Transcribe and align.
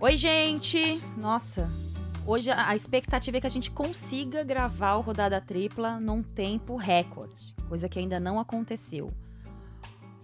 Oi, 0.00 0.16
gente! 0.16 1.00
Nossa, 1.20 1.70
hoje 2.26 2.50
a 2.50 2.74
expectativa 2.74 3.36
é 3.36 3.40
que 3.40 3.46
a 3.46 3.50
gente 3.50 3.70
consiga 3.70 4.42
gravar 4.42 4.94
o 4.94 5.00
Rodada 5.00 5.40
Tripla 5.40 6.00
num 6.00 6.22
tempo 6.22 6.76
recorde, 6.76 7.54
coisa 7.68 7.88
que 7.88 7.98
ainda 7.98 8.18
não 8.18 8.40
aconteceu. 8.40 9.08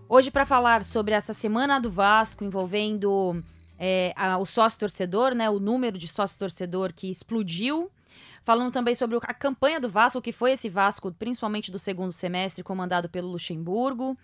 Hoje, 0.08 0.30
para 0.30 0.46
falar 0.46 0.84
sobre 0.84 1.14
essa 1.14 1.32
semana 1.32 1.79
do 1.80 1.90
Vasco 1.90 2.44
envolvendo 2.44 3.43
é, 3.79 4.14
a- 4.16 4.39
o 4.39 4.46
sócio-torcedor, 4.46 5.34
né, 5.34 5.50
o 5.50 5.61
número 5.61 5.98
de 5.98 6.08
sócio-torcedor 6.08 6.93
que 6.95 7.11
explodiu. 7.11 7.90
Falando 8.43 8.72
também 8.72 8.95
sobre 8.95 9.18
a 9.20 9.34
campanha 9.34 9.79
do 9.80 9.88
Vasco, 9.88 10.22
que 10.22 10.32
foi 10.32 10.52
esse 10.52 10.68
Vasco, 10.70 11.12
principalmente 11.12 11.71
do 11.71 11.79
segundo 11.79 12.13
semestre, 12.13 12.63
comandado 12.63 13.08
pelo 13.08 13.29
Luxemburgo. 13.29 14.16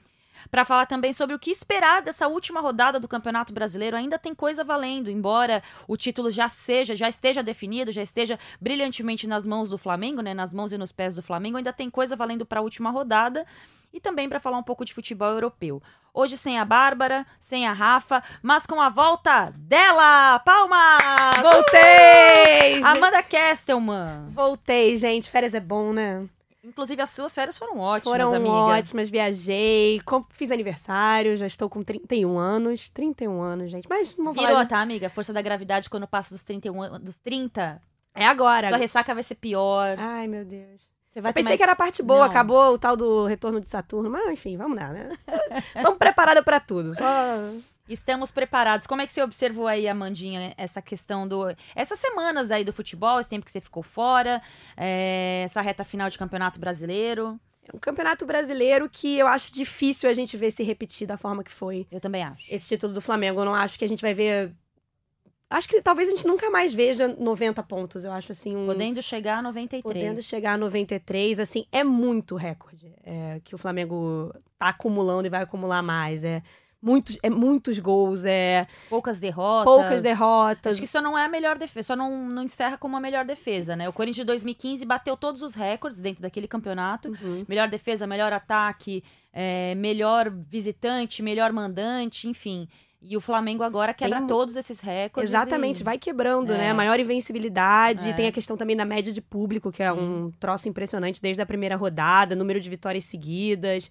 Para 0.50 0.64
falar 0.64 0.86
também 0.86 1.12
sobre 1.12 1.34
o 1.34 1.38
que 1.38 1.50
esperar 1.50 2.02
dessa 2.02 2.28
última 2.28 2.60
rodada 2.60 2.98
do 2.98 3.08
Campeonato 3.08 3.52
Brasileiro. 3.52 3.96
Ainda 3.96 4.18
tem 4.18 4.34
coisa 4.34 4.64
valendo, 4.64 5.10
embora 5.10 5.62
o 5.86 5.96
título 5.96 6.30
já 6.30 6.48
seja, 6.48 6.96
já 6.96 7.08
esteja 7.08 7.42
definido, 7.42 7.92
já 7.92 8.02
esteja 8.02 8.38
brilhantemente 8.60 9.26
nas 9.26 9.46
mãos 9.46 9.68
do 9.68 9.78
Flamengo, 9.78 10.20
né, 10.20 10.34
nas 10.34 10.52
mãos 10.52 10.72
e 10.72 10.78
nos 10.78 10.92
pés 10.92 11.14
do 11.14 11.22
Flamengo, 11.22 11.56
ainda 11.56 11.72
tem 11.72 11.90
coisa 11.90 12.16
valendo 12.16 12.44
para 12.44 12.60
a 12.60 12.62
última 12.62 12.90
rodada 12.90 13.46
e 13.92 14.00
também 14.00 14.28
para 14.28 14.40
falar 14.40 14.58
um 14.58 14.62
pouco 14.62 14.84
de 14.84 14.94
futebol 14.94 15.28
europeu. 15.28 15.82
Hoje 16.14 16.36
sem 16.36 16.58
a 16.58 16.64
Bárbara, 16.64 17.26
sem 17.40 17.66
a 17.66 17.72
Rafa, 17.72 18.22
mas 18.42 18.66
com 18.66 18.80
a 18.80 18.88
volta 18.88 19.52
dela! 19.56 20.38
Palmas! 20.40 21.36
Voltei! 21.42 22.52
gente. 22.72 22.86
Amanda 22.86 23.22
Kestelman. 23.22 24.28
Voltei, 24.30 24.96
gente. 24.96 25.30
Férias 25.30 25.54
é 25.54 25.60
bom, 25.60 25.92
né? 25.92 26.26
Inclusive, 26.64 27.02
as 27.02 27.10
suas 27.10 27.34
férias 27.34 27.58
foram 27.58 27.78
ótimas, 27.78 28.12
Foram 28.12 28.34
amiga. 28.36 28.52
ótimas, 28.54 29.10
viajei, 29.10 30.00
fiz 30.30 30.50
aniversário, 30.52 31.36
já 31.36 31.46
estou 31.46 31.68
com 31.68 31.82
31 31.82 32.38
anos. 32.38 32.88
31 32.90 33.40
anos, 33.42 33.70
gente. 33.70 33.88
Mas 33.88 34.16
não 34.16 34.26
vou 34.26 34.34
Virou, 34.34 34.48
falar. 34.50 34.66
tá, 34.66 34.80
amiga? 34.80 35.08
Força 35.10 35.32
da 35.32 35.42
gravidade, 35.42 35.90
quando 35.90 36.06
passa 36.06 36.32
dos 36.32 36.42
31, 36.44 36.80
an- 36.80 37.00
dos 37.00 37.18
30, 37.18 37.82
É 38.14 38.24
agora. 38.24 38.68
sua 38.68 38.76
ressaca 38.76 39.12
vai 39.12 39.24
ser 39.24 39.34
pior. 39.34 39.96
Ai, 39.98 40.28
meu 40.28 40.44
Deus. 40.44 40.80
Você 41.10 41.20
vai 41.20 41.30
Eu 41.30 41.34
pensei 41.34 41.52
ter 41.52 41.56
que 41.58 41.62
era 41.64 41.72
a 41.72 41.76
parte 41.76 42.02
boa, 42.02 42.20
Não. 42.20 42.26
acabou 42.26 42.72
o 42.72 42.78
tal 42.78 42.96
do 42.96 43.26
retorno 43.26 43.60
de 43.60 43.66
Saturno, 43.66 44.08
mas 44.08 44.30
enfim, 44.30 44.56
vamos 44.56 44.78
lá, 44.78 44.88
né? 44.88 45.10
Estamos 45.76 45.98
preparados 45.98 46.42
pra 46.44 46.58
tudo. 46.60 46.94
Só... 46.94 47.02
Estamos 47.88 48.30
preparados. 48.30 48.86
Como 48.86 49.02
é 49.02 49.06
que 49.06 49.12
você 49.12 49.22
observou 49.22 49.66
aí, 49.66 49.88
Amandinha, 49.88 50.54
essa 50.56 50.80
questão 50.80 51.26
do. 51.26 51.44
Essas 51.74 51.98
semanas 51.98 52.50
aí 52.50 52.64
do 52.64 52.72
futebol, 52.72 53.18
esse 53.18 53.28
tempo 53.28 53.44
que 53.44 53.50
você 53.50 53.60
ficou 53.60 53.82
fora, 53.82 54.40
é, 54.76 55.42
essa 55.44 55.60
reta 55.60 55.84
final 55.84 56.08
de 56.08 56.16
campeonato 56.16 56.60
brasileiro? 56.60 57.40
É 57.64 57.76
um 57.76 57.78
campeonato 57.78 58.24
brasileiro 58.26 58.88
que 58.88 59.18
eu 59.18 59.26
acho 59.26 59.52
difícil 59.52 60.08
a 60.08 60.14
gente 60.14 60.36
ver 60.36 60.50
se 60.50 60.62
repetir 60.62 61.06
da 61.06 61.16
forma 61.16 61.44
que 61.44 61.52
foi 61.52 61.86
Eu 61.92 62.00
também 62.00 62.22
acho. 62.22 62.52
esse 62.52 62.68
título 62.68 62.92
do 62.92 63.00
Flamengo. 63.00 63.40
Eu 63.40 63.44
não 63.44 63.54
acho 63.54 63.78
que 63.78 63.84
a 63.84 63.88
gente 63.88 64.02
vai 64.02 64.14
ver. 64.14 64.52
Acho 65.50 65.68
que 65.68 65.82
talvez 65.82 66.08
a 66.08 66.12
gente 66.12 66.26
nunca 66.26 66.48
mais 66.50 66.72
veja 66.72 67.08
90 67.08 67.62
pontos. 67.64 68.04
Eu 68.04 68.12
acho 68.12 68.32
assim 68.32 68.56
um. 68.56 68.66
Podendo 68.66 69.02
chegar 69.02 69.38
a 69.38 69.42
93. 69.42 69.82
Podendo 69.82 70.22
chegar 70.22 70.54
a 70.54 70.56
93, 70.56 71.38
assim, 71.40 71.66
é 71.70 71.84
muito 71.84 72.36
recorde 72.36 72.94
é, 73.04 73.40
que 73.44 73.54
o 73.54 73.58
Flamengo 73.58 74.32
tá 74.58 74.68
acumulando 74.68 75.26
e 75.26 75.30
vai 75.30 75.42
acumular 75.42 75.82
mais. 75.82 76.24
É 76.24 76.42
muitos, 76.82 77.16
é 77.22 77.30
muitos 77.30 77.78
gols, 77.78 78.24
é 78.24 78.66
Poucas 78.90 79.20
derrotas. 79.20 79.64
poucas 79.64 80.02
derrotas. 80.02 80.72
Acho 80.74 80.80
que 80.82 80.88
só 80.88 81.00
não 81.00 81.16
é 81.16 81.24
a 81.24 81.28
melhor 81.28 81.56
defesa, 81.56 81.86
só 81.88 81.96
não, 81.96 82.28
não 82.28 82.42
encerra 82.42 82.76
como 82.76 82.96
a 82.96 83.00
melhor 83.00 83.24
defesa, 83.24 83.76
né? 83.76 83.88
O 83.88 83.92
Corinthians 83.92 84.22
de 84.24 84.26
2015 84.26 84.84
bateu 84.84 85.16
todos 85.16 85.40
os 85.42 85.54
recordes 85.54 86.00
dentro 86.00 86.20
daquele 86.22 86.48
campeonato. 86.48 87.08
Uhum. 87.22 87.44
Melhor 87.48 87.68
defesa, 87.68 88.06
melhor 88.06 88.32
ataque, 88.32 89.04
é, 89.32 89.74
melhor 89.76 90.28
visitante, 90.30 91.22
melhor 91.22 91.52
mandante, 91.52 92.28
enfim. 92.28 92.68
E 93.04 93.16
o 93.16 93.20
Flamengo 93.20 93.64
agora 93.64 93.92
quebra 93.92 94.18
Tem- 94.18 94.26
todos 94.28 94.56
esses 94.56 94.78
recordes. 94.78 95.28
Exatamente, 95.30 95.80
e- 95.80 95.82
vai 95.82 95.98
quebrando, 95.98 96.52
É. 96.52 96.58
né? 96.58 96.72
Maior 96.72 97.00
invencibilidade. 97.00 98.10
É. 98.10 98.12
Tem 98.12 98.28
a 98.28 98.32
questão 98.32 98.56
também 98.56 98.76
da 98.76 98.84
média 98.84 99.12
de 99.12 99.20
público, 99.20 99.72
que 99.72 99.82
é 99.82 99.92
um 99.92 100.30
troço 100.38 100.68
impressionante 100.68 101.20
desde 101.20 101.42
a 101.42 101.46
primeira 101.46 101.74
rodada, 101.74 102.36
número 102.36 102.60
de 102.60 102.70
vitórias 102.70 103.04
seguidas, 103.04 103.90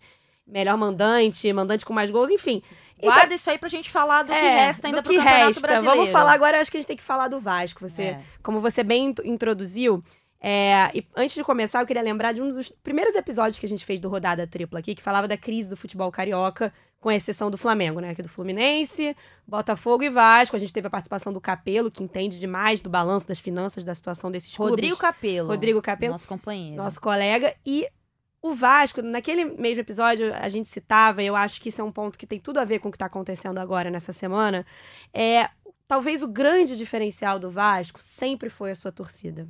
melhor 0.52 0.78
mandante, 0.78 1.52
mandante 1.54 1.86
com 1.86 1.94
mais 1.94 2.12
gols, 2.12 2.30
enfim. 2.30 2.62
Então, 3.00 3.12
Guarda 3.12 3.34
isso 3.34 3.50
aí 3.50 3.58
pra 3.58 3.68
gente 3.70 3.90
falar 3.90 4.22
do 4.24 4.28
que 4.32 4.38
é, 4.38 4.66
resta 4.68 4.86
ainda 4.88 5.02
do 5.02 5.06
pro 5.06 5.14
que 5.14 5.18
Campeonato 5.18 5.46
resta. 5.48 5.62
Brasileiro. 5.62 5.98
Vamos 5.98 6.12
falar 6.12 6.34
agora, 6.34 6.58
eu 6.58 6.62
acho 6.62 6.70
que 6.70 6.78
a 6.78 6.80
gente 6.82 6.88
tem 6.88 6.98
que 6.98 7.02
falar 7.02 7.28
do 7.30 7.40
Vasco. 7.40 7.80
Você, 7.88 8.04
É. 8.04 8.22
como 8.44 8.60
você 8.62 8.84
bem 8.84 9.06
int- 9.08 9.22
introduziu, 9.26 10.04
é, 10.40 10.92
e 10.94 11.04
antes 11.16 11.34
de 11.36 11.44
começar, 11.44 11.82
eu 11.82 11.88
queria 11.88 12.02
lembrar 12.04 12.32
de 12.32 12.42
um 12.44 12.52
dos 12.52 12.72
primeiros 12.84 13.16
episódios 13.16 13.58
que 13.58 13.66
a 13.66 13.70
gente 13.70 13.86
fez 13.86 14.00
do 14.00 14.08
Rodada 14.10 14.46
Tripla 14.46 14.80
aqui, 14.80 14.94
que 14.94 15.02
falava 15.02 15.28
da 15.28 15.38
crise 15.38 15.70
do 15.70 15.78
futebol 15.78 16.12
carioca, 16.12 16.72
com 17.00 17.10
exceção 17.12 17.50
do 17.50 17.58
Flamengo, 17.58 18.00
né? 18.00 18.12
Aqui 18.12 18.22
do 18.22 18.30
Fluminense, 18.30 19.16
Botafogo 19.48 20.04
e 20.04 20.10
Vasco. 20.10 20.56
A 20.56 20.60
gente 20.60 20.72
teve 20.72 20.86
a 20.86 20.90
participação 20.90 21.34
do 21.34 21.42
Capelo, 21.42 21.90
que 21.90 22.04
entende 22.04 22.40
demais 22.40 22.80
do 22.82 22.90
balanço 22.92 23.28
das 23.28 23.40
finanças, 23.40 23.84
da 23.84 23.96
situação 23.96 24.30
desses 24.30 24.54
Rodrigo 24.56 24.96
clubes. 24.96 25.00
Capelo. 25.02 25.48
Rodrigo 25.48 25.82
Capelo. 25.82 26.12
Nosso 26.12 26.28
companheiro. 26.28 26.76
Nosso 26.78 27.02
colega. 27.02 27.56
E 27.66 27.88
o 28.42 28.54
Vasco, 28.54 29.02
naquele 29.02 29.46
mesmo 29.46 29.82
episódio, 29.82 30.34
a 30.34 30.50
gente 30.50 30.68
citava, 30.68 31.22
e 31.22 31.28
eu 31.28 31.36
acho 31.36 31.62
que 31.62 31.70
isso 31.70 31.80
é 31.80 31.84
um 31.84 31.92
ponto 31.92 32.18
que 32.18 32.26
tem 32.26 32.40
tudo 32.40 32.60
a 32.60 32.66
ver 32.66 32.80
com 32.80 32.90
o 32.90 32.92
que 32.92 32.96
está 32.96 33.06
acontecendo 33.06 33.60
agora 33.60 33.92
nessa 33.92 34.12
semana, 34.12 34.66
é 35.14 35.50
talvez 35.88 36.24
o 36.24 36.28
grande 36.28 36.76
diferencial 36.76 37.38
do 37.38 37.50
Vasco 37.50 38.02
sempre 38.02 38.50
foi 38.50 38.72
a 38.72 38.76
sua 38.76 38.92
torcida. 38.92 39.48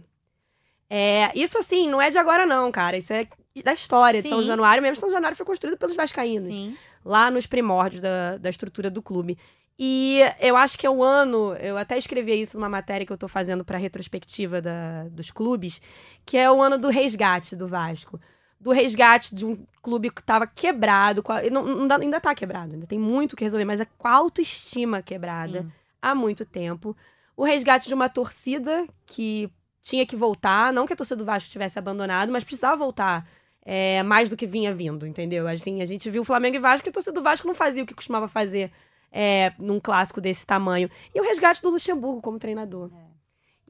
É, 0.90 1.31
isso 1.34 1.57
assim, 1.57 1.90
não 1.90 2.02
é 2.02 2.09
de 2.09 2.18
agora 2.18 2.46
não, 2.46 2.69
cara. 2.69 2.97
Isso 2.97 3.13
é 3.13 3.25
da 3.63 3.72
história 3.72 4.22
de 4.22 4.28
São 4.28 4.41
Sim. 4.41 4.47
Januário. 4.47 4.84
Mesmo 4.84 4.97
São 4.97 5.09
Januário 5.09 5.38
foi 5.38 5.46
construído 5.46 5.78
pelos 5.78 5.96
vascaínos 5.96 6.47
Sim. 6.47 6.75
lá 7.06 7.31
nos 7.31 7.46
primórdios 7.47 8.02
da, 8.02 8.38
da 8.38 8.50
estrutura 8.50 8.90
do 8.90 9.02
clube. 9.02 9.38
E 9.79 10.19
eu 10.40 10.58
acho 10.58 10.78
que 10.78 10.85
é 10.85 10.90
um 10.90 11.02
ano, 11.02 11.56
eu 11.56 11.78
até 11.78 11.97
escrevi 11.97 12.41
isso 12.41 12.58
numa 12.58 12.68
matéria 12.68 13.06
que 13.06 13.13
eu 13.13 13.18
tô 13.18 13.29
fazendo 13.29 13.63
para 13.63 13.78
retrospectiva 13.78 14.62
da, 14.62 15.03
dos 15.09 15.31
clubes, 15.31 15.81
que 16.25 16.38
é 16.38 16.52
o 16.52 16.62
ano 16.62 16.78
do 16.78 16.90
resgate 16.90 17.56
do 17.56 17.68
Vasco. 17.69 18.19
Do 18.61 18.72
resgate 18.72 19.33
de 19.33 19.44
um 19.44 19.66
clube 19.81 20.11
que 20.11 20.22
estava 20.22 20.45
quebrado, 20.45 21.23
não, 21.51 21.63
não 21.63 21.95
ainda 21.95 22.22
tá 22.22 22.33
quebrado, 22.35 22.75
ainda 22.75 22.85
tem 22.85 22.99
muito 22.99 23.33
o 23.33 23.35
que 23.35 23.44
resolver, 23.44 23.66
mas 23.66 23.79
é 23.79 23.88
com 23.97 24.07
a 24.07 24.11
autoestima 24.11 25.01
quebrada 25.01 25.63
Sim. 25.63 25.72
há 25.99 26.13
muito 26.13 26.45
tempo. 26.45 26.95
O 27.35 27.44
resgate 27.44 27.88
de 27.88 27.94
uma 27.94 28.07
torcida 28.07 28.88
que 29.05 29.51
tinha 29.81 30.05
que 30.05 30.16
voltar, 30.16 30.72
não 30.72 30.85
que 30.85 30.94
a 30.94 30.95
torcida 30.95 31.17
do 31.17 31.25
Vasco 31.25 31.49
tivesse 31.49 31.79
abandonado, 31.79 32.31
mas 32.31 32.44
precisava 32.44 32.75
voltar 32.77 33.27
é, 33.63 34.03
mais 34.03 34.29
do 34.29 34.38
que 34.38 34.45
vinha 34.45 34.73
vindo, 34.73 35.07
entendeu? 35.07 35.47
Assim, 35.47 35.81
a 35.81 35.85
gente 35.85 36.09
viu 36.09 36.22
o 36.22 36.25
Flamengo 36.25 36.55
e 36.55 36.59
Vasco, 36.59 36.83
que 36.83 36.89
a 36.89 36.93
torcida 36.93 37.13
do 37.13 37.23
Vasco 37.23 37.47
não 37.47 37.55
fazia 37.55 37.83
o 37.83 37.85
que 37.88 37.93
costumava 37.93 38.28
fazer 38.28 38.72
é, 39.11 39.53
num 39.59 39.79
clássico 39.79 40.22
desse 40.22 40.45
tamanho. 40.45 40.89
E 41.13 41.19
o 41.19 41.23
resgate 41.23 41.61
do 41.61 41.69
Luxemburgo 41.69 42.22
como 42.22 42.39
treinador. 42.39 42.89
E 42.89 43.10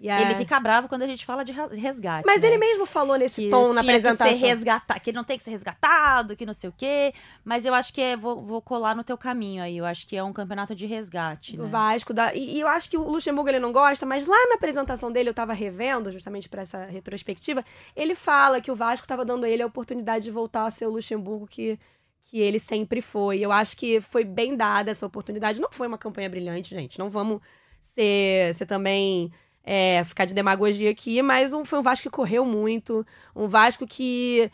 a- 0.09 0.22
Ele 0.22 0.35
fica 0.35 0.59
bravo 0.59 0.88
quando 0.88 1.03
a 1.03 1.07
gente 1.07 1.25
fala 1.25 1.44
de 1.44 1.51
resgate. 1.51 2.25
Mas 2.25 2.41
né? 2.41 2.47
ele 2.47 2.57
mesmo 2.57 2.85
falou 2.85 3.17
nesse 3.17 3.44
que 3.44 3.50
tom 3.50 3.73
na 3.73 3.81
apresentação. 3.81 4.28
Que, 4.28 4.39
ser 4.39 4.45
resgata... 4.47 5.00
que 5.00 5.09
ele 5.09 5.17
não 5.17 5.23
tem 5.23 5.38
que 5.38 5.44
ser 5.44 5.51
resgatado, 5.51 6.35
que 6.35 6.45
não 6.45 6.53
sei 6.53 6.69
o 6.69 6.73
quê. 6.75 7.13
Mas 7.44 7.66
eu 7.66 7.73
acho 7.73 7.94
que 7.94 8.01
é, 8.01 8.17
vou, 8.17 8.41
vou 8.41 8.61
colar 8.61 8.95
no 8.95 9.03
teu 9.03 9.17
caminho 9.17 9.61
aí. 9.61 9.78
Eu 9.78 9.85
acho 9.85 10.07
que 10.07 10.17
é 10.17 10.23
um 10.23 10.34
campeonato 10.34 10.73
de 10.73 10.85
resgate. 10.85 11.56
do 11.56 11.63
né? 11.63 11.69
Vasco. 11.69 12.13
Da... 12.13 12.34
E, 12.34 12.57
e 12.57 12.61
eu 12.61 12.67
acho 12.67 12.90
que 12.90 12.97
o 12.97 13.03
Luxemburgo 13.03 13.50
ele 13.50 13.59
não 13.59 13.72
gosta, 13.72 14.06
mas 14.06 14.25
lá 14.25 14.47
na 14.47 14.56
apresentação 14.56 15.11
dele, 15.11 15.29
eu 15.29 15.34
tava 15.34 15.53
revendo, 15.53 16.11
justamente 16.11 16.50
para 16.50 16.63
essa 16.63 16.85
retrospectiva, 16.85 17.63
ele 17.95 18.16
fala 18.16 18.59
que 18.59 18.72
o 18.72 18.75
Vasco 18.75 19.07
tava 19.07 19.23
dando 19.23 19.45
a 19.45 19.50
ele 19.50 19.61
a 19.61 19.67
oportunidade 19.67 20.25
de 20.25 20.31
voltar 20.31 20.66
a 20.66 20.72
ser 20.72 20.88
o 20.88 20.91
Luxemburgo 20.91 21.45
que, 21.45 21.78
que 22.23 22.40
ele 22.40 22.59
sempre 22.59 23.01
foi. 23.01 23.40
Eu 23.40 23.51
acho 23.51 23.78
que 23.78 24.01
foi 24.01 24.23
bem 24.23 24.56
dada 24.56 24.90
essa 24.91 25.06
oportunidade. 25.06 25.61
Não 25.61 25.72
foi 25.72 25.88
uma 25.88 25.97
campanha 25.97 26.29
brilhante, 26.29 26.73
gente. 26.73 26.97
Não 26.97 27.09
vamos 27.09 27.41
ser, 27.81 28.53
ser 28.56 28.66
também. 28.66 29.31
É, 29.63 30.03
ficar 30.03 30.25
de 30.25 30.33
demagogia 30.33 30.89
aqui, 30.89 31.22
mas 31.22 31.53
um, 31.53 31.63
foi 31.63 31.79
um 31.79 31.83
Vasco 31.83 32.03
que 32.03 32.16
correu 32.16 32.45
muito, 32.45 33.05
um 33.35 33.47
Vasco 33.47 33.85
que 33.85 34.52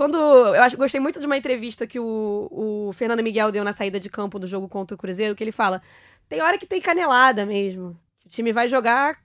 quando. 0.00 0.16
Eu 0.16 0.62
acho, 0.62 0.78
gostei 0.78 0.98
muito 0.98 1.20
de 1.20 1.26
uma 1.26 1.36
entrevista 1.36 1.86
que 1.86 2.00
o, 2.00 2.48
o 2.50 2.92
Fernando 2.94 3.22
Miguel 3.22 3.52
deu 3.52 3.62
na 3.62 3.74
saída 3.74 4.00
de 4.00 4.08
campo 4.08 4.38
do 4.38 4.46
jogo 4.46 4.66
contra 4.66 4.94
o 4.94 4.98
Cruzeiro, 4.98 5.34
que 5.34 5.44
ele 5.44 5.52
fala: 5.52 5.82
tem 6.26 6.40
hora 6.40 6.56
que 6.56 6.66
tem 6.66 6.80
canelada 6.80 7.44
mesmo. 7.44 7.98
O 8.24 8.28
time 8.28 8.50
vai 8.50 8.66
jogar 8.66 9.18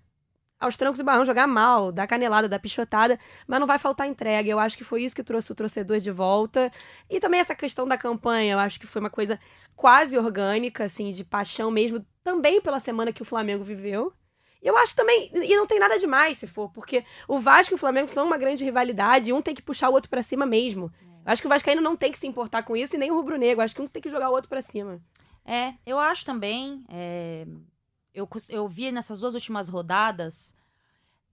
aos 0.59 0.75
trancos 0.75 1.00
e 1.00 1.03
barrão, 1.03 1.25
jogar 1.25 1.47
mal, 1.47 1.94
dar 1.94 2.07
canelada, 2.07 2.50
dar 2.50 2.59
pichotada, 2.59 3.18
mas 3.47 3.59
não 3.59 3.68
vai 3.68 3.79
faltar 3.79 4.07
entrega. 4.07 4.50
Eu 4.50 4.59
acho 4.59 4.77
que 4.77 4.83
foi 4.83 5.03
isso 5.03 5.15
que 5.15 5.23
trouxe 5.23 5.51
o 5.51 5.56
torcedor 5.56 6.00
de 6.00 6.11
volta. 6.11 6.69
E 7.09 7.21
também 7.21 7.39
essa 7.39 7.56
questão 7.56 7.88
da 7.88 7.97
campanha, 7.97 8.53
eu 8.53 8.59
acho 8.59 8.77
que 8.77 8.88
foi 8.88 9.00
uma 9.00 9.09
coisa 9.09 9.39
quase 9.77 10.18
orgânica, 10.18 10.83
assim, 10.83 11.11
de 11.11 11.23
paixão 11.23 11.71
mesmo, 11.71 12.06
também 12.23 12.59
pela 12.59 12.81
semana 12.81 13.13
que 13.13 13.21
o 13.21 13.25
Flamengo 13.25 13.63
viveu. 13.63 14.11
Eu 14.65 14.75
acho 14.77 14.95
também, 14.95 15.29
e 15.31 15.56
não 15.56 15.67
tem 15.67 15.77
nada 15.77 16.00
demais 16.00 16.39
se 16.39 16.47
for, 16.47 16.69
porque 16.71 17.06
o 17.27 17.38
Vasco 17.38 17.73
e 17.73 17.75
o 17.75 17.77
Flamengo 17.77 18.07
são 18.07 18.25
uma 18.25 18.35
grande 18.35 18.63
rivalidade 18.63 19.29
e 19.29 19.33
um 19.33 19.39
tem 19.39 19.53
que 19.53 19.62
puxar 19.62 19.89
o 19.89 19.94
outro 19.94 20.09
pra 20.09 20.23
cima 20.23 20.44
mesmo. 20.44 20.91
Eu 21.23 21.31
acho 21.31 21.41
que 21.41 21.47
o 21.47 21.50
Vascaíno 21.50 21.81
não 21.81 21.95
tem 21.95 22.12
que 22.12 22.17
se 22.17 22.25
importar 22.25 22.63
com 22.63 22.75
isso 22.75 22.95
e 22.95 23.00
nem 23.00 23.12
o 23.12 23.15
Rubro 23.15 23.38
Negro. 23.38 23.62
Eu 23.62 23.65
acho 23.65 23.75
que 23.75 23.81
um 23.81 23.88
tem 23.88 24.01
que 24.01 24.09
jogar 24.09 24.29
o 24.29 24.33
outro 24.33 24.50
pra 24.50 24.63
cima. 24.63 25.00
É, 25.45 25.75
eu 25.85 26.00
acho 26.00 26.25
também. 26.25 26.83
é, 26.89 27.45
eu, 28.12 28.27
eu 28.50 28.67
vi 28.67 28.91
nessas 28.91 29.19
duas 29.19 29.35
últimas 29.35 29.69
rodadas 29.69 30.56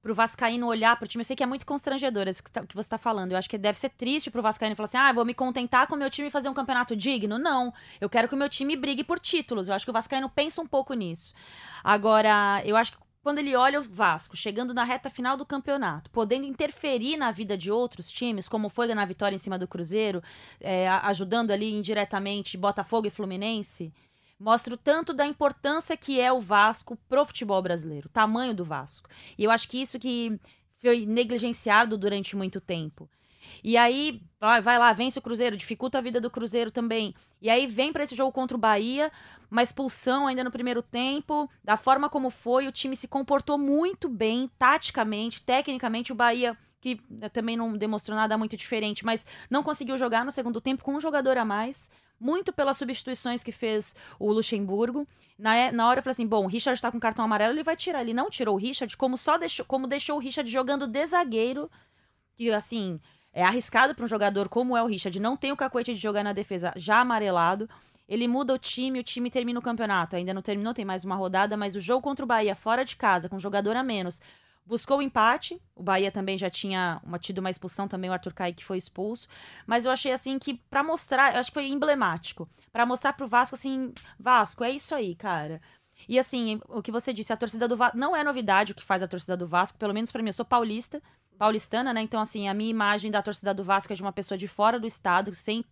pro 0.02 0.14
Vascaíno 0.14 0.66
olhar 0.66 0.96
pro 0.96 1.06
time. 1.06 1.22
Eu 1.22 1.24
sei 1.24 1.36
que 1.36 1.42
é 1.42 1.46
muito 1.46 1.64
constrangedor 1.64 2.26
isso 2.26 2.42
que, 2.42 2.50
tá, 2.50 2.66
que 2.66 2.74
você 2.74 2.88
tá 2.88 2.98
falando. 2.98 3.32
Eu 3.32 3.38
acho 3.38 3.48
que 3.48 3.56
deve 3.56 3.78
ser 3.78 3.90
triste 3.90 4.30
pro 4.30 4.42
Vascaíno 4.42 4.74
falar 4.74 4.88
assim: 4.88 4.98
ah, 4.98 5.12
vou 5.12 5.24
me 5.24 5.32
contentar 5.32 5.86
com 5.86 5.94
o 5.94 5.98
meu 5.98 6.10
time 6.10 6.28
e 6.28 6.30
fazer 6.30 6.48
um 6.48 6.54
campeonato 6.54 6.96
digno. 6.96 7.38
Não. 7.38 7.72
Eu 8.00 8.10
quero 8.10 8.28
que 8.28 8.34
o 8.34 8.36
meu 8.38 8.48
time 8.48 8.76
brigue 8.76 9.04
por 9.04 9.20
títulos. 9.20 9.68
Eu 9.68 9.74
acho 9.74 9.86
que 9.86 9.90
o 9.90 9.94
Vascaíno 9.94 10.28
pensa 10.28 10.60
um 10.60 10.66
pouco 10.66 10.92
nisso. 10.92 11.32
Agora, 11.84 12.60
eu 12.64 12.76
acho 12.76 12.92
que 12.92 13.01
quando 13.22 13.38
ele 13.38 13.54
olha 13.54 13.80
o 13.80 13.82
Vasco 13.82 14.36
chegando 14.36 14.74
na 14.74 14.84
reta 14.84 15.08
final 15.08 15.36
do 15.36 15.46
campeonato, 15.46 16.10
podendo 16.10 16.44
interferir 16.44 17.16
na 17.16 17.30
vida 17.30 17.56
de 17.56 17.70
outros 17.70 18.10
times, 18.10 18.48
como 18.48 18.68
foi 18.68 18.92
na 18.94 19.04
vitória 19.04 19.36
em 19.36 19.38
cima 19.38 19.58
do 19.58 19.68
Cruzeiro, 19.68 20.22
é, 20.60 20.88
ajudando 20.88 21.52
ali 21.52 21.72
indiretamente 21.72 22.58
Botafogo 22.58 23.06
e 23.06 23.10
Fluminense, 23.10 23.92
mostra 24.38 24.74
o 24.74 24.76
tanto 24.76 25.14
da 25.14 25.24
importância 25.24 25.96
que 25.96 26.20
é 26.20 26.32
o 26.32 26.40
Vasco 26.40 26.98
pro 27.08 27.24
futebol 27.24 27.62
brasileiro, 27.62 28.08
o 28.08 28.12
tamanho 28.12 28.52
do 28.52 28.64
Vasco. 28.64 29.08
E 29.38 29.44
eu 29.44 29.50
acho 29.52 29.68
que 29.68 29.80
isso 29.80 30.00
que 30.00 30.38
foi 30.80 31.06
negligenciado 31.06 31.96
durante 31.96 32.34
muito 32.34 32.60
tempo. 32.60 33.08
E 33.62 33.76
aí, 33.76 34.20
vai 34.40 34.78
lá, 34.78 34.92
vence 34.92 35.18
o 35.18 35.22
Cruzeiro, 35.22 35.56
dificulta 35.56 35.98
a 35.98 36.00
vida 36.00 36.20
do 36.20 36.30
Cruzeiro 36.30 36.70
também. 36.70 37.14
E 37.40 37.48
aí 37.48 37.66
vem 37.66 37.92
para 37.92 38.04
esse 38.04 38.14
jogo 38.14 38.32
contra 38.32 38.56
o 38.56 38.60
Bahia, 38.60 39.10
uma 39.50 39.62
expulsão 39.62 40.26
ainda 40.26 40.42
no 40.42 40.50
primeiro 40.50 40.82
tempo. 40.82 41.48
Da 41.62 41.76
forma 41.76 42.08
como 42.08 42.30
foi, 42.30 42.66
o 42.66 42.72
time 42.72 42.96
se 42.96 43.06
comportou 43.06 43.58
muito 43.58 44.08
bem, 44.08 44.50
taticamente, 44.58 45.42
tecnicamente. 45.42 46.12
O 46.12 46.14
Bahia, 46.14 46.56
que 46.80 46.96
também 47.32 47.56
não 47.56 47.76
demonstrou 47.76 48.16
nada 48.16 48.36
muito 48.36 48.56
diferente, 48.56 49.04
mas 49.04 49.26
não 49.50 49.62
conseguiu 49.62 49.96
jogar 49.96 50.24
no 50.24 50.30
segundo 50.30 50.60
tempo 50.60 50.82
com 50.82 50.94
um 50.94 51.00
jogador 51.00 51.36
a 51.36 51.44
mais. 51.44 51.90
Muito 52.18 52.52
pelas 52.52 52.76
substituições 52.76 53.42
que 53.42 53.50
fez 53.50 53.96
o 54.18 54.30
Luxemburgo. 54.32 55.08
Na, 55.36 55.72
na 55.72 55.88
hora 55.88 55.98
eu 55.98 56.02
falei 56.04 56.12
assim: 56.12 56.26
bom, 56.26 56.44
o 56.44 56.48
Richard 56.48 56.78
está 56.78 56.90
com 56.90 57.00
cartão 57.00 57.24
amarelo, 57.24 57.52
ele 57.52 57.64
vai 57.64 57.76
tirar. 57.76 58.00
Ele 58.00 58.14
não 58.14 58.30
tirou 58.30 58.54
o 58.54 58.58
Richard, 58.58 58.96
como 58.96 59.18
só 59.18 59.36
deixou, 59.36 59.66
como 59.66 59.88
deixou 59.88 60.16
o 60.16 60.20
Richard 60.20 60.48
jogando 60.50 60.86
de 60.86 61.04
zagueiro. 61.04 61.68
Que 62.36 62.50
assim, 62.52 63.00
é 63.32 63.42
arriscado 63.42 63.94
para 63.94 64.04
um 64.04 64.08
jogador 64.08 64.48
como 64.48 64.76
é 64.76 64.82
o 64.82 64.86
Richard, 64.86 65.18
não 65.18 65.36
tem 65.36 65.52
o 65.52 65.56
cacuete 65.56 65.94
de 65.94 66.00
jogar 66.00 66.22
na 66.22 66.32
defesa 66.32 66.72
já 66.76 67.00
amarelado. 67.00 67.68
Ele 68.08 68.28
muda 68.28 68.52
o 68.52 68.58
time, 68.58 69.00
o 69.00 69.04
time 69.04 69.30
termina 69.30 69.58
o 69.58 69.62
campeonato. 69.62 70.16
Ainda 70.16 70.34
não 70.34 70.42
terminou, 70.42 70.74
tem 70.74 70.84
mais 70.84 71.02
uma 71.02 71.14
rodada, 71.14 71.56
mas 71.56 71.74
o 71.76 71.80
jogo 71.80 72.02
contra 72.02 72.24
o 72.24 72.28
Bahia, 72.28 72.54
fora 72.54 72.84
de 72.84 72.94
casa, 72.94 73.28
com 73.28 73.36
um 73.36 73.40
jogador 73.40 73.74
a 73.74 73.82
menos, 73.82 74.20
buscou 74.66 74.98
o 74.98 75.02
empate. 75.02 75.58
O 75.74 75.82
Bahia 75.82 76.12
também 76.12 76.36
já 76.36 76.50
tinha 76.50 77.00
uma, 77.02 77.18
tido 77.18 77.38
uma 77.38 77.48
expulsão 77.48 77.88
também, 77.88 78.10
o 78.10 78.12
Arthur 78.12 78.34
Kaique 78.34 78.64
foi 78.64 78.76
expulso. 78.76 79.28
Mas 79.66 79.86
eu 79.86 79.92
achei 79.92 80.12
assim 80.12 80.38
que, 80.38 80.54
para 80.68 80.82
mostrar, 80.82 81.32
eu 81.32 81.40
acho 81.40 81.50
que 81.50 81.54
foi 81.54 81.68
emblemático. 81.68 82.46
para 82.70 82.84
mostrar 82.84 83.14
pro 83.14 83.26
Vasco 83.26 83.54
assim: 83.54 83.94
Vasco, 84.18 84.62
é 84.62 84.70
isso 84.70 84.94
aí, 84.94 85.14
cara. 85.14 85.60
E 86.06 86.18
assim, 86.18 86.60
o 86.68 86.82
que 86.82 86.92
você 86.92 87.14
disse, 87.14 87.32
a 87.32 87.36
torcida 87.36 87.66
do 87.66 87.76
Vasco. 87.76 87.96
Não 87.96 88.14
é 88.14 88.22
novidade 88.22 88.72
o 88.72 88.74
que 88.74 88.82
faz 88.82 89.02
a 89.02 89.08
torcida 89.08 89.36
do 89.36 89.46
Vasco, 89.46 89.78
pelo 89.78 89.94
menos 89.94 90.12
para 90.12 90.22
mim, 90.22 90.28
eu 90.28 90.34
sou 90.34 90.44
paulista 90.44 91.00
paulistana, 91.38 91.92
né? 91.92 92.00
Então, 92.00 92.20
assim, 92.20 92.48
a 92.48 92.54
minha 92.54 92.70
imagem 92.70 93.10
da 93.10 93.22
torcida 93.22 93.52
do 93.52 93.64
Vasco 93.64 93.92
é 93.92 93.96
de 93.96 94.02
uma 94.02 94.12
pessoa 94.12 94.38
de 94.38 94.48
fora 94.48 94.78
do 94.78 94.86
estado, 94.86 95.34
sem, 95.34 95.64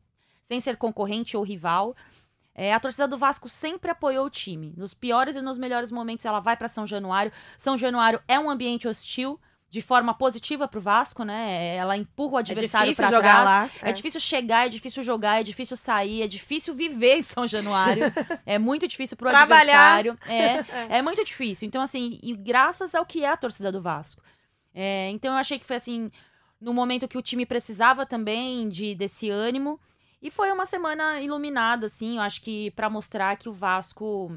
sem 0.42 0.60
ser 0.60 0.76
concorrente 0.76 1.36
ou 1.36 1.42
rival. 1.42 1.94
É, 2.54 2.74
a 2.74 2.80
torcida 2.80 3.06
do 3.06 3.16
Vasco 3.16 3.48
sempre 3.48 3.90
apoiou 3.90 4.26
o 4.26 4.30
time. 4.30 4.74
Nos 4.76 4.92
piores 4.92 5.36
e 5.36 5.40
nos 5.40 5.56
melhores 5.56 5.90
momentos, 5.90 6.26
ela 6.26 6.40
vai 6.40 6.56
para 6.56 6.68
São 6.68 6.86
Januário. 6.86 7.32
São 7.56 7.78
Januário 7.78 8.20
é 8.26 8.38
um 8.38 8.50
ambiente 8.50 8.88
hostil, 8.88 9.40
de 9.70 9.80
forma 9.80 10.12
positiva 10.12 10.66
pro 10.66 10.80
Vasco, 10.80 11.22
né? 11.22 11.76
Ela 11.76 11.96
empurra 11.96 12.34
o 12.34 12.38
é 12.38 12.40
adversário 12.40 12.90
é 12.90 12.94
para 12.94 13.08
trás. 13.08 13.44
Lá, 13.44 13.70
é. 13.80 13.90
é. 13.90 13.92
difícil 13.92 14.20
chegar, 14.20 14.66
é 14.66 14.68
difícil 14.68 15.02
jogar, 15.02 15.40
é 15.40 15.44
difícil 15.44 15.76
sair, 15.76 16.22
é 16.22 16.26
difícil 16.26 16.74
viver 16.74 17.18
em 17.18 17.22
São 17.22 17.46
Januário. 17.46 18.12
é 18.44 18.58
muito 18.58 18.88
difícil 18.88 19.16
pro 19.16 19.30
Trabalhar. 19.30 19.98
adversário. 19.98 20.18
É, 20.30 20.98
é 20.98 21.02
muito 21.02 21.24
difícil. 21.24 21.66
Então, 21.68 21.80
assim, 21.80 22.18
e 22.22 22.34
graças 22.34 22.94
ao 22.94 23.06
que 23.06 23.24
é 23.24 23.28
a 23.28 23.36
torcida 23.36 23.70
do 23.70 23.80
Vasco. 23.80 24.22
É, 24.74 25.10
então 25.10 25.32
eu 25.32 25.38
achei 25.38 25.58
que 25.58 25.64
foi 25.64 25.76
assim, 25.76 26.10
no 26.60 26.74
momento 26.74 27.08
que 27.08 27.18
o 27.18 27.22
time 27.22 27.46
precisava 27.46 28.04
também 28.06 28.68
de 28.68 28.94
desse 28.94 29.30
ânimo. 29.30 29.80
E 30.22 30.30
foi 30.30 30.52
uma 30.52 30.66
semana 30.66 31.20
iluminada, 31.20 31.86
assim, 31.86 32.16
eu 32.16 32.22
acho 32.22 32.42
que 32.42 32.70
para 32.72 32.90
mostrar 32.90 33.36
que 33.36 33.48
o 33.48 33.52
Vasco. 33.52 34.36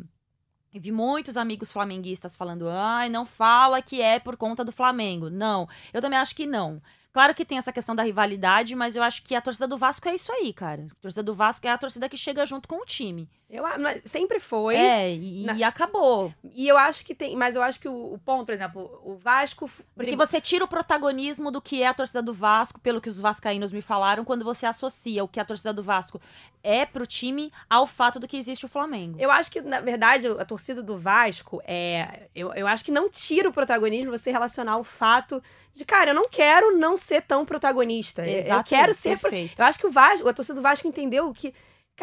Vi 0.76 0.92
muitos 0.92 1.38
amigos 1.38 1.72
flamenguistas 1.72 2.36
falando, 2.36 2.68
ai, 2.68 3.08
não 3.08 3.28
fala 3.28 3.80
que 3.80 4.02
é 4.02 4.18
por 4.20 4.36
conta 4.36 4.66
do 4.66 4.72
Flamengo. 4.72 5.30
Não, 5.30 5.70
eu 5.94 6.02
também 6.02 6.18
acho 6.18 6.36
que 6.36 6.48
não. 6.48 6.82
Claro 7.12 7.36
que 7.36 7.46
tem 7.46 7.60
essa 7.60 7.72
questão 7.72 7.94
da 7.94 8.02
rivalidade, 8.02 8.76
mas 8.76 8.96
eu 8.96 9.04
acho 9.04 9.22
que 9.22 9.36
a 9.36 9.42
torcida 9.42 9.68
do 9.68 9.78
Vasco 9.78 10.10
é 10.10 10.16
isso 10.16 10.32
aí, 10.32 10.52
cara. 10.52 10.88
A 10.90 10.96
torcida 11.02 11.22
do 11.22 11.36
Vasco 11.36 11.68
é 11.68 11.70
a 11.70 11.78
torcida 11.78 12.10
que 12.10 12.18
chega 12.18 12.44
junto 12.44 12.68
com 12.68 12.82
o 12.82 12.86
time. 12.86 13.30
Eu, 13.54 13.64
sempre 14.04 14.40
foi. 14.40 14.76
É, 14.76 15.14
e, 15.14 15.46
na... 15.46 15.54
e, 15.54 15.64
acabou. 15.64 16.34
E 16.56 16.68
eu 16.68 16.76
acho 16.76 17.06
que 17.06 17.14
tem. 17.14 17.36
Mas 17.36 17.56
eu 17.56 17.62
acho 17.62 17.80
que 17.80 17.88
o, 17.88 18.14
o 18.14 18.18
ponto, 18.18 18.48
por 18.48 18.54
exemplo, 18.54 19.00
o 19.06 19.14
Vasco. 19.14 19.70
Porque 19.96 20.16
você 20.16 20.42
tira 20.42 20.66
o 20.66 20.68
protagonismo 20.68 21.52
do 21.52 21.62
que 21.62 21.84
é 21.84 21.88
a 21.88 21.94
torcida 21.94 22.24
do 22.24 22.34
Vasco, 22.34 22.80
pelo 22.80 23.00
que 23.00 23.10
os 23.10 23.20
Vascaínos 23.20 23.72
me 23.72 23.82
falaram, 23.82 24.26
quando 24.26 24.44
você 24.44 24.66
associa 24.66 25.24
o 25.24 25.28
que 25.28 25.40
a 25.40 25.46
torcida 25.46 25.72
do 25.72 25.84
Vasco 25.84 26.20
é 26.64 26.84
pro 26.84 27.06
time 27.06 27.52
ao 27.70 27.86
fato 27.86 28.20
do 28.20 28.28
que 28.28 28.38
existe 28.38 28.66
o 28.66 28.70
Flamengo. 28.70 29.20
Eu 29.20 29.30
acho 29.30 29.52
que, 29.52 29.62
na 29.62 29.80
verdade, 29.80 30.28
a 30.28 30.46
torcida 30.46 30.82
do 30.82 30.98
Vasco 30.98 31.62
é. 31.64 32.30
Eu, 32.34 32.52
eu 32.56 32.66
acho 32.66 32.84
que 32.84 32.92
não 32.92 33.08
tira 33.08 33.48
o 33.48 33.54
protagonismo 33.54 34.10
você 34.10 34.32
relacionar 34.32 34.78
o 34.78 34.84
fato 34.84 35.44
de, 35.76 35.86
cara, 35.86 36.10
eu 36.10 36.16
não 36.16 36.28
quero 36.28 36.76
não 36.76 36.98
ser 36.98 37.22
tão 37.22 37.46
protagonista. 37.46 38.28
Exatamente, 38.28 38.52
eu 38.52 38.64
quero 38.64 38.94
ser. 38.96 39.20
Perfeito. 39.20 39.60
Eu 39.60 39.66
acho 39.66 39.78
que 39.78 39.86
o 39.86 39.92
Vasco, 39.92 40.28
a 40.28 40.34
torcida 40.34 40.56
do 40.56 40.64
Vasco 40.64 40.88
entendeu 40.88 41.32
que 41.32 41.54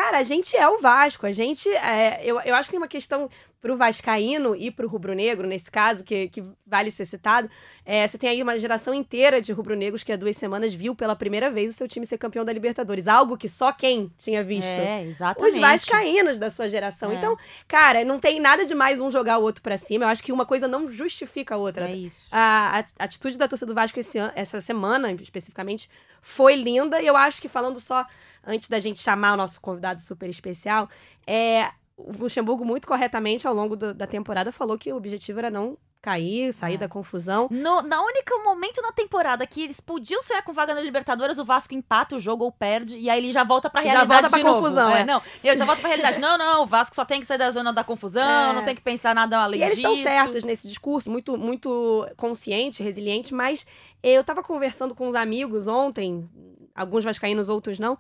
Cara, 0.00 0.17
a 0.17 0.23
gente 0.23 0.56
é 0.56 0.67
o 0.67 0.79
Vasco. 0.79 1.26
A 1.26 1.32
gente. 1.32 1.69
É, 1.69 2.23
eu, 2.25 2.41
eu 2.41 2.55
acho 2.55 2.69
que 2.69 2.70
tem 2.70 2.81
uma 2.81 2.88
questão 2.88 3.29
pro 3.61 3.77
Vascaíno 3.77 4.57
e 4.57 4.71
pro 4.71 4.89
rubro-negro, 4.89 5.47
nesse 5.47 5.71
caso, 5.71 6.03
que, 6.03 6.29
que 6.29 6.43
vale 6.67 6.91
ser 6.91 7.05
citado. 7.05 7.49
É, 7.85 8.09
você 8.09 8.17
tem 8.17 8.31
aí 8.31 8.43
uma 8.43 8.59
geração 8.59 8.95
inteira 8.95 9.41
de 9.41 9.53
rubro-negros 9.53 10.03
que 10.03 10.11
há 10.11 10.17
duas 10.17 10.37
semanas 10.37 10.73
viu 10.73 10.95
pela 10.95 11.15
primeira 11.15 11.51
vez 11.51 11.71
o 11.71 11.73
seu 11.75 11.87
time 11.87 12.07
ser 12.07 12.17
campeão 12.17 12.45
da 12.45 12.53
Libertadores. 12.53 13.07
Algo 13.07 13.37
que 13.37 13.49
só 13.49 13.71
quem 13.73 14.11
tinha 14.17 14.43
visto. 14.43 14.65
É, 14.67 15.05
exatamente. 15.05 15.55
Os 15.55 15.61
Vascaínos 15.61 16.39
da 16.39 16.49
sua 16.49 16.69
geração. 16.69 17.12
É. 17.12 17.17
Então, 17.17 17.37
cara, 17.69 18.03
não 18.03 18.19
tem 18.19 18.41
nada 18.41 18.65
de 18.65 18.75
mais 18.75 18.99
um 19.01 19.11
jogar 19.11 19.39
o 19.39 19.43
outro 19.43 19.62
para 19.62 19.77
cima. 19.77 20.07
Eu 20.07 20.09
acho 20.09 20.23
que 20.23 20.33
uma 20.33 20.47
coisa 20.47 20.67
não 20.67 20.89
justifica 20.89 21.55
a 21.55 21.59
outra. 21.59 21.89
É 21.89 21.95
isso. 21.95 22.29
A, 22.33 22.85
a 22.99 23.05
atitude 23.05 23.37
da 23.37 23.47
torcida 23.47 23.67
do 23.67 23.75
Vasco 23.75 24.01
esse 24.01 24.17
ano, 24.17 24.33
essa 24.35 24.61
semana, 24.62 25.12
especificamente, 25.12 25.91
foi 26.23 26.57
linda. 26.57 27.03
E 27.03 27.07
eu 27.07 27.17
acho 27.17 27.43
que 27.43 27.49
falando 27.49 27.79
só 27.79 28.07
antes 28.47 28.71
da 28.71 28.81
gente 28.81 29.01
chamar 29.01 29.35
o 29.35 29.37
nosso 29.37 29.61
convidado 29.61 30.01
super 30.01 30.29
especial, 30.31 30.89
é, 31.27 31.71
o 32.06 32.12
Luxemburgo, 32.19 32.64
muito 32.64 32.87
corretamente, 32.87 33.47
ao 33.47 33.55
longo 33.55 33.76
do, 33.76 33.94
da 33.94 34.06
temporada, 34.06 34.52
falou 34.52 34.79
que 34.79 34.93
o 34.93 34.97
objetivo 34.97 35.38
era 35.38 35.50
não 35.50 35.76
cair, 36.02 36.52
sair 36.52 36.75
é. 36.75 36.79
da 36.79 36.88
confusão. 36.88 37.47
No, 37.50 37.82
na 37.82 38.02
única 38.02 38.37
momento 38.38 38.81
na 38.81 38.91
temporada 38.91 39.47
que 39.47 39.62
eles 39.62 39.81
podiam 39.81 40.23
sair 40.23 40.43
com 40.43 40.52
vaga 40.52 40.75
na 40.75 40.81
Libertadores, 40.81 41.38
o 41.38 41.44
Vasco 41.44 41.75
empata 41.75 42.16
o 42.16 42.21
jogo 42.21 42.45
ou 42.45 42.52
perde, 42.52 42.99
e 42.99 43.11
aí 43.11 43.19
ele 43.19 43.33
já 43.33 43.45
volta 43.45 43.69
pra 43.69 43.83
realidade 43.83 44.09
já 44.09 44.14
volta 44.14 44.30
pra 44.30 44.38
de 44.38 44.45
confusão, 44.45 44.85
novo. 44.85 44.97
É. 44.97 45.00
é. 45.00 45.04
não, 45.04 45.23
ele 45.45 45.57
já 45.57 45.64
volta 45.64 45.80
pra 45.80 45.88
realidade. 45.88 46.19
não, 46.21 46.38
não, 46.38 46.62
o 46.62 46.66
Vasco 46.66 46.97
só 46.97 47.04
tem 47.04 47.21
que 47.21 47.26
sair 47.26 47.38
da 47.38 47.50
zona 47.50 47.73
da 47.73 47.85
confusão, 47.85 48.50
é. 48.50 48.52
não 48.54 48.64
tem 48.64 48.75
que 48.75 48.83
pensar 48.83 49.14
nada 49.14 49.38
além 49.38 49.61
e 49.61 49.69
disso. 49.69 49.87
eles 49.87 49.99
estão 49.99 50.12
certos 50.12 50.45
nesse 50.45 50.66
discurso, 50.66 51.11
muito, 51.11 51.37
muito 51.37 52.09
consciente, 52.16 52.83
resiliente, 52.83 53.35
mas 53.35 53.66
eu 54.02 54.25
tava 54.25 54.42
conversando 54.42 54.95
com 54.95 55.07
os 55.09 55.14
amigos 55.14 55.69
ontem, 55.69 56.28
alguns 56.75 57.04
vascaínos, 57.04 57.50
outros 57.50 57.78
não, 57.78 57.99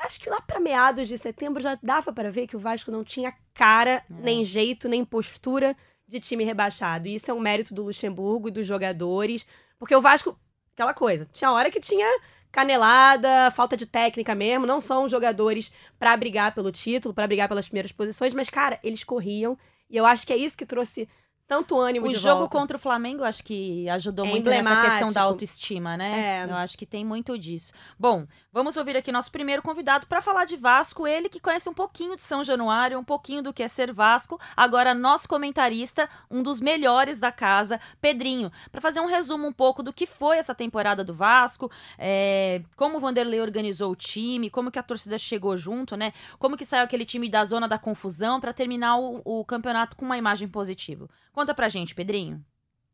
acho 0.00 0.20
que 0.20 0.30
lá 0.30 0.40
para 0.40 0.60
meados 0.60 1.08
de 1.08 1.16
setembro 1.18 1.62
já 1.62 1.78
dava 1.82 2.12
para 2.12 2.30
ver 2.30 2.46
que 2.46 2.56
o 2.56 2.60
Vasco 2.60 2.90
não 2.90 3.04
tinha 3.04 3.34
cara, 3.54 3.96
é. 3.96 4.02
nem 4.08 4.44
jeito, 4.44 4.88
nem 4.88 5.04
postura 5.04 5.76
de 6.06 6.20
time 6.20 6.44
rebaixado. 6.44 7.08
E 7.08 7.14
isso 7.14 7.30
é 7.30 7.34
um 7.34 7.40
mérito 7.40 7.74
do 7.74 7.84
Luxemburgo 7.84 8.48
e 8.48 8.52
dos 8.52 8.66
jogadores, 8.66 9.46
porque 9.78 9.94
o 9.94 10.00
Vasco, 10.00 10.38
aquela 10.74 10.94
coisa, 10.94 11.26
tinha 11.32 11.50
hora 11.50 11.70
que 11.70 11.80
tinha 11.80 12.06
canelada, 12.52 13.50
falta 13.50 13.76
de 13.76 13.84
técnica 13.84 14.34
mesmo, 14.34 14.66
não 14.66 14.80
são 14.80 15.08
jogadores 15.08 15.70
para 15.98 16.16
brigar 16.16 16.54
pelo 16.54 16.72
título, 16.72 17.12
para 17.12 17.26
brigar 17.26 17.48
pelas 17.48 17.66
primeiras 17.66 17.92
posições, 17.92 18.32
mas 18.32 18.48
cara, 18.48 18.78
eles 18.82 19.04
corriam 19.04 19.58
e 19.90 19.96
eu 19.96 20.06
acho 20.06 20.26
que 20.26 20.32
é 20.32 20.36
isso 20.36 20.56
que 20.56 20.64
trouxe 20.64 21.08
tanto 21.46 21.78
ânimo 21.78 22.06
o 22.06 22.08
de 22.08 22.16
jogo 22.16 22.40
volta. 22.40 22.58
contra 22.58 22.76
o 22.76 22.80
Flamengo 22.80 23.22
acho 23.22 23.42
que 23.44 23.88
ajudou 23.88 24.26
é 24.26 24.28
muito 24.28 24.50
nessa 24.50 24.82
questão 24.82 25.12
da 25.12 25.22
autoestima, 25.22 25.96
né? 25.96 26.42
É. 26.42 26.50
Eu 26.50 26.56
acho 26.56 26.76
que 26.76 26.84
tem 26.84 27.04
muito 27.04 27.38
disso. 27.38 27.72
Bom, 27.98 28.26
vamos 28.52 28.76
ouvir 28.76 28.96
aqui 28.96 29.12
nosso 29.12 29.30
primeiro 29.30 29.62
convidado 29.62 30.06
para 30.06 30.20
falar 30.20 30.44
de 30.44 30.56
Vasco, 30.56 31.06
ele 31.06 31.28
que 31.28 31.38
conhece 31.38 31.68
um 31.68 31.74
pouquinho 31.74 32.16
de 32.16 32.22
São 32.22 32.42
Januário, 32.42 32.98
um 32.98 33.04
pouquinho 33.04 33.42
do 33.42 33.52
que 33.52 33.62
é 33.62 33.68
ser 33.68 33.92
Vasco, 33.92 34.40
agora 34.56 34.92
nosso 34.92 35.28
comentarista, 35.28 36.08
um 36.30 36.42
dos 36.42 36.60
melhores 36.60 37.20
da 37.20 37.30
casa, 37.30 37.80
Pedrinho, 38.00 38.50
para 38.72 38.80
fazer 38.80 39.00
um 39.00 39.06
resumo 39.06 39.46
um 39.46 39.52
pouco 39.52 39.82
do 39.82 39.92
que 39.92 40.06
foi 40.06 40.38
essa 40.38 40.54
temporada 40.54 41.04
do 41.04 41.14
Vasco, 41.14 41.70
é, 41.96 42.60
como 42.74 42.96
o 42.96 43.00
Vanderlei 43.00 43.40
organizou 43.40 43.92
o 43.92 43.96
time, 43.96 44.50
como 44.50 44.70
que 44.70 44.78
a 44.78 44.82
torcida 44.82 45.16
chegou 45.16 45.56
junto, 45.56 45.96
né? 45.96 46.12
Como 46.38 46.56
que 46.56 46.64
saiu 46.64 46.82
aquele 46.82 47.04
time 47.04 47.28
da 47.28 47.44
zona 47.44 47.68
da 47.68 47.78
confusão 47.78 48.40
para 48.40 48.52
terminar 48.52 48.98
o, 48.98 49.22
o 49.24 49.44
campeonato 49.44 49.96
com 49.96 50.04
uma 50.04 50.18
imagem 50.18 50.48
positiva. 50.48 51.08
Conta 51.36 51.54
pra 51.54 51.68
gente, 51.68 51.94
Pedrinho. 51.94 52.42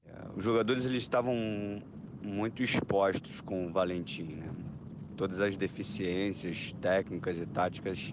É, 0.04 0.10
os 0.36 0.42
jogadores 0.42 0.84
eles 0.84 1.02
estavam 1.02 1.32
muito 2.20 2.60
expostos 2.60 3.40
com 3.40 3.68
o 3.68 3.72
Valentim, 3.72 4.24
né? 4.24 4.50
Todas 5.16 5.40
as 5.40 5.56
deficiências 5.56 6.72
técnicas 6.80 7.38
e 7.38 7.46
táticas 7.46 8.12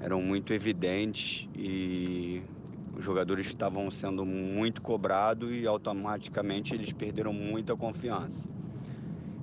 eram 0.00 0.22
muito 0.22 0.52
evidentes 0.52 1.48
e 1.56 2.40
os 2.96 3.02
jogadores 3.02 3.48
estavam 3.48 3.90
sendo 3.90 4.24
muito 4.24 4.80
cobrados 4.80 5.50
e 5.50 5.66
automaticamente 5.66 6.72
eles 6.72 6.92
perderam 6.92 7.32
muita 7.32 7.74
confiança. 7.74 8.48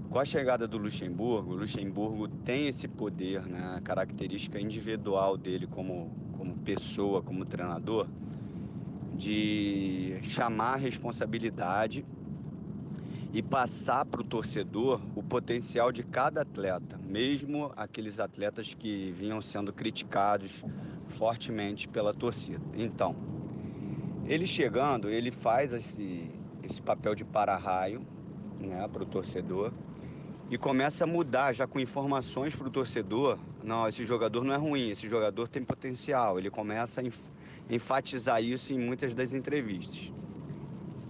Com 0.09 0.17
a 0.17 0.23
chegada 0.23 0.65
do 0.65 0.77
Luxemburgo, 0.77 1.51
o 1.51 1.57
Luxemburgo 1.57 2.29
tem 2.45 2.69
esse 2.69 2.87
poder, 2.87 3.45
né, 3.45 3.75
a 3.75 3.81
característica 3.81 4.61
individual 4.61 5.35
dele 5.35 5.67
como, 5.67 6.09
como 6.37 6.55
pessoa, 6.59 7.21
como 7.21 7.43
treinador, 7.43 8.07
de 9.19 10.17
chamar 10.23 10.75
a 10.75 10.77
responsabilidade 10.77 12.05
e 13.33 13.43
passar 13.43 14.05
para 14.05 14.21
o 14.21 14.23
torcedor 14.23 15.01
o 15.13 15.21
potencial 15.21 15.91
de 15.91 16.03
cada 16.03 16.41
atleta, 16.41 16.97
mesmo 17.03 17.71
aqueles 17.75 18.17
atletas 18.17 18.73
que 18.73 19.11
vinham 19.11 19.41
sendo 19.41 19.73
criticados 19.73 20.63
fortemente 21.09 21.85
pela 21.87 22.13
torcida. 22.13 22.61
Então, 22.73 23.13
ele 24.25 24.47
chegando, 24.47 25.09
ele 25.09 25.31
faz 25.31 25.73
esse, 25.73 26.31
esse 26.63 26.81
papel 26.81 27.13
de 27.13 27.25
para-raio 27.25 28.01
né, 28.57 28.87
para 28.87 29.03
o 29.03 29.05
torcedor 29.05 29.73
e 30.49 30.57
começa 30.57 31.03
a 31.03 31.07
mudar 31.07 31.51
já 31.51 31.67
com 31.67 31.77
informações 31.77 32.55
para 32.55 32.67
o 32.67 32.71
torcedor. 32.71 33.37
Não, 33.61 33.85
esse 33.87 34.05
jogador 34.05 34.45
não 34.45 34.53
é 34.53 34.57
ruim, 34.57 34.89
esse 34.89 35.09
jogador 35.09 35.49
tem 35.49 35.61
potencial. 35.61 36.39
Ele 36.39 36.49
começa 36.49 37.01
a 37.01 37.03
enfatizar 37.69 38.43
isso 38.43 38.73
em 38.73 38.79
muitas 38.79 39.13
das 39.13 39.33
entrevistas. 39.33 40.11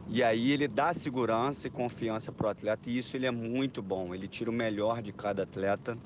E 0.07 0.23
aí 0.23 0.51
ele 0.51 0.67
dá 0.67 0.91
segurança 0.91 1.67
e 1.67 1.69
confiança 1.69 2.31
para 2.31 2.47
o 2.47 2.49
atleta 2.49 2.89
e 2.89 2.97
isso 2.97 3.15
ele 3.15 3.27
é 3.27 3.31
muito 3.31 3.81
bom. 3.81 4.13
Ele 4.13 4.27
tira 4.27 4.49
o 4.49 4.53
melhor 4.53 5.01
de 5.01 5.13
cada 5.13 5.43
atleta. 5.43 5.97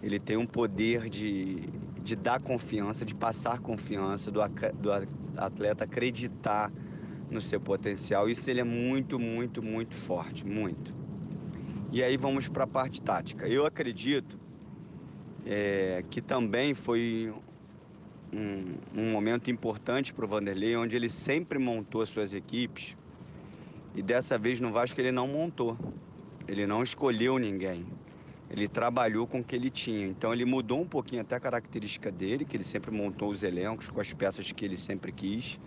Ele 0.00 0.20
tem 0.20 0.36
um 0.36 0.46
poder 0.46 1.08
de, 1.08 1.68
de 2.02 2.14
dar 2.14 2.40
confiança, 2.40 3.04
de 3.04 3.16
passar 3.16 3.58
confiança, 3.58 4.30
do, 4.30 4.40
do 4.74 4.90
atleta 5.36 5.82
acreditar 5.82 6.72
no 7.28 7.40
seu 7.40 7.60
potencial. 7.60 8.28
Isso 8.28 8.48
ele 8.48 8.60
é 8.60 8.64
muito, 8.64 9.18
muito, 9.18 9.60
muito 9.62 9.96
forte, 9.96 10.46
muito. 10.46 10.94
E 11.90 12.02
aí 12.02 12.16
vamos 12.16 12.48
para 12.48 12.64
a 12.64 12.68
parte 12.68 13.02
tática. 13.02 13.48
Eu 13.48 13.66
acredito 13.66 14.38
é, 15.44 16.04
que 16.08 16.20
também 16.20 16.72
foi 16.72 17.34
um, 18.32 18.74
um 18.94 19.10
momento 19.12 19.50
importante 19.50 20.12
para 20.12 20.24
o 20.24 20.28
Vanderlei, 20.28 20.76
onde 20.76 20.96
ele 20.96 21.08
sempre 21.08 21.58
montou 21.58 22.04
suas 22.06 22.34
equipes 22.34 22.96
e 23.98 24.02
dessa 24.02 24.38
vez 24.38 24.60
no 24.60 24.70
Vasco 24.70 25.00
ele 25.00 25.10
não 25.10 25.26
montou. 25.26 25.76
Ele 26.46 26.66
não 26.68 26.84
escolheu 26.84 27.36
ninguém. 27.36 27.84
Ele 28.48 28.68
trabalhou 28.68 29.26
com 29.26 29.40
o 29.40 29.44
que 29.44 29.56
ele 29.56 29.70
tinha. 29.70 30.06
Então 30.06 30.32
ele 30.32 30.44
mudou 30.44 30.80
um 30.80 30.86
pouquinho 30.86 31.22
até 31.22 31.34
a 31.34 31.40
característica 31.40 32.08
dele, 32.10 32.44
que 32.44 32.56
ele 32.56 32.62
sempre 32.62 32.92
montou 32.92 33.28
os 33.28 33.42
elencos 33.42 33.88
com 33.88 34.00
as 34.00 34.12
peças 34.14 34.52
que 34.52 34.64
ele 34.64 34.76
sempre 34.76 35.10
quis. 35.10 35.58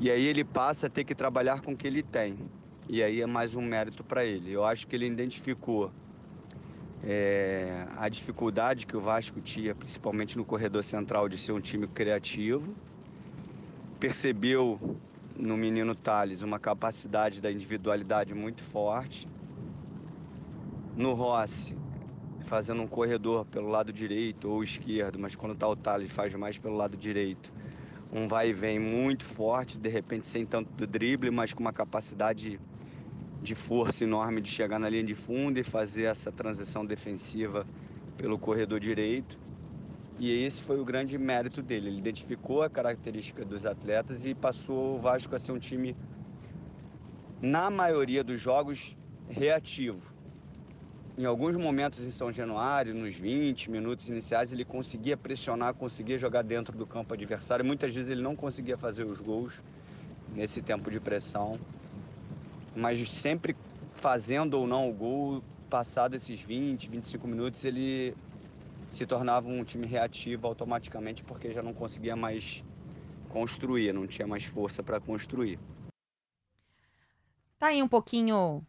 E 0.00 0.10
aí 0.10 0.26
ele 0.26 0.42
passa 0.42 0.88
a 0.88 0.90
ter 0.90 1.04
que 1.04 1.14
trabalhar 1.14 1.60
com 1.60 1.72
o 1.72 1.76
que 1.76 1.86
ele 1.86 2.02
tem. 2.02 2.36
E 2.88 3.02
aí 3.02 3.20
é 3.20 3.26
mais 3.26 3.54
um 3.54 3.62
mérito 3.62 4.02
para 4.02 4.24
ele. 4.24 4.50
Eu 4.50 4.64
acho 4.64 4.86
que 4.88 4.96
ele 4.96 5.06
identificou 5.06 5.92
é, 7.06 7.86
a 7.96 8.08
dificuldade 8.08 8.86
que 8.86 8.96
o 8.96 9.00
Vasco 9.00 9.40
tinha, 9.40 9.74
principalmente 9.74 10.38
no 10.38 10.44
corredor 10.44 10.82
central, 10.82 11.28
de 11.28 11.36
ser 11.36 11.52
um 11.52 11.60
time 11.60 11.86
criativo. 11.86 12.74
Percebeu 14.00 14.98
no 15.36 15.56
menino 15.56 15.94
Thales 15.94 16.40
uma 16.40 16.58
capacidade 16.58 17.40
da 17.42 17.52
individualidade 17.52 18.32
muito 18.32 18.62
forte. 18.62 19.28
No 20.96 21.12
Rossi, 21.12 21.76
fazendo 22.44 22.80
um 22.80 22.86
corredor 22.86 23.44
pelo 23.44 23.68
lado 23.68 23.92
direito 23.92 24.48
ou 24.48 24.64
esquerdo, 24.64 25.18
mas 25.18 25.36
quando 25.36 25.52
está 25.52 25.68
o 25.68 25.76
Thales 25.76 26.10
faz 26.10 26.32
mais 26.34 26.56
pelo 26.56 26.76
lado 26.76 26.96
direito. 26.96 27.52
Um 28.10 28.28
vai 28.28 28.50
e 28.50 28.52
vem 28.52 28.78
muito 28.78 29.24
forte, 29.24 29.76
de 29.76 29.88
repente 29.88 30.26
sem 30.26 30.46
tanto 30.46 30.86
drible, 30.86 31.30
mas 31.30 31.52
com 31.52 31.60
uma 31.60 31.72
capacidade 31.72 32.60
de 33.44 33.54
força 33.54 34.02
enorme 34.04 34.40
de 34.40 34.48
chegar 34.48 34.78
na 34.78 34.88
linha 34.88 35.04
de 35.04 35.14
fundo 35.14 35.60
e 35.60 35.62
fazer 35.62 36.04
essa 36.04 36.32
transição 36.32 36.84
defensiva 36.84 37.66
pelo 38.16 38.38
corredor 38.38 38.80
direito. 38.80 39.38
E 40.18 40.44
esse 40.44 40.62
foi 40.62 40.80
o 40.80 40.84
grande 40.84 41.18
mérito 41.18 41.60
dele. 41.60 41.88
Ele 41.88 41.98
identificou 41.98 42.62
a 42.62 42.70
característica 42.70 43.44
dos 43.44 43.66
atletas 43.66 44.24
e 44.24 44.34
passou 44.34 44.96
o 44.96 44.98
Vasco 44.98 45.34
a 45.36 45.38
ser 45.38 45.52
um 45.52 45.58
time, 45.58 45.94
na 47.42 47.68
maioria 47.68 48.24
dos 48.24 48.40
jogos, 48.40 48.96
reativo. 49.28 50.14
Em 51.18 51.26
alguns 51.26 51.54
momentos 51.54 52.00
em 52.00 52.10
São 52.10 52.32
Januário, 52.32 52.94
nos 52.94 53.14
20 53.14 53.70
minutos 53.70 54.08
iniciais, 54.08 54.54
ele 54.54 54.64
conseguia 54.64 55.18
pressionar, 55.18 55.74
conseguia 55.74 56.16
jogar 56.16 56.42
dentro 56.42 56.76
do 56.76 56.86
campo 56.86 57.12
adversário. 57.12 57.64
Muitas 57.64 57.94
vezes 57.94 58.10
ele 58.10 58.22
não 58.22 58.34
conseguia 58.34 58.78
fazer 58.78 59.04
os 59.04 59.20
gols 59.20 59.60
nesse 60.34 60.62
tempo 60.62 60.90
de 60.90 60.98
pressão. 60.98 61.60
Mas 62.74 63.08
sempre 63.08 63.56
fazendo 63.92 64.54
ou 64.54 64.66
não 64.66 64.90
o 64.90 64.92
gol, 64.92 65.42
passado 65.70 66.14
esses 66.14 66.40
20, 66.40 66.88
25 66.88 67.26
minutos, 67.26 67.64
ele 67.64 68.16
se 68.90 69.06
tornava 69.06 69.48
um 69.48 69.64
time 69.64 69.86
reativo 69.86 70.46
automaticamente 70.46 71.24
porque 71.24 71.52
já 71.52 71.62
não 71.62 71.74
conseguia 71.74 72.14
mais 72.14 72.64
construir, 73.28 73.92
não 73.92 74.06
tinha 74.06 74.26
mais 74.26 74.44
força 74.44 74.82
para 74.82 75.00
construir. 75.00 75.58
Tá 77.58 77.68
aí 77.68 77.82
um 77.82 77.88
pouquinho, 77.88 78.64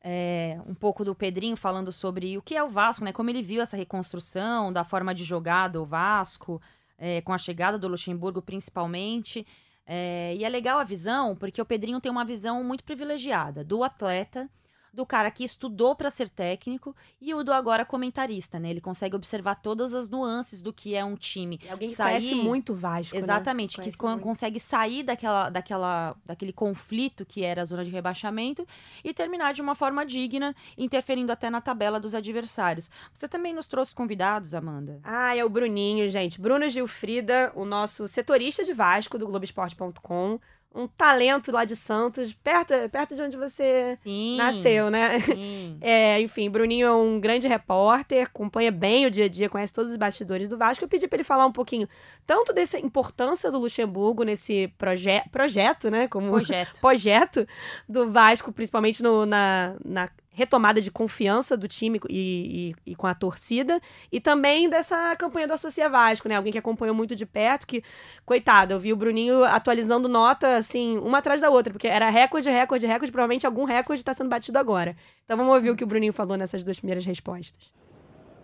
é, 0.00 0.58
um 0.66 0.74
pouco 0.74 1.04
do 1.04 1.14
Pedrinho 1.14 1.56
falando 1.56 1.92
sobre 1.92 2.36
o 2.36 2.42
que 2.42 2.56
é 2.56 2.62
o 2.62 2.68
Vasco, 2.68 3.04
né? 3.04 3.12
Como 3.12 3.30
ele 3.30 3.42
viu 3.42 3.62
essa 3.62 3.76
reconstrução 3.76 4.72
da 4.72 4.82
forma 4.82 5.14
de 5.14 5.24
jogar 5.24 5.68
do 5.68 5.84
Vasco, 5.86 6.60
é, 6.98 7.20
com 7.20 7.32
a 7.32 7.38
chegada 7.38 7.78
do 7.78 7.86
Luxemburgo 7.86 8.42
principalmente. 8.42 9.46
É, 9.86 10.34
e 10.36 10.44
é 10.44 10.48
legal 10.48 10.78
a 10.78 10.84
visão, 10.84 11.36
porque 11.36 11.60
o 11.60 11.64
Pedrinho 11.66 12.00
tem 12.00 12.10
uma 12.10 12.24
visão 12.24 12.64
muito 12.64 12.84
privilegiada 12.84 13.62
do 13.62 13.84
atleta 13.84 14.48
do 14.94 15.04
cara 15.04 15.30
que 15.30 15.44
estudou 15.44 15.94
para 15.94 16.10
ser 16.10 16.30
técnico 16.30 16.94
e 17.20 17.34
o 17.34 17.42
do 17.42 17.52
agora 17.52 17.84
comentarista, 17.84 18.58
né? 18.58 18.70
Ele 18.70 18.80
consegue 18.80 19.16
observar 19.16 19.56
todas 19.56 19.94
as 19.94 20.08
nuances 20.08 20.62
do 20.62 20.72
que 20.72 20.94
é 20.94 21.04
um 21.04 21.16
time. 21.16 21.60
É 21.64 21.72
alguém 21.72 21.90
que 21.90 21.96
sair... 21.96 22.20
conhece 22.20 22.34
muito 22.36 22.74
Vasco, 22.74 23.14
né? 23.14 23.20
Exatamente, 23.20 23.78
né? 23.78 23.84
que 23.84 23.96
con 23.96 24.18
consegue 24.18 24.60
sair 24.60 25.02
daquela, 25.02 25.50
daquela, 25.50 26.16
daquele 26.24 26.52
conflito 26.52 27.26
que 27.26 27.42
era 27.42 27.62
a 27.62 27.64
zona 27.64 27.84
de 27.84 27.90
rebaixamento 27.90 28.66
e 29.02 29.12
terminar 29.12 29.52
de 29.52 29.60
uma 29.60 29.74
forma 29.74 30.06
digna, 30.06 30.54
interferindo 30.78 31.32
até 31.32 31.50
na 31.50 31.60
tabela 31.60 31.98
dos 31.98 32.14
adversários. 32.14 32.90
Você 33.12 33.28
também 33.28 33.52
nos 33.52 33.66
trouxe 33.66 33.94
convidados, 33.94 34.54
Amanda? 34.54 35.00
Ah, 35.02 35.36
é 35.36 35.44
o 35.44 35.48
Bruninho, 35.48 36.08
gente. 36.08 36.40
Bruno 36.40 36.68
Gilfrida, 36.68 37.52
o 37.54 37.64
nosso 37.64 38.06
setorista 38.06 38.64
de 38.64 38.72
Vasco 38.72 39.18
do 39.18 39.26
Globoesporte.com 39.26 40.38
um 40.74 40.88
talento 40.88 41.52
lá 41.52 41.64
de 41.64 41.76
Santos, 41.76 42.34
perto, 42.34 42.74
perto 42.90 43.14
de 43.14 43.22
onde 43.22 43.36
você 43.36 43.96
sim, 44.02 44.36
nasceu, 44.36 44.90
né? 44.90 45.20
Sim. 45.20 45.78
É, 45.80 46.20
enfim, 46.20 46.48
Bruninho 46.48 46.86
é 46.86 46.92
um 46.92 47.20
grande 47.20 47.46
repórter, 47.46 48.24
acompanha 48.24 48.72
bem 48.72 49.06
o 49.06 49.10
dia 49.10 49.26
a 49.26 49.28
dia, 49.28 49.50
conhece 49.50 49.72
todos 49.72 49.90
os 49.90 49.96
bastidores 49.96 50.48
do 50.48 50.56
Vasco. 50.56 50.82
Eu 50.82 50.88
pedi 50.88 51.06
para 51.06 51.16
ele 51.16 51.24
falar 51.24 51.46
um 51.46 51.52
pouquinho 51.52 51.86
tanto 52.26 52.52
dessa 52.52 52.78
importância 52.78 53.50
do 53.50 53.58
Luxemburgo 53.58 54.22
nesse 54.22 54.72
proje 54.78 55.22
projeto, 55.30 55.90
né? 55.90 56.08
Como 56.08 56.30
projeto. 56.30 56.80
projeto 56.80 57.48
do 57.88 58.10
Vasco, 58.10 58.52
principalmente 58.52 59.02
no, 59.02 59.26
na, 59.26 59.76
na 59.84 60.08
retomada 60.34 60.80
de 60.80 60.90
confiança 60.90 61.56
do 61.56 61.68
time 61.68 62.00
e, 62.08 62.74
e, 62.86 62.90
e, 62.90 62.96
com 62.96 63.06
a 63.06 63.14
torcida, 63.14 63.80
e 64.10 64.20
também 64.20 64.68
dessa 64.68 65.14
campanha 65.16 65.46
do 65.46 65.54
Associa 65.54 65.88
Vasco, 65.88 66.28
né? 66.28 66.34
Alguém 66.34 66.52
que 66.52 66.58
acompanhou 66.58 66.94
muito 66.94 67.14
de 67.14 67.24
perto, 67.24 67.66
que, 67.66 67.82
coitado, 68.26 68.74
eu 68.74 68.80
vi 68.80 68.92
o 68.92 68.96
Bruninho 68.96 69.44
atualizando 69.44 70.08
nota, 70.08 70.56
assim, 70.56 70.98
uma 70.98 71.18
atrás 71.18 71.40
da 71.40 71.48
outra, 71.48 71.72
porque 71.72 71.86
era 71.86 72.10
recorde, 72.10 72.50
recorde, 72.50 72.84
recorde, 72.84 73.12
provavelmente 73.12 73.46
algum 73.46 73.64
recorde 73.64 74.00
está 74.00 74.12
sendo 74.12 74.28
batido 74.28 74.58
agora. 74.58 74.96
Então 75.24 75.36
vamos 75.36 75.54
ouvir 75.54 75.70
o 75.70 75.76
que 75.76 75.84
o 75.84 75.86
Bruninho 75.86 76.12
falou 76.12 76.36
nessas 76.36 76.64
duas 76.64 76.78
primeiras 76.78 77.06
respostas. 77.06 77.72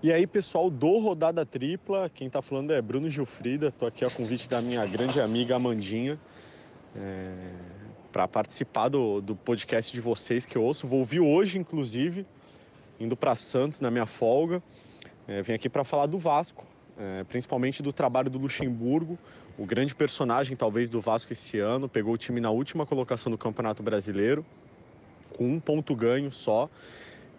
E 0.03 0.13
aí, 0.13 0.27
pessoal 0.27 0.71
do 0.71 0.97
Rodada 0.99 1.45
Tripla, 1.45 2.09
quem 2.09 2.29
está 2.29 2.41
falando 2.41 2.73
é 2.73 2.81
Bruno 2.81 3.11
Gilfrida, 3.11 3.67
estou 3.67 3.87
aqui 3.87 4.03
a 4.05 4.09
convite 4.09 4.49
da 4.49 4.63
minha 4.63 4.87
grande 4.87 5.21
amiga 5.21 5.57
Amandinha. 5.57 6.19
É 6.97 7.80
para 8.12 8.26
participar 8.26 8.88
do, 8.88 9.21
do 9.21 9.37
podcast 9.37 9.93
de 9.93 10.00
vocês 10.00 10.45
que 10.45 10.57
eu 10.57 10.62
ouço. 10.62 10.87
Vou 10.87 11.00
ouvir 11.00 11.21
hoje, 11.21 11.59
inclusive, 11.59 12.26
indo 12.99 13.17
para 13.17 13.35
Santos 13.35 13.81
na 13.81 13.90
minha 13.90 14.07
folga. 14.07 14.62
É, 15.26 15.43
vim 15.43 15.52
aqui 15.52 15.69
para 15.69 15.85
falar 15.85 16.07
do 16.07 16.19
Vasco, 16.19 16.67
é, 16.99 17.25
principalmente 17.25 17.83
do 17.83 17.93
trabalho 17.93 18.29
do 18.29 18.38
Luxemburgo, 18.38 19.19
o 19.57 19.64
grande 19.64 19.95
personagem 19.95 20.57
talvez 20.57 20.90
do 20.90 21.00
Vasco 21.00 21.33
esse 21.33 21.59
ano. 21.59 21.88
Pegou 21.88 22.14
o 22.14 22.19
time 22.19 22.40
na 22.40 22.50
última 22.50 22.85
colocação 22.85 23.31
do 23.31 23.38
Campeonato 23.38 23.83
Brasileiro, 23.83 24.45
com 25.37 25.47
um 25.47 25.61
ponto 25.61 25.95
ganho 25.95 26.31
só. 26.33 26.69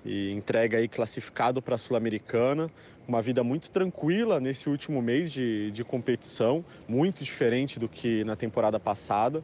E 0.03 0.31
entrega 0.31 0.77
aí 0.77 0.87
classificado 0.87 1.61
para 1.61 1.75
a 1.75 1.77
Sul-Americana. 1.77 2.71
Uma 3.07 3.21
vida 3.21 3.43
muito 3.43 3.69
tranquila 3.69 4.39
nesse 4.39 4.69
último 4.69 5.01
mês 5.01 5.31
de, 5.31 5.69
de 5.71 5.83
competição, 5.83 6.63
muito 6.87 7.23
diferente 7.23 7.79
do 7.79 7.87
que 7.87 8.23
na 8.23 8.35
temporada 8.35 8.79
passada. 8.79 9.43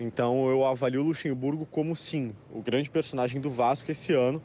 Então 0.00 0.48
eu 0.48 0.64
avalio 0.64 1.02
o 1.02 1.04
Luxemburgo 1.04 1.66
como 1.66 1.94
sim, 1.94 2.34
o 2.50 2.62
grande 2.62 2.88
personagem 2.88 3.38
do 3.38 3.50
Vasco 3.50 3.90
esse 3.90 4.14
ano. 4.14 4.42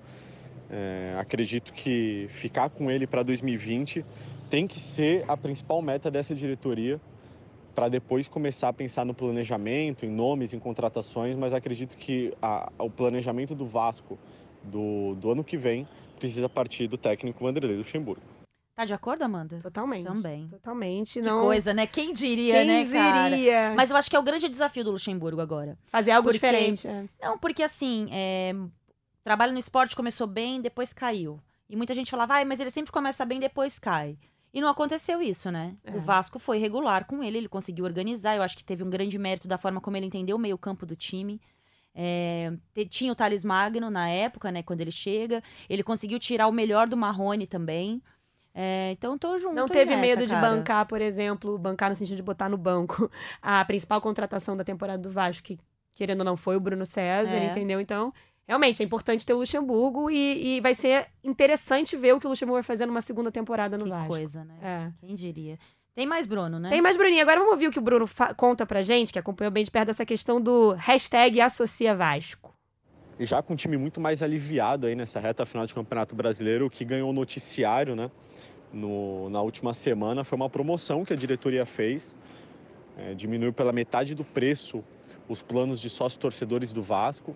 É, 0.69 1.15
acredito 1.17 1.71
que 1.71 2.27
ficar 2.29 2.69
com 2.69 2.91
ele 2.91 3.07
para 3.07 3.23
2020 3.23 4.03
tem 4.49 4.67
que 4.67 4.79
ser 4.79 5.23
a 5.27 5.37
principal 5.37 5.81
meta 5.81 6.11
dessa 6.11 6.35
diretoria 6.35 6.99
para 7.73 7.87
depois 7.87 8.27
começar 8.27 8.69
a 8.69 8.73
pensar 8.73 9.05
no 9.05 9.13
planejamento, 9.13 10.05
em 10.05 10.09
nomes, 10.09 10.53
em 10.53 10.59
contratações, 10.59 11.35
mas 11.35 11.53
acredito 11.53 11.97
que 11.97 12.33
a, 12.41 12.71
o 12.77 12.89
planejamento 12.89 13.55
do 13.55 13.65
Vasco 13.65 14.17
do, 14.63 15.15
do 15.15 15.31
ano 15.31 15.43
que 15.43 15.55
vem 15.55 15.87
precisa 16.19 16.49
partir 16.49 16.87
do 16.87 16.97
técnico 16.97 17.43
Vanderlei 17.43 17.77
Luxemburgo. 17.77 18.34
Tá 18.75 18.83
de 18.83 18.93
acordo, 18.93 19.21
Amanda? 19.21 19.59
Totalmente. 19.61 20.05
Também. 20.05 20.47
Totalmente. 20.49 21.13
Que 21.13 21.21
não... 21.21 21.41
coisa, 21.41 21.73
né? 21.73 21.87
Quem 21.87 22.11
diria, 22.11 22.55
Quem 22.55 22.67
né, 22.67 22.85
cara? 22.91 23.29
diria? 23.29 23.73
Mas 23.73 23.89
eu 23.89 23.95
acho 23.95 24.09
que 24.09 24.15
é 24.15 24.19
o 24.19 24.23
grande 24.23 24.49
desafio 24.49 24.83
do 24.83 24.91
Luxemburgo 24.91 25.39
agora. 25.39 25.77
Fazer 25.87 26.11
algo 26.11 26.27
Porque- 26.27 26.37
diferente. 26.45 26.85
é. 26.85 27.05
Não, 27.21 27.37
porque 27.37 27.63
assim, 27.63 28.09
é, 28.11 28.53
trabalho 29.23 29.53
no 29.53 29.59
esporte 29.59 29.95
começou 29.95 30.27
bem, 30.27 30.59
depois 30.59 30.91
caiu. 30.91 31.39
E 31.69 31.75
muita 31.75 31.93
gente 31.93 32.11
falava, 32.11 32.33
ai, 32.33 32.45
mas 32.45 32.59
ele 32.59 32.69
sempre 32.69 32.91
começa 32.91 33.23
bem, 33.25 33.39
depois 33.39 33.79
cai. 33.79 34.17
E 34.53 34.59
não 34.59 34.69
aconteceu 34.69 35.21
isso, 35.21 35.49
né? 35.49 35.75
É. 35.83 35.91
O 35.91 35.99
Vasco 35.99 36.37
foi 36.37 36.57
regular 36.57 37.05
com 37.05 37.23
ele, 37.23 37.37
ele 37.37 37.49
conseguiu 37.49 37.85
organizar. 37.85 38.35
Eu 38.35 38.43
acho 38.43 38.57
que 38.57 38.63
teve 38.63 38.83
um 38.83 38.89
grande 38.89 39.17
mérito 39.17 39.47
da 39.47 39.57
forma 39.57 39.79
como 39.79 39.95
ele 39.95 40.05
entendeu 40.05 40.35
o 40.35 40.39
meio-campo 40.39 40.85
do 40.85 40.95
time. 40.97 41.41
É, 41.93 42.51
tinha 42.89 43.11
o 43.11 43.15
Thales 43.15 43.45
Magno 43.45 43.89
na 43.89 44.09
época, 44.09 44.51
né? 44.51 44.61
Quando 44.61 44.81
ele 44.81 44.91
chega. 44.91 45.41
Ele 45.69 45.81
conseguiu 45.81 46.19
tirar 46.19 46.47
o 46.47 46.51
melhor 46.51 46.89
do 46.89 46.97
Marrone 46.97 47.47
também. 47.47 48.01
É, 48.57 48.91
então 48.91 49.17
tô 49.17 49.37
junto. 49.37 49.53
Não 49.53 49.67
teve 49.67 49.91
nessa, 49.95 50.01
medo 50.01 50.25
de 50.25 50.31
cara. 50.33 50.49
bancar, 50.49 50.85
por 50.85 51.01
exemplo, 51.01 51.57
bancar 51.57 51.89
no 51.89 51.95
sentido 51.95 52.15
de 52.15 52.23
botar 52.23 52.47
no 52.47 52.57
banco 52.57 53.11
a 53.41 53.63
principal 53.65 53.99
contratação 53.99 54.55
da 54.55 54.63
temporada 54.63 54.97
do 55.03 55.09
Vasco, 55.11 55.43
que 55.43 55.59
querendo 55.93 56.19
ou 56.19 56.25
não 56.25 56.37
foi 56.37 56.55
o 56.55 56.59
Bruno 56.59 56.85
César, 56.85 57.35
É. 57.35 57.45
entendeu? 57.47 57.81
Então, 57.81 58.13
realmente 58.47 58.81
é 58.81 58.85
importante 58.85 59.25
ter 59.25 59.33
o 59.33 59.39
Luxemburgo 59.39 60.09
e, 60.09 60.55
e 60.57 60.61
vai 60.61 60.73
ser 60.73 61.05
interessante 61.23 61.97
ver 61.97 62.13
o 62.13 62.19
que 62.19 62.25
o 62.25 62.29
Luxemburgo 62.29 62.55
vai 62.55 62.63
fazer 62.63 62.85
numa 62.85 63.01
segunda 63.01 63.29
temporada 63.31 63.77
no 63.77 63.83
Que 63.83 63.89
Vasco. 63.89 64.07
coisa, 64.07 64.45
né? 64.45 64.55
É. 64.61 64.91
Quem 65.05 65.15
diria? 65.15 65.57
Tem 65.93 66.05
mais 66.05 66.25
Bruno, 66.25 66.59
né? 66.59 66.69
Tem 66.69 66.81
mais, 66.81 66.97
Bruninho. 66.97 67.21
Agora 67.21 67.39
vamos 67.39 67.53
ouvir 67.53 67.67
o 67.67 67.71
que 67.71 67.79
o 67.79 67.81
Bruno 67.81 68.05
fa- 68.07 68.33
conta 68.33 68.65
pra 68.65 68.83
gente, 68.83 69.13
que 69.13 69.19
acompanhou 69.19 69.51
bem 69.51 69.63
de 69.63 69.71
perto 69.71 69.87
dessa 69.87 70.05
questão 70.05 70.41
do 70.41 70.71
hashtag 70.73 71.39
Associa 71.39 71.95
Vasco. 71.95 72.53
E 73.17 73.23
já 73.25 73.41
com 73.41 73.53
um 73.53 73.55
time 73.55 73.77
muito 73.77 74.01
mais 74.01 74.21
aliviado 74.21 74.87
aí 74.87 74.95
nessa 74.95 75.21
reta 75.21 75.45
final 75.45 75.65
de 75.65 75.73
Campeonato 75.73 76.13
Brasileiro, 76.13 76.65
o 76.65 76.69
que 76.69 76.83
ganhou 76.83 77.09
o 77.09 77.13
noticiário, 77.13 77.95
né? 77.95 78.11
No, 78.73 79.29
na 79.29 79.41
última 79.41 79.73
semana 79.73 80.23
foi 80.23 80.35
uma 80.35 80.49
promoção 80.49 81.05
que 81.05 81.13
a 81.13 81.15
diretoria 81.15 81.65
fez, 81.65 82.13
é, 82.97 83.13
diminuiu 83.13 83.53
pela 83.53 83.71
metade 83.71 84.13
do 84.13 84.23
preço 84.23 84.83
os 85.27 85.41
planos 85.41 85.79
de 85.79 85.89
sócios 85.89 86.17
torcedores 86.17 86.73
do 86.73 86.81
Vasco, 86.81 87.35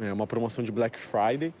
é 0.00 0.12
uma 0.12 0.26
promoção 0.26 0.64
de 0.64 0.72
Black 0.72 0.98
Friday 0.98 1.52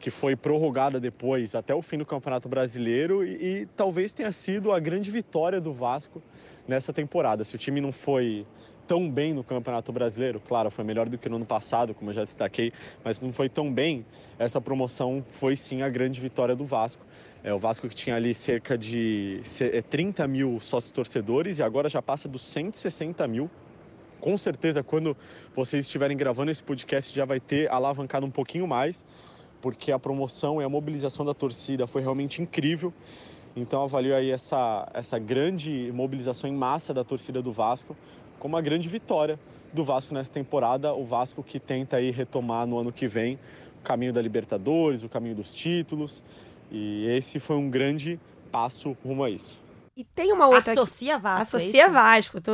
que 0.00 0.10
foi 0.10 0.34
prorrogada 0.34 0.98
depois 0.98 1.54
até 1.54 1.74
o 1.74 1.82
fim 1.82 1.98
do 1.98 2.06
Campeonato 2.06 2.48
Brasileiro 2.48 3.22
e, 3.22 3.60
e 3.60 3.66
talvez 3.76 4.14
tenha 4.14 4.32
sido 4.32 4.72
a 4.72 4.80
grande 4.80 5.10
vitória 5.10 5.60
do 5.60 5.74
Vasco 5.74 6.22
nessa 6.66 6.92
temporada. 6.92 7.44
Se 7.44 7.54
o 7.54 7.58
time 7.58 7.80
não 7.80 7.92
foi 7.92 8.46
tão 8.90 9.08
bem 9.08 9.32
no 9.32 9.44
Campeonato 9.44 9.92
Brasileiro, 9.92 10.40
claro, 10.40 10.68
foi 10.68 10.82
melhor 10.82 11.08
do 11.08 11.16
que 11.16 11.28
no 11.28 11.36
ano 11.36 11.46
passado, 11.46 11.94
como 11.94 12.10
eu 12.10 12.14
já 12.14 12.24
destaquei, 12.24 12.72
mas 13.04 13.20
não 13.20 13.32
foi 13.32 13.48
tão 13.48 13.72
bem, 13.72 14.04
essa 14.36 14.60
promoção 14.60 15.24
foi 15.28 15.54
sim 15.54 15.82
a 15.82 15.88
grande 15.88 16.20
vitória 16.20 16.56
do 16.56 16.64
Vasco. 16.64 17.06
É, 17.44 17.54
o 17.54 17.58
Vasco 17.60 17.88
que 17.88 17.94
tinha 17.94 18.16
ali 18.16 18.34
cerca 18.34 18.76
de 18.76 19.40
ce- 19.44 19.70
é, 19.72 19.80
30 19.80 20.26
mil 20.26 20.58
sócios 20.58 20.90
torcedores 20.90 21.60
e 21.60 21.62
agora 21.62 21.88
já 21.88 22.02
passa 22.02 22.28
dos 22.28 22.42
160 22.42 23.28
mil. 23.28 23.48
Com 24.20 24.36
certeza, 24.36 24.82
quando 24.82 25.16
vocês 25.54 25.84
estiverem 25.84 26.16
gravando 26.16 26.50
esse 26.50 26.60
podcast, 26.62 27.14
já 27.14 27.24
vai 27.24 27.38
ter 27.38 27.70
alavancado 27.70 28.26
um 28.26 28.30
pouquinho 28.30 28.66
mais, 28.66 29.04
porque 29.62 29.92
a 29.92 30.00
promoção 30.00 30.60
e 30.60 30.64
a 30.64 30.68
mobilização 30.68 31.24
da 31.24 31.32
torcida 31.32 31.86
foi 31.86 32.02
realmente 32.02 32.42
incrível. 32.42 32.92
Então, 33.54 33.82
avalio 33.82 34.14
aí 34.16 34.30
essa, 34.30 34.88
essa 34.94 35.16
grande 35.18 35.90
mobilização 35.92 36.48
em 36.50 36.52
massa 36.52 36.92
da 36.94 37.02
torcida 37.04 37.40
do 37.40 37.50
Vasco 37.52 37.96
como 38.40 38.56
uma 38.56 38.60
grande 38.62 38.88
vitória 38.88 39.38
do 39.72 39.84
Vasco 39.84 40.12
nessa 40.12 40.32
temporada. 40.32 40.92
O 40.92 41.04
Vasco 41.04 41.40
que 41.44 41.60
tenta 41.60 41.98
aí 41.98 42.10
retomar 42.10 42.66
no 42.66 42.76
ano 42.80 42.90
que 42.90 43.06
vem 43.06 43.38
o 43.78 43.82
caminho 43.84 44.12
da 44.12 44.20
Libertadores, 44.20 45.04
o 45.04 45.08
caminho 45.08 45.36
dos 45.36 45.54
títulos. 45.54 46.20
E 46.72 47.06
esse 47.06 47.38
foi 47.38 47.54
um 47.56 47.70
grande 47.70 48.18
passo 48.50 48.96
rumo 49.04 49.22
a 49.22 49.30
isso. 49.30 49.60
E 49.96 50.04
tem 50.04 50.32
uma 50.32 50.46
outra. 50.48 50.72
Associa 50.72 51.18
Vasco. 51.18 51.38
é 51.38 51.42
Associa 51.42 51.82
isso? 51.84 51.92
Vasco. 51.92 52.40
Tô- 52.40 52.52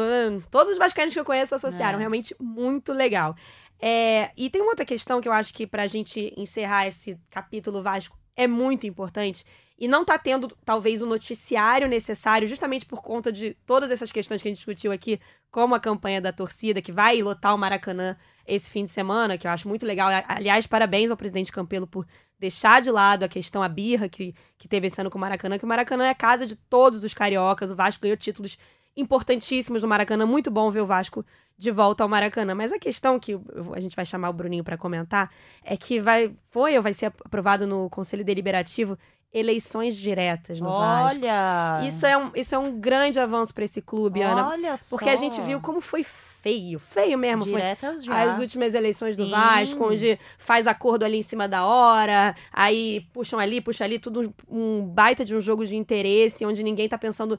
Todos 0.50 0.72
os 0.72 0.78
vascaínos 0.78 1.14
que 1.14 1.20
eu 1.20 1.24
conheço 1.24 1.54
associaram. 1.54 1.96
É. 1.96 2.00
Realmente 2.00 2.34
muito 2.40 2.92
legal. 2.92 3.34
É, 3.80 4.30
e 4.36 4.48
tem 4.50 4.60
uma 4.62 4.70
outra 4.70 4.84
questão 4.86 5.20
que 5.20 5.28
eu 5.28 5.32
acho 5.32 5.52
que 5.54 5.66
pra 5.66 5.86
gente 5.86 6.32
encerrar 6.36 6.86
esse 6.86 7.16
capítulo 7.30 7.82
Vasco 7.82 8.18
é 8.36 8.46
muito 8.46 8.86
importante. 8.86 9.44
E 9.78 9.86
não 9.86 10.04
tá 10.04 10.18
tendo, 10.18 10.48
talvez, 10.64 11.02
o 11.02 11.06
noticiário 11.06 11.88
necessário, 11.88 12.48
justamente 12.48 12.86
por 12.86 13.02
conta 13.02 13.30
de 13.30 13.54
todas 13.66 13.90
essas 13.90 14.10
questões 14.10 14.40
que 14.40 14.48
a 14.48 14.50
gente 14.50 14.58
discutiu 14.58 14.90
aqui, 14.90 15.20
como 15.50 15.74
a 15.74 15.80
campanha 15.80 16.20
da 16.20 16.32
torcida, 16.32 16.80
que 16.80 16.92
vai 16.92 17.20
lotar 17.22 17.54
o 17.54 17.58
Maracanã 17.58 18.16
esse 18.46 18.70
fim 18.70 18.84
de 18.84 18.90
semana, 18.90 19.36
que 19.36 19.46
eu 19.46 19.50
acho 19.50 19.68
muito 19.68 19.84
legal. 19.84 20.08
Aliás, 20.28 20.66
parabéns 20.66 21.10
ao 21.10 21.16
presidente 21.16 21.52
Campelo 21.52 21.86
por 21.86 22.06
deixar 22.38 22.80
de 22.80 22.90
lado 22.90 23.24
a 23.24 23.28
questão, 23.28 23.62
a 23.62 23.68
birra 23.68 24.08
que, 24.08 24.34
que 24.58 24.68
teve 24.68 24.86
esse 24.86 25.00
ano 25.00 25.10
com 25.10 25.18
o 25.18 25.20
Maracanã, 25.20 25.58
que 25.58 25.64
o 25.64 25.68
Maracanã 25.68 26.06
é 26.06 26.10
a 26.10 26.14
casa 26.14 26.46
de 26.46 26.56
todos 26.56 27.04
os 27.04 27.12
cariocas. 27.12 27.70
O 27.70 27.76
Vasco 27.76 28.02
ganhou 28.02 28.16
títulos 28.16 28.58
importantíssimos 28.96 29.82
no 29.82 29.88
Maracanã. 29.88 30.24
Muito 30.24 30.50
bom 30.50 30.70
ver 30.70 30.80
o 30.80 30.86
Vasco 30.86 31.24
de 31.58 31.70
volta 31.70 32.02
ao 32.02 32.08
Maracanã. 32.08 32.54
Mas 32.54 32.72
a 32.72 32.78
questão 32.78 33.18
que 33.18 33.38
a 33.74 33.80
gente 33.80 33.94
vai 33.94 34.04
chamar 34.04 34.30
o 34.30 34.32
Bruninho 34.32 34.64
para 34.64 34.78
comentar 34.78 35.30
é 35.62 35.76
que 35.76 36.00
vai 36.00 36.34
foi 36.50 36.76
ou 36.76 36.82
vai 36.82 36.94
ser 36.94 37.06
aprovado 37.06 37.66
no 37.66 37.90
Conselho 37.90 38.24
Deliberativo 38.24 38.98
eleições 39.32 39.94
diretas 39.96 40.60
no 40.60 40.68
Vasco. 40.68 41.18
Olha! 41.18 41.82
Isso 41.86 42.06
é 42.06 42.16
um, 42.16 42.30
isso 42.34 42.54
é 42.54 42.58
um 42.58 42.80
grande 42.80 43.20
avanço 43.20 43.52
para 43.52 43.64
esse 43.64 43.82
clube, 43.82 44.22
Ana. 44.22 44.48
Olha 44.48 44.76
só. 44.76 44.96
Porque 44.96 45.10
a 45.10 45.16
gente 45.16 45.40
viu 45.42 45.60
como 45.60 45.80
foi 45.80 46.04
feio, 46.46 46.78
feio 46.78 47.18
mesmo. 47.18 47.42
Foi 47.42 47.52
Diretas 47.54 48.04
já. 48.04 48.22
as 48.22 48.38
últimas 48.38 48.72
eleições 48.72 49.16
do 49.16 49.24
Sim. 49.24 49.30
Vasco, 49.32 49.84
onde 49.84 50.16
faz 50.38 50.68
acordo 50.68 51.04
ali 51.04 51.18
em 51.18 51.22
cima 51.22 51.48
da 51.48 51.64
hora, 51.64 52.36
aí 52.52 53.04
puxam 53.12 53.40
ali, 53.40 53.60
puxam 53.60 53.84
ali, 53.84 53.98
tudo 53.98 54.32
um, 54.48 54.82
baita 54.86 55.24
de 55.24 55.34
um 55.34 55.40
jogo 55.40 55.66
de 55.66 55.74
interesse, 55.74 56.46
onde 56.46 56.62
ninguém 56.62 56.88
tá 56.88 56.96
pensando, 56.96 57.38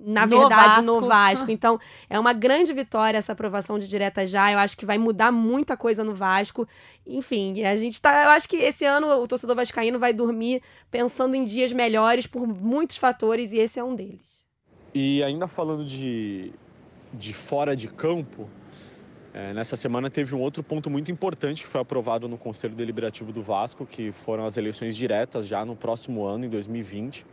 na 0.00 0.26
No 0.26 0.40
verdade, 0.40 0.86
no 0.86 1.00
Vasco. 1.00 1.08
Vasco. 1.08 1.48
Então, 1.58 1.78
é 2.08 2.18
uma 2.18 2.32
grande 2.32 2.72
vitória 2.72 3.18
essa 3.18 3.32
aprovação 3.32 3.78
de 3.78 3.88
direta 3.88 4.24
já. 4.24 4.52
Eu 4.52 4.58
acho 4.60 4.76
que 4.76 4.86
vai 4.86 4.96
mudar 4.96 5.32
muita 5.32 5.76
coisa 5.76 6.04
no 6.04 6.14
Vasco. 6.14 6.66
Enfim, 7.04 7.64
a 7.64 7.74
gente 7.76 8.00
tá. 8.00 8.24
Eu 8.24 8.30
acho 8.30 8.48
que 8.48 8.56
esse 8.56 8.84
ano 8.84 9.08
o 9.20 9.26
torcedor 9.26 9.56
vascaíno 9.56 9.98
vai 9.98 10.12
dormir 10.12 10.62
pensando 10.90 11.34
em 11.34 11.42
dias 11.42 11.72
melhores 11.72 12.26
por 12.26 12.46
muitos 12.46 12.96
fatores, 12.96 13.52
e 13.52 13.58
esse 13.58 13.78
é 13.78 13.84
um 13.84 13.94
deles. 13.94 14.20
E 14.94 15.22
ainda 15.22 15.48
falando 15.48 15.84
de, 15.84 16.52
de 17.12 17.32
fora 17.32 17.76
de 17.76 17.88
campo, 17.88 18.48
é, 19.32 19.52
nessa 19.52 19.76
semana 19.76 20.10
teve 20.10 20.34
um 20.34 20.40
outro 20.40 20.62
ponto 20.62 20.88
muito 20.88 21.12
importante 21.12 21.62
que 21.62 21.68
foi 21.68 21.80
aprovado 21.80 22.28
no 22.28 22.38
Conselho 22.38 22.74
Deliberativo 22.74 23.32
do 23.32 23.42
Vasco, 23.42 23.86
que 23.86 24.10
foram 24.10 24.44
as 24.44 24.56
eleições 24.56 24.96
diretas 24.96 25.46
já 25.46 25.64
no 25.64 25.76
próximo 25.76 26.24
ano, 26.24 26.46
em 26.46 26.48
2020. 26.48 27.24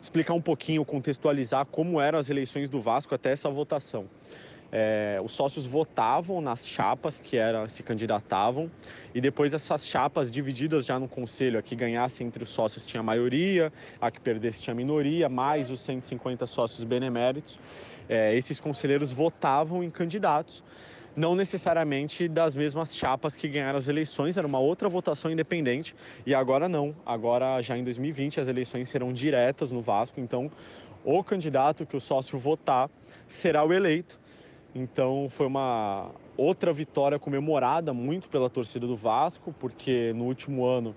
Explicar 0.00 0.32
um 0.32 0.40
pouquinho, 0.40 0.84
contextualizar 0.84 1.66
como 1.66 2.00
eram 2.00 2.18
as 2.18 2.30
eleições 2.30 2.68
do 2.68 2.80
Vasco 2.80 3.14
até 3.14 3.32
essa 3.32 3.50
votação. 3.50 4.06
É, 4.72 5.20
os 5.24 5.32
sócios 5.32 5.66
votavam 5.66 6.40
nas 6.40 6.66
chapas 6.66 7.18
que 7.18 7.36
eram, 7.36 7.68
se 7.68 7.82
candidatavam 7.82 8.70
e 9.12 9.20
depois 9.20 9.52
essas 9.52 9.86
chapas 9.86 10.30
divididas 10.30 10.86
já 10.86 10.98
no 10.98 11.08
conselho, 11.08 11.58
a 11.58 11.62
que 11.62 11.74
ganhasse 11.74 12.22
entre 12.22 12.44
os 12.44 12.50
sócios 12.50 12.86
tinha 12.86 13.02
maioria, 13.02 13.72
a 14.00 14.10
que 14.10 14.20
perdesse 14.20 14.62
tinha 14.62 14.74
minoria, 14.74 15.28
mais 15.28 15.70
os 15.70 15.80
150 15.80 16.46
sócios 16.46 16.84
beneméritos. 16.84 17.58
É, 18.08 18.34
esses 18.36 18.60
conselheiros 18.60 19.10
votavam 19.12 19.82
em 19.82 19.90
candidatos, 19.90 20.62
não 21.16 21.34
necessariamente 21.34 22.28
das 22.28 22.54
mesmas 22.54 22.96
chapas 22.96 23.34
que 23.34 23.48
ganharam 23.48 23.78
as 23.78 23.88
eleições, 23.88 24.36
era 24.36 24.46
uma 24.46 24.58
outra 24.60 24.88
votação 24.88 25.30
independente 25.30 25.94
e 26.24 26.34
agora 26.34 26.68
não. 26.68 26.94
Agora, 27.04 27.60
já 27.60 27.76
em 27.76 27.82
2020, 27.82 28.40
as 28.40 28.48
eleições 28.48 28.88
serão 28.88 29.12
diretas 29.12 29.70
no 29.70 29.80
Vasco, 29.80 30.20
então 30.20 30.50
o 31.04 31.22
candidato 31.24 31.86
que 31.86 31.96
o 31.96 32.00
sócio 32.00 32.38
votar 32.38 32.88
será 33.26 33.64
o 33.64 33.72
eleito. 33.72 34.20
Então 34.74 35.28
foi 35.28 35.46
uma 35.46 36.10
outra 36.36 36.72
vitória 36.72 37.18
comemorada 37.18 37.92
muito 37.92 38.28
pela 38.28 38.48
torcida 38.48 38.86
do 38.86 38.96
Vasco, 38.96 39.54
porque 39.58 40.12
no 40.14 40.24
último 40.24 40.64
ano 40.64 40.94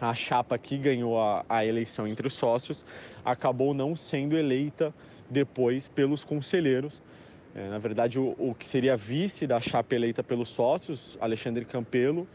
a 0.00 0.14
chapa 0.14 0.58
que 0.58 0.76
ganhou 0.76 1.20
a, 1.20 1.44
a 1.48 1.64
eleição 1.64 2.06
entre 2.06 2.26
os 2.26 2.34
sócios 2.34 2.84
acabou 3.24 3.72
não 3.72 3.94
sendo 3.94 4.36
eleita 4.36 4.92
depois 5.30 5.86
pelos 5.88 6.24
conselheiros. 6.24 7.02
É, 7.54 7.68
na 7.68 7.78
verdade, 7.78 8.18
o, 8.18 8.34
o 8.38 8.54
que 8.58 8.66
seria 8.66 8.96
vice 8.96 9.46
da 9.46 9.60
chapa 9.60 9.94
eleita 9.94 10.22
pelos 10.22 10.48
sócios, 10.48 11.18
Alexandre 11.20 11.64
Campelo, 11.64 12.26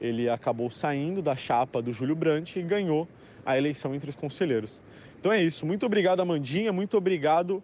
ele 0.00 0.28
acabou 0.28 0.70
saindo 0.70 1.22
da 1.22 1.36
chapa 1.36 1.80
do 1.80 1.92
Júlio 1.92 2.16
Brandt 2.16 2.58
e 2.58 2.62
ganhou 2.62 3.08
a 3.46 3.56
eleição 3.56 3.94
entre 3.94 4.10
os 4.10 4.16
conselheiros. 4.16 4.80
Então 5.18 5.32
é 5.32 5.42
isso. 5.42 5.64
Muito 5.64 5.86
obrigado, 5.86 6.20
Amandinha. 6.20 6.72
Muito 6.72 6.96
obrigado 6.96 7.62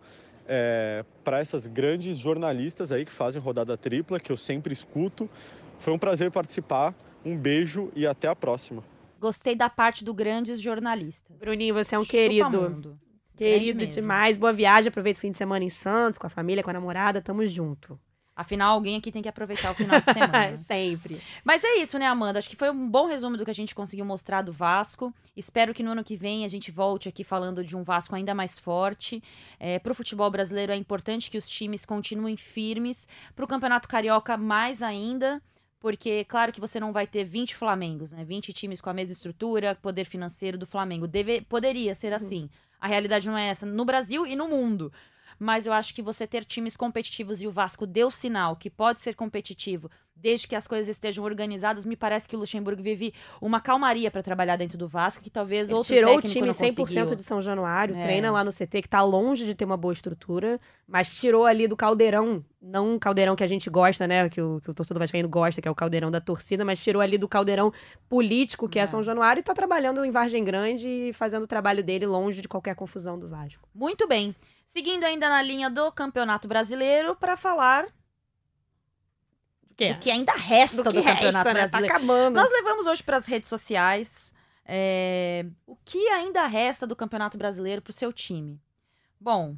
é, 0.53 1.05
para 1.23 1.39
essas 1.39 1.65
grandes 1.69 2.19
jornalistas 2.19 2.91
aí 2.91 3.05
que 3.05 3.13
fazem 3.13 3.41
rodada 3.41 3.77
tripla, 3.79 4.19
que 4.19 4.33
eu 4.33 4.37
sempre 4.37 4.73
escuto. 4.73 5.31
Foi 5.79 5.93
um 5.95 5.99
prazer 5.99 6.31
participar. 6.33 6.93
Um 7.25 7.37
beijo 7.37 7.93
e 7.95 8.07
até 8.07 8.27
a 8.29 8.35
próxima. 8.35 8.83
Gostei 9.21 9.55
da 9.55 9.71
parte 9.71 10.03
do 10.03 10.13
grandes 10.13 10.61
jornalistas. 10.61 11.37
Bruninho, 11.37 11.75
você 11.75 11.95
é 11.95 11.99
um 11.99 12.03
Chupa 12.03 12.17
querido. 12.17 12.51
mundo. 12.51 12.99
Querido 13.37 13.85
mesmo. 13.85 14.01
demais. 14.01 14.37
Boa 14.37 14.53
viagem. 14.53 14.89
Aproveita 14.89 15.19
o 15.19 15.21
fim 15.21 15.31
de 15.31 15.39
semana 15.39 15.65
em 15.65 15.71
Santos, 15.71 16.19
com 16.19 16.27
a 16.27 16.31
família, 16.31 16.65
com 16.65 16.71
a 16.71 16.73
namorada. 16.73 17.23
Tamo 17.23 17.47
junto. 17.47 17.99
Afinal, 18.35 18.75
alguém 18.75 18.97
aqui 18.97 19.13
tem 19.13 19.23
que 19.23 19.29
aproveitar 19.29 19.73
o 19.73 19.75
final 19.75 20.01
de 20.01 20.13
semana. 20.15 20.57
Sempre. 20.57 21.21
Mas 21.45 21.63
é 21.63 21.77
isso, 21.77 21.99
né, 21.99 22.07
Amanda? 22.07 22.39
Acho 22.39 22.49
que 22.49 22.57
foi 22.57 22.71
um 22.71 22.89
bom 22.89 23.07
resumo 23.07 23.37
do 23.37 23.45
que 23.45 23.51
a 23.51 23.55
gente 23.55 23.75
conseguiu 23.75 24.05
mostrar 24.05 24.43
do 24.43 24.53
Vasco. 24.53 25.13
Espero 25.37 25.75
que 25.75 25.83
no 25.83 25.91
ano 25.91 26.05
que 26.05 26.17
vem 26.17 26.45
a 26.45 26.49
gente 26.49 26.71
volte 26.71 27.09
aqui 27.09 27.23
falando 27.23 27.63
de 27.65 27.77
um 27.77 27.83
Vasco 27.83 28.15
ainda 28.15 28.35
mais 28.35 28.59
forte. 28.59 29.23
É, 29.59 29.79
Para 29.79 29.93
o 29.93 29.95
futebol 29.95 30.31
brasileiro 30.31 30.73
é 30.73 30.77
importante 30.77 31.31
que 31.31 31.37
os 31.37 31.49
times 31.49 31.85
continuem 31.85 32.37
firmes. 32.37 33.07
Para 33.35 33.45
o 33.45 33.49
Campeonato 33.49 33.89
Carioca, 33.89 34.37
mais 34.37 34.83
ainda. 34.83 35.43
Porque, 35.81 36.25
claro 36.25 36.53
que 36.53 36.61
você 36.61 36.79
não 36.79 36.93
vai 36.93 37.07
ter 37.07 37.25
20 37.25 37.57
Flamengos, 37.57 38.13
né? 38.13 38.23
20 38.23 38.53
times 38.53 38.83
com 38.83 38.91
a 38.91 38.93
mesma 38.95 39.15
estrutura, 39.15 39.75
poder 39.75 40.05
financeiro 40.05 40.59
do 40.59 40.67
Flamengo. 40.67 41.09
Deve, 41.09 41.41
poderia 41.41 41.95
ser 41.95 42.13
assim. 42.13 42.51
A 42.79 42.87
realidade 42.87 43.27
não 43.27 43.37
é 43.37 43.49
essa 43.49 43.65
no 43.65 43.85
Brasil 43.85 44.27
e 44.27 44.37
no 44.37 44.47
mundo. 44.47 44.93
Mas 45.41 45.67
eu 45.67 45.73
acho 45.73 45.95
que 45.95 46.03
você 46.03 46.27
ter 46.27 46.45
times 46.45 46.77
competitivos 46.77 47.41
e 47.41 47.47
o 47.47 47.51
Vasco 47.51 47.87
deu 47.87 48.11
sinal 48.11 48.55
que 48.55 48.69
pode 48.69 49.01
ser 49.01 49.15
competitivo 49.15 49.91
desde 50.15 50.47
que 50.47 50.55
as 50.55 50.69
coisas 50.69 50.87
estejam 50.87 51.25
organizadas, 51.25 51.87
me 51.87 51.97
parece 51.97 52.29
que 52.29 52.37
o 52.37 52.39
Luxemburgo 52.39 52.83
vive 52.83 53.15
uma 53.41 53.59
calmaria 53.59 54.11
para 54.11 54.23
trabalhar 54.23 54.57
dentro 54.57 54.77
do 54.77 54.87
Vasco, 54.87 55.23
que 55.23 55.31
talvez 55.31 55.71
Ele 55.71 55.79
outro 55.79 55.95
tirou 55.95 56.19
o 56.19 56.21
time 56.21 56.47
não 56.49 56.53
100% 56.53 56.77
conseguiu. 56.77 57.15
de 57.17 57.23
São 57.23 57.41
Januário, 57.41 57.97
É. 57.97 58.03
treina 58.03 58.31
lá 58.31 58.45
no 58.45 58.53
CT, 58.53 58.83
que 58.83 58.89
tá 58.89 59.01
longe 59.03 59.47
de 59.47 59.55
ter 59.55 59.65
uma 59.65 59.79
boa 59.79 59.95
estrutura, 59.95 60.61
mas 60.87 61.15
tirou 61.17 61.47
ali 61.47 61.67
do 61.67 61.75
caldeirão, 61.75 62.45
não 62.61 62.97
um 62.97 62.99
caldeirão 62.99 63.35
que 63.35 63.43
a 63.43 63.47
gente 63.47 63.71
gosta, 63.71 64.07
né, 64.07 64.29
que 64.29 64.43
o, 64.43 64.61
que 64.61 64.71
o 64.71 64.75
torcedor 64.75 64.99
vascaíno 65.01 65.27
gosta, 65.27 65.63
que 65.63 65.67
é 65.69 65.71
o 65.71 65.75
caldeirão 65.75 66.11
da 66.11 66.21
torcida, 66.21 66.67
mas 66.67 66.79
tirou 66.83 67.01
ali 67.01 67.17
do 67.17 67.27
caldeirão 67.27 67.73
político, 68.07 68.69
que 68.69 68.79
é, 68.79 68.83
É. 68.83 68.87
São 68.87 69.03
Januário, 69.03 69.41
e 69.41 69.43
tá 69.43 69.55
trabalhando 69.55 70.05
em 70.05 70.11
Vargem 70.11 70.45
Grande 70.45 70.87
e 70.87 71.13
fazendo 71.15 71.45
o 71.45 71.47
trabalho 71.47 71.83
dele 71.83 72.05
longe 72.05 72.43
de 72.43 72.49
qualquer 72.49 72.75
confusão 72.75 73.19
do 73.19 73.27
Vasco. 73.27 73.67
Muito 73.75 74.07
bem. 74.07 74.35
Seguindo 74.73 75.03
ainda 75.05 75.29
na 75.29 75.43
linha 75.43 75.69
do 75.69 75.91
Campeonato 75.91 76.47
Brasileiro, 76.47 77.17
para 77.17 77.37
falar 77.37 77.85
O 79.69 79.75
que 79.77 79.93
do 79.95 79.99
que 80.01 80.11
ainda 80.11 80.33
resta 80.33 80.77
do, 80.83 80.93
do 80.93 81.03
Campeonato 81.03 81.23
resta, 81.25 81.39
né? 81.39 81.45
Tá 81.45 81.53
Brasileiro. 81.53 81.95
acabando. 81.97 82.35
Nós 82.37 82.51
levamos 82.53 82.87
hoje 82.87 83.03
para 83.03 83.17
as 83.17 83.27
redes 83.27 83.49
sociais 83.49 84.33
é, 84.65 85.45
o 85.67 85.75
que 85.85 85.99
ainda 86.11 86.47
resta 86.47 86.87
do 86.87 86.95
Campeonato 86.95 87.37
Brasileiro 87.37 87.83
para 87.83 87.91
o 87.91 87.95
seu 87.95 88.13
time. 88.13 88.61
Bom, 89.21 89.57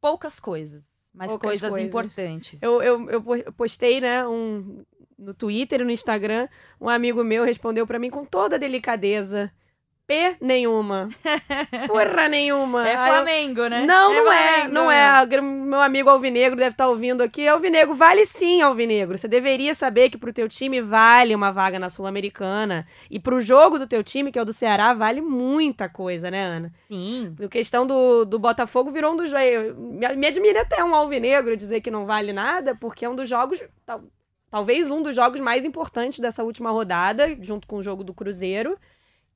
poucas 0.00 0.38
coisas, 0.38 0.86
mas 1.12 1.32
Poucas 1.32 1.48
coisas, 1.48 1.68
coisas. 1.70 1.88
importantes. 1.88 2.62
Eu, 2.62 2.80
eu, 2.80 3.10
eu 3.10 3.20
po- 3.22 3.52
postei, 3.54 4.00
né, 4.00 4.24
um, 4.28 4.84
no 5.18 5.34
Twitter 5.34 5.80
e 5.80 5.84
no 5.84 5.90
Instagram, 5.90 6.48
um 6.80 6.88
amigo 6.88 7.24
meu 7.24 7.42
respondeu 7.44 7.84
pra 7.84 7.98
mim 7.98 8.10
com 8.10 8.24
toda 8.24 8.58
delicadeza. 8.60 9.52
P 10.06 10.36
nenhuma. 10.40 11.08
Porra 11.88 12.28
nenhuma. 12.28 12.88
É 12.88 12.94
eu- 12.94 12.98
Flamengo, 12.98 13.66
né? 13.68 13.84
Não, 13.84 14.12
não 14.14 14.32
é. 14.32 14.52
Flamengo, 14.54 14.74
Não 14.74 14.90
é. 14.90 15.02
A 15.08 15.24
gr- 15.24 15.42
Meu 15.42 15.80
amigo 15.80 16.08
Alvinegro 16.08 16.56
deve 16.56 16.70
estar 16.70 16.88
ouvindo 16.88 17.22
aqui. 17.22 17.46
Alvinegro, 17.48 17.94
vale 17.94 18.24
sim, 18.24 18.62
Alvinegro. 18.62 19.18
Você 19.18 19.26
deveria 19.26 19.74
saber 19.74 20.08
que 20.10 20.16
pro 20.16 20.32
teu 20.32 20.48
time 20.48 20.80
vale 20.80 21.34
uma 21.34 21.50
vaga 21.50 21.78
na 21.78 21.90
Sul-Americana. 21.90 22.86
E 23.10 23.18
pro 23.18 23.40
jogo 23.40 23.78
do 23.78 23.86
teu 23.86 24.04
time, 24.04 24.30
que 24.30 24.38
é 24.38 24.42
o 24.42 24.44
do 24.44 24.52
Ceará, 24.52 24.94
vale 24.94 25.20
muita 25.20 25.88
coisa, 25.88 26.30
né, 26.30 26.42
Ana? 26.44 26.72
Sim. 26.86 27.34
A 27.44 27.48
questão 27.48 27.84
do, 27.86 28.24
do 28.24 28.38
Botafogo 28.38 28.92
virou 28.92 29.12
um 29.12 29.16
dos. 29.16 29.32
Me, 29.32 30.14
me 30.16 30.26
admira 30.26 30.62
até 30.62 30.84
um 30.84 30.94
Alvinegro 30.94 31.56
dizer 31.56 31.80
que 31.80 31.90
não 31.90 32.06
vale 32.06 32.32
nada, 32.32 32.74
porque 32.76 33.04
é 33.04 33.08
um 33.08 33.16
dos 33.16 33.28
jogos. 33.28 33.60
tal- 33.84 34.04
talvez 34.48 34.88
um 34.90 35.02
dos 35.02 35.14
jogos 35.16 35.40
mais 35.40 35.64
importantes 35.64 36.20
dessa 36.20 36.44
última 36.44 36.70
rodada, 36.70 37.36
junto 37.40 37.66
com 37.66 37.76
o 37.76 37.82
jogo 37.82 38.04
do 38.04 38.14
Cruzeiro, 38.14 38.78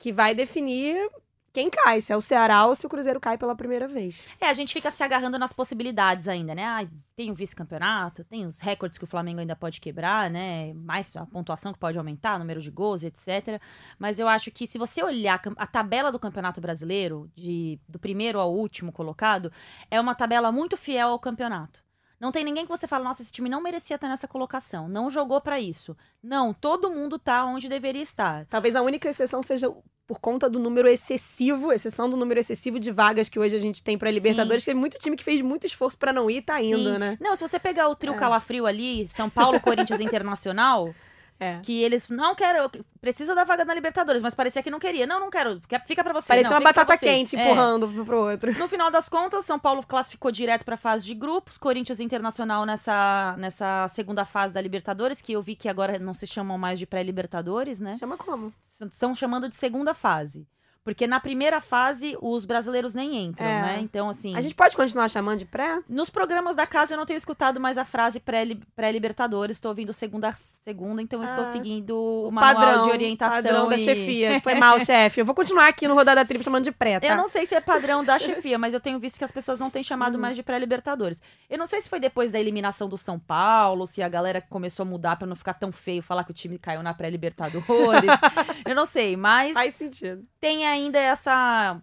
que 0.01 0.13
vai 0.13 0.35
definir 0.35 1.09
quem 1.53 1.69
cai, 1.69 2.01
se 2.01 2.13
é 2.13 2.17
o 2.17 2.21
Ceará 2.21 2.65
ou 2.67 2.75
se 2.75 2.87
o 2.87 2.89
Cruzeiro 2.89 3.21
cai 3.21 3.37
pela 3.37 3.57
primeira 3.57 3.87
vez. 3.87 4.27
É, 4.41 4.49
a 4.49 4.53
gente 4.55 4.73
fica 4.73 4.91
se 4.91 5.03
agarrando 5.03 5.39
nas 5.39 5.53
possibilidades 5.53 6.29
ainda, 6.29 6.55
né? 6.55 6.89
Tem 7.17 7.31
o 7.31 7.35
vice-campeonato, 7.35 8.25
tem 8.25 8.47
os 8.47 8.61
recordes 8.61 8.97
que 8.97 9.05
o 9.05 9.07
Flamengo 9.07 9.41
ainda 9.41 9.57
pode 9.57 9.81
quebrar, 9.81 10.31
né? 10.31 10.73
Mais 10.75 11.15
a 11.17 11.27
pontuação 11.27 11.73
que 11.73 11.79
pode 11.79 11.99
aumentar, 11.99 12.39
número 12.39 12.63
de 12.63 12.71
gols, 12.71 13.03
etc. 13.03 13.61
Mas 13.99 14.19
eu 14.19 14.29
acho 14.29 14.51
que 14.51 14.67
se 14.67 14.79
você 14.79 15.03
olhar 15.03 15.41
a 15.57 15.67
tabela 15.67 16.13
do 16.13 16.21
Campeonato 16.21 16.61
Brasileiro, 16.61 17.31
de, 17.35 17.79
do 17.89 17.99
primeiro 17.99 18.39
ao 18.39 18.55
último 18.55 18.93
colocado, 18.93 19.53
é 19.91 20.01
uma 20.01 20.15
tabela 20.15 20.53
muito 20.53 20.77
fiel 20.77 21.09
ao 21.09 21.19
campeonato. 21.19 21.83
Não 22.21 22.31
tem 22.31 22.45
ninguém 22.45 22.65
que 22.65 22.71
você 22.71 22.87
fala, 22.87 23.03
nossa, 23.05 23.23
esse 23.23 23.33
time 23.33 23.49
não 23.49 23.63
merecia 23.63 23.95
estar 23.97 24.07
nessa 24.09 24.29
colocação, 24.29 24.87
não 24.89 25.09
jogou 25.09 25.41
pra 25.41 25.59
isso. 25.59 25.97
Não, 26.23 26.53
todo 26.53 26.91
mundo 26.91 27.19
tá 27.19 27.45
onde 27.47 27.67
deveria 27.69 28.03
estar. 28.03 28.45
Talvez 28.47 28.77
a 28.77 28.83
única 28.83 29.09
exceção 29.09 29.43
seja 29.43 29.73
por 30.07 30.19
conta 30.21 30.51
do 30.51 30.59
número 30.59 30.89
excessivo, 30.89 31.73
exceção 31.73 32.11
do 32.11 32.17
número 32.17 32.41
excessivo 32.41 32.79
de 32.81 32.91
vagas 32.91 33.29
que 33.29 33.39
hoje 33.39 33.55
a 33.57 33.61
gente 33.61 33.83
tem 33.83 33.97
pra 33.97 34.11
Libertadores. 34.11 34.65
Tem 34.65 34.75
muito 34.75 34.99
time 34.99 35.17
que 35.17 35.23
fez 35.25 35.41
muito 35.41 35.67
esforço 35.67 35.97
pra 35.97 36.13
não 36.13 36.29
ir 36.29 36.39
e 36.39 36.43
tá 36.43 36.61
indo, 36.61 36.93
Sim. 36.93 36.99
né? 36.99 37.17
Não, 37.21 37.35
se 37.37 37.47
você 37.47 37.59
pegar 37.61 37.89
o 37.89 37.95
trio 37.95 38.13
É. 38.15 38.17
calafrio 38.17 38.67
ali, 38.67 39.09
São 39.09 39.31
Paulo, 39.31 39.61
Corinthians 39.61 40.01
Internacional, 40.03 40.93
É. 41.41 41.59
que 41.63 41.83
eles 41.83 42.09
não 42.11 42.35
quero, 42.35 42.71
precisa 43.01 43.35
da 43.35 43.45
vaga 43.45 43.65
na 43.65 43.73
Libertadores, 43.73 44.21
mas 44.21 44.35
parecia 44.35 44.63
que 44.63 44.71
não 44.71 44.79
queria. 44.79 45.07
Não, 45.07 45.19
não 45.19 45.31
quero, 45.31 45.59
quer- 45.67 45.83
fica 45.87 46.05
pra 46.05 46.13
você. 46.13 46.29
Parecia 46.29 46.51
não, 46.51 46.59
uma 46.59 46.63
batata 46.63 46.99
quente 46.99 47.35
É. 47.35 47.43
empurrando 47.45 47.89
pro- 47.89 48.05
pro 48.05 48.19
outro. 48.31 48.59
No 48.59 48.69
final 48.69 48.91
das 48.91 49.09
contas, 49.09 49.47
São 49.47 49.59
Paulo 49.59 49.83
classificou 49.83 50.31
direto 50.31 50.65
pra 50.67 50.77
fase 50.77 51.07
de 51.07 51.15
grupos, 51.15 51.57
Corinthians 51.57 51.99
Internacional 51.99 52.67
nessa, 52.67 53.35
nessa 53.39 53.89
segunda 53.89 54.25
fase 54.27 54.53
da 54.53 54.61
Libertadores, 54.61 55.23
que 55.23 55.33
eu 55.33 55.41
vi 55.41 55.57
que 55.57 55.69
agora 55.69 55.99
não 55.99 56.13
se 56.13 56.27
chamam 56.27 56.59
mais 56.59 56.79
de 56.79 56.85
pré-Libertadores, 56.87 57.81
né? 57.81 57.97
Chama 57.99 58.19
como? 58.19 58.53
Estão 58.81 59.15
chamando 59.15 59.49
de 59.49 59.55
segunda 59.55 59.95
fase. 59.95 60.47
Porque 60.83 61.07
na 61.07 61.21
primeira 61.21 61.61
fase 61.61 62.17
os 62.23 62.45
brasileiros 62.47 62.95
nem 62.95 63.25
entram, 63.25 63.47
É. 63.47 63.63
né? 63.63 63.81
Então, 63.81 64.09
assim. 64.09 64.35
A 64.35 64.41
gente 64.41 64.55
pode 64.55 64.75
continuar 64.77 65.09
chamando 65.11 65.39
de 65.39 65.45
pré? 65.45 65.79
Nos 65.89 66.09
programas 66.09 66.57
da 66.57 66.67
casa 66.67 66.95
eu 66.95 66.99
não 66.99 67.05
tenho 67.07 67.19
escutado 67.19 67.61
mais 67.61 67.77
a 67.79 67.85
frase 67.85 68.19
pré- 68.19 68.57
pré-libertadores, 68.75 69.57
estou 69.57 69.71
ouvindo 69.71 69.93
segunda, 69.93 70.37
segunda, 70.65 71.01
então 71.03 71.21
eu 71.21 71.25
estou 71.25 71.43
Ah, 71.43 71.45
seguindo 71.47 71.97
o 72.29 72.31
manual 72.31 72.85
de 72.85 72.91
orientação. 72.91 73.37
padrão 73.43 73.69
da 73.69 73.77
e- 73.77 73.85
chefia. 73.85 74.41
Foi 74.43 74.55
mal, 74.55 74.79
chefe. 74.79 75.21
Eu 75.21 75.25
vou 75.25 75.35
continuar 75.35 75.69
aqui 75.69 75.89
no 75.89 75.95
Rodada 75.95 76.25
Tripla 76.25 76.45
chamando 76.45 76.65
de 76.65 76.73
pré, 76.73 77.01
tá? 77.01 77.07
Eu 77.07 77.17
não 77.17 77.29
sei 77.29 77.47
se 77.47 77.55
é 77.55 77.61
padrão 77.61 78.05
da 78.05 78.19
chefia, 78.19 78.59
mas 78.59 78.75
eu 78.75 78.81
tenho 78.81 78.99
visto 78.99 79.19
que 79.19 79.25
as 79.25 79.33
pessoas 79.33 79.59
não 79.59 79.71
têm 79.71 79.83
chamado 79.83 80.15
Uhum. 80.15 80.21
mais 80.21 80.37
de 80.37 80.43
pré-libertadores. 80.43 81.23
Eu 81.49 81.59
não 81.59 81.67
sei 81.67 81.81
se 81.81 81.89
foi 81.89 81.99
depois 81.99 82.33
da 82.33 82.39
eliminação 82.39 82.89
do 82.89 82.97
São 82.97 83.19
Paulo, 83.19 83.87
se 83.87 84.03
a 84.03 84.09
galera 84.09 84.41
começou 84.41 84.85
a 84.85 84.89
mudar 84.89 85.17
pra 85.17 85.27
não 85.27 85.35
ficar 85.37 85.55
tão 85.55 85.73
feio 85.73 86.03
falar 86.03 86.25
que 86.25 86.31
o 86.31 86.35
time 86.35 86.59
caiu 86.59 86.83
na 86.83 86.93
pré-libertadores. 86.95 87.65
eu 88.67 88.75
não 88.75 88.87
sei, 88.87 89.17
mas 89.17 89.55
Faz 89.55 89.75
sentido. 89.75 90.23
tem 90.41 90.67
ainda 90.67 90.99
essa 90.99 91.81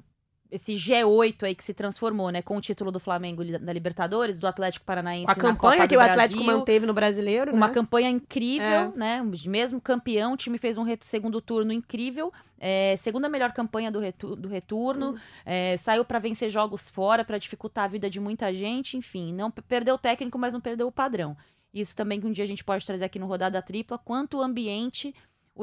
esse 0.51 0.73
G8 0.75 1.43
aí 1.43 1.53
que 1.55 1.63
se 1.63 1.73
transformou, 1.73 2.29
né, 2.29 2.41
com 2.41 2.55
o 2.57 2.61
título 2.61 2.91
do 2.91 2.99
Flamengo 2.99 3.43
da 3.43 3.73
Libertadores, 3.73 4.39
do 4.39 4.47
Atlético 4.47 4.85
Paranaense 4.85 5.29
a 5.29 5.35
campanha 5.35 5.87
que 5.87 5.95
o 5.97 5.99
Atlético 5.99 6.41
Brasil. 6.43 6.57
manteve 6.59 6.85
no 6.85 6.93
brasileiro, 6.93 7.53
Uma 7.53 7.67
né? 7.67 7.73
campanha 7.73 8.09
incrível, 8.09 8.65
É. 8.65 8.91
né? 8.95 9.23
Mesmo 9.45 9.81
campeão, 9.81 10.33
o 10.33 10.37
time 10.37 10.57
fez 10.57 10.77
um 10.77 10.85
segundo 11.01 11.41
turno 11.41 11.71
incrível. 11.73 12.31
É, 12.59 12.95
segunda 12.97 13.29
melhor 13.29 13.51
campanha 13.51 13.91
do, 13.91 13.99
retu- 13.99 14.35
do 14.35 14.47
retorno. 14.47 15.11
Uhum. 15.11 15.17
É, 15.45 15.77
saiu 15.77 16.03
pra 16.05 16.17
vencer 16.19 16.49
jogos 16.49 16.89
fora, 16.89 17.23
pra 17.25 17.37
dificultar 17.37 17.85
a 17.85 17.87
vida 17.87 18.09
de 18.09 18.19
muita 18.19 18.53
gente. 18.53 18.97
Enfim, 18.97 19.33
não 19.33 19.51
perdeu 19.51 19.95
o 19.95 19.97
técnico, 19.99 20.39
mas 20.39 20.53
não 20.53 20.61
perdeu 20.61 20.87
o 20.87 20.91
padrão. 20.91 21.35
Isso 21.73 21.95
também 21.95 22.19
que 22.19 22.25
um 22.25 22.31
dia 22.31 22.43
a 22.43 22.47
gente 22.47 22.63
pode 22.63 22.85
trazer 22.85 23.05
aqui 23.05 23.19
no 23.19 23.27
Rodada 23.27 23.61
Tripla, 23.61 23.97
quanto 23.99 24.37
o 24.37 24.41
ambiente, 24.41 25.13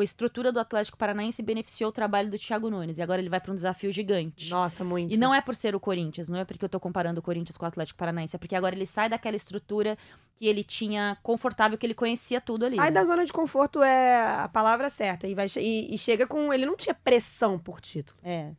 a 0.01 0.05
estrutura 0.05 0.53
do 0.53 0.59
Atlético 0.59 0.97
Paranaense 0.97 1.43
beneficiou 1.43 1.91
o 1.91 1.93
trabalho 1.93 2.31
do 2.31 2.39
Thiago 2.39 2.71
Nunes. 2.71 2.99
E 2.99 3.03
agora 3.03 3.21
ele 3.21 3.29
vai 3.29 3.41
pra 3.41 3.53
um 3.53 3.55
desafio 3.55 3.93
gigante. 3.93 4.51
Nossa, 4.51 4.85
muito. 4.85 5.13
E 5.13 5.17
não 5.17 5.35
é 5.35 5.41
por 5.41 5.55
ser 5.55 5.75
o 5.75 5.81
Corinthians, 5.81 6.29
não 6.29 6.39
é 6.39 6.45
porque 6.45 6.65
eu 6.65 6.69
tô 6.69 6.81
comparando 6.81 7.21
o 7.21 7.23
Corinthians 7.23 7.57
com 7.57 7.65
o 7.65 7.69
Atlético 7.69 7.99
Paranaense, 7.99 8.37
é 8.37 8.39
porque 8.39 8.55
agora 8.55 8.75
ele 8.75 8.87
sai 8.87 9.09
daquela 9.09 9.37
estrutura 9.37 9.97
que 10.37 10.47
ele 10.47 10.65
tinha 10.65 11.17
confortável, 11.23 11.79
que 11.79 11.87
ele 11.87 11.95
conhecia 11.95 12.41
tudo 12.41 12.67
ali. 12.67 12.77
Sai 12.77 12.91
né? 12.91 12.93
da 12.93 13.05
zona 13.05 13.25
de 13.25 13.33
conforto 13.33 13.83
é 13.83 14.17
a 14.41 14.49
palavra 14.49 14.89
certa. 14.91 15.27
E, 15.27 15.35
vai, 15.35 15.47
e, 15.57 15.95
e 15.95 15.99
chega 15.99 16.27
com. 16.27 16.53
Ele 16.53 16.67
não 16.67 16.77
tinha 16.77 16.95
pressão 16.95 17.59
por 17.59 17.81
título. 17.81 18.19
É. 18.23 18.51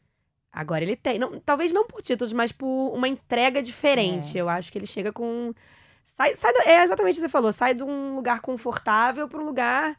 Agora 0.51 0.83
ele 0.83 0.95
tem. 0.95 1.19
Não, 1.19 1.39
talvez 1.39 1.73
não 1.73 1.85
por 1.85 2.01
títulos, 2.01 2.31
mas 2.31 2.51
por 2.51 2.93
uma 2.93 3.07
entrega 3.07 3.61
diferente. 3.61 4.37
É. 4.37 4.41
Eu 4.41 4.47
acho 4.47 4.71
que 4.71 4.77
ele 4.77 4.87
chega 4.87 5.11
com. 5.11 5.53
Sai, 6.05 6.35
sai 6.37 6.53
é 6.65 6.83
exatamente 6.83 7.13
o 7.13 7.15
que 7.15 7.21
você 7.21 7.29
falou. 7.29 7.51
Sai 7.51 7.73
de 7.73 7.83
um 7.83 8.15
lugar 8.15 8.39
confortável 8.39 9.27
para 9.27 9.41
um 9.41 9.45
lugar 9.45 9.97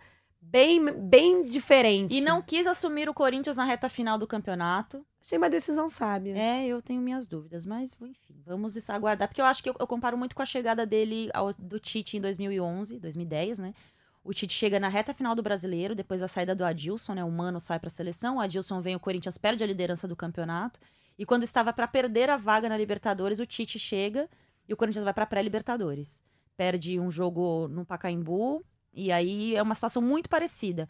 bem, 0.50 0.92
bem 0.92 1.44
diferente. 1.46 2.14
E 2.14 2.20
não 2.20 2.40
quis 2.42 2.66
assumir 2.66 3.08
o 3.08 3.14
Corinthians 3.14 3.56
na 3.56 3.64
reta 3.64 3.88
final 3.88 4.16
do 4.18 4.26
campeonato. 4.26 5.04
Achei 5.22 5.36
uma 5.38 5.50
decisão 5.50 5.88
sábia. 5.88 6.36
É, 6.38 6.66
eu 6.66 6.80
tenho 6.80 7.00
minhas 7.02 7.26
dúvidas, 7.26 7.66
mas 7.66 7.96
enfim, 8.00 8.40
vamos 8.44 8.76
aguardar. 8.88 9.28
Porque 9.28 9.40
eu 9.40 9.44
acho 9.44 9.62
que 9.62 9.68
eu, 9.70 9.74
eu 9.78 9.86
comparo 9.86 10.16
muito 10.16 10.36
com 10.36 10.42
a 10.42 10.46
chegada 10.46 10.86
dele 10.86 11.28
ao- 11.34 11.52
do 11.54 11.80
Tite 11.80 12.16
em 12.16 12.20
2011, 12.20 12.98
2010, 13.00 13.58
né? 13.58 13.74
O 14.22 14.32
Tite 14.32 14.52
chega 14.52 14.78
na 14.80 14.88
reta 14.88 15.12
final 15.14 15.34
do 15.34 15.42
brasileiro, 15.42 15.94
depois 15.94 16.20
da 16.20 16.28
saída 16.28 16.54
do 16.54 16.64
Adilson, 16.64 17.14
né? 17.14 17.24
O 17.24 17.30
Mano 17.30 17.58
sai 17.60 17.78
pra 17.78 17.90
seleção, 17.90 18.36
o 18.36 18.40
Adilson 18.40 18.80
vem, 18.80 18.94
o 18.96 19.00
Corinthians 19.00 19.38
perde 19.38 19.62
a 19.62 19.66
liderança 19.66 20.06
do 20.08 20.16
campeonato. 20.16 20.78
E 21.18 21.24
quando 21.24 21.42
estava 21.44 21.72
pra 21.72 21.88
perder 21.88 22.28
a 22.30 22.36
vaga 22.36 22.68
na 22.68 22.76
Libertadores, 22.76 23.38
o 23.40 23.46
Tite 23.46 23.78
chega 23.78 24.28
e 24.68 24.72
o 24.72 24.76
Corinthians 24.76 25.04
vai 25.04 25.14
pra 25.14 25.26
pré-Libertadores. 25.26 26.22
Perde 26.56 26.98
um 27.00 27.10
jogo 27.10 27.68
no 27.68 27.84
Pacaembu, 27.84 28.64
e 28.96 29.12
aí 29.12 29.54
é 29.54 29.62
uma 29.62 29.74
situação 29.76 30.02
muito 30.02 30.28
parecida. 30.28 30.88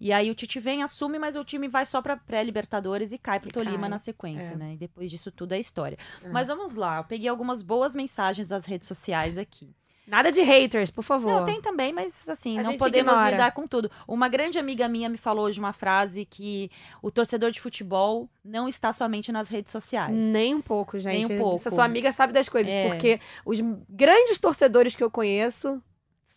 E 0.00 0.12
aí 0.12 0.28
o 0.30 0.34
Tite 0.34 0.58
vem, 0.58 0.82
assume, 0.82 1.18
mas 1.18 1.36
o 1.36 1.44
time 1.44 1.68
vai 1.68 1.86
só 1.86 2.02
pra 2.02 2.16
pré-Libertadores 2.16 3.12
e 3.12 3.16
cai 3.18 3.38
pro 3.38 3.48
E 3.48 3.52
Tolima 3.52 3.78
cai. 3.82 3.88
na 3.88 3.98
sequência, 3.98 4.52
É. 4.52 4.56
né? 4.56 4.72
E 4.74 4.76
depois 4.76 5.10
disso 5.10 5.30
tudo 5.30 5.52
é 5.52 5.58
história. 5.60 5.96
É. 6.22 6.28
Mas 6.28 6.48
vamos 6.48 6.74
lá, 6.74 6.98
eu 6.98 7.04
peguei 7.04 7.28
algumas 7.28 7.62
boas 7.62 7.94
mensagens 7.94 8.48
das 8.48 8.66
redes 8.66 8.88
sociais 8.88 9.38
aqui. 9.38 9.72
Nada 10.06 10.30
de 10.30 10.42
haters, 10.42 10.90
por 10.90 11.02
favor. 11.02 11.32
Não, 11.32 11.44
tem 11.46 11.62
também, 11.62 11.90
mas 11.90 12.28
assim, 12.28 12.58
A 12.58 12.62
não 12.62 12.76
podemos 12.76 13.10
ignora. 13.14 13.30
lidar 13.30 13.52
com 13.52 13.66
tudo. 13.66 13.90
Uma 14.06 14.28
grande 14.28 14.58
amiga 14.58 14.86
minha 14.86 15.08
me 15.08 15.16
falou 15.16 15.46
hoje 15.46 15.58
uma 15.58 15.72
frase 15.72 16.26
que 16.26 16.70
o 17.00 17.10
torcedor 17.10 17.50
de 17.50 17.58
futebol 17.58 18.28
não 18.44 18.68
está 18.68 18.92
somente 18.92 19.32
nas 19.32 19.48
redes 19.48 19.72
sociais. 19.72 20.14
Nem 20.14 20.54
um 20.54 20.60
pouco, 20.60 20.98
gente. 20.98 21.26
Nem 21.26 21.36
um 21.38 21.38
pouco. 21.40 21.56
Essa 21.56 21.70
sua 21.70 21.84
amiga 21.86 22.12
sabe 22.12 22.34
das 22.34 22.50
coisas, 22.50 22.70
É. 22.70 22.88
porque 22.90 23.18
os 23.46 23.58
grandes 23.88 24.38
torcedores 24.38 24.94
que 24.94 25.02
eu 25.02 25.10
conheço 25.10 25.82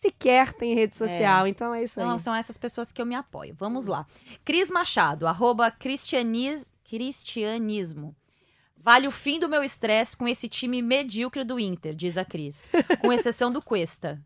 sequer 0.08 0.54
têm 0.54 0.74
rede 0.74 0.96
social, 0.96 1.48
então 1.48 1.74
é 1.74 1.84
isso 1.84 2.00
aí. 2.00 2.06
Então, 2.06 2.17
são 2.20 2.34
essas 2.36 2.58
pessoas 2.58 2.91
que 2.91 3.02
eu 3.02 3.06
me 3.06 3.15
apoio. 3.15 3.56
Vamos 3.58 3.88
lá. 3.88 4.06
Cris 4.43 4.70
Machado, 4.72 5.28
arroba 5.28 5.70
cristianis, 5.72 6.65
cristianismo. 6.84 8.15
Vale 8.78 9.08
o 9.08 9.12
fim 9.12 9.39
do 9.39 9.50
meu 9.50 9.63
estresse 9.63 10.15
com 10.15 10.28
esse 10.28 10.48
time 10.48 10.82
medíocre 10.82 11.43
do 11.43 11.60
Inter, 11.60 11.93
diz 11.93 12.17
a 12.17 12.24
Cris. 12.24 12.70
Com 13.02 13.12
exceção 13.12 13.52
do 13.52 13.62
Cuesta. 13.62 14.22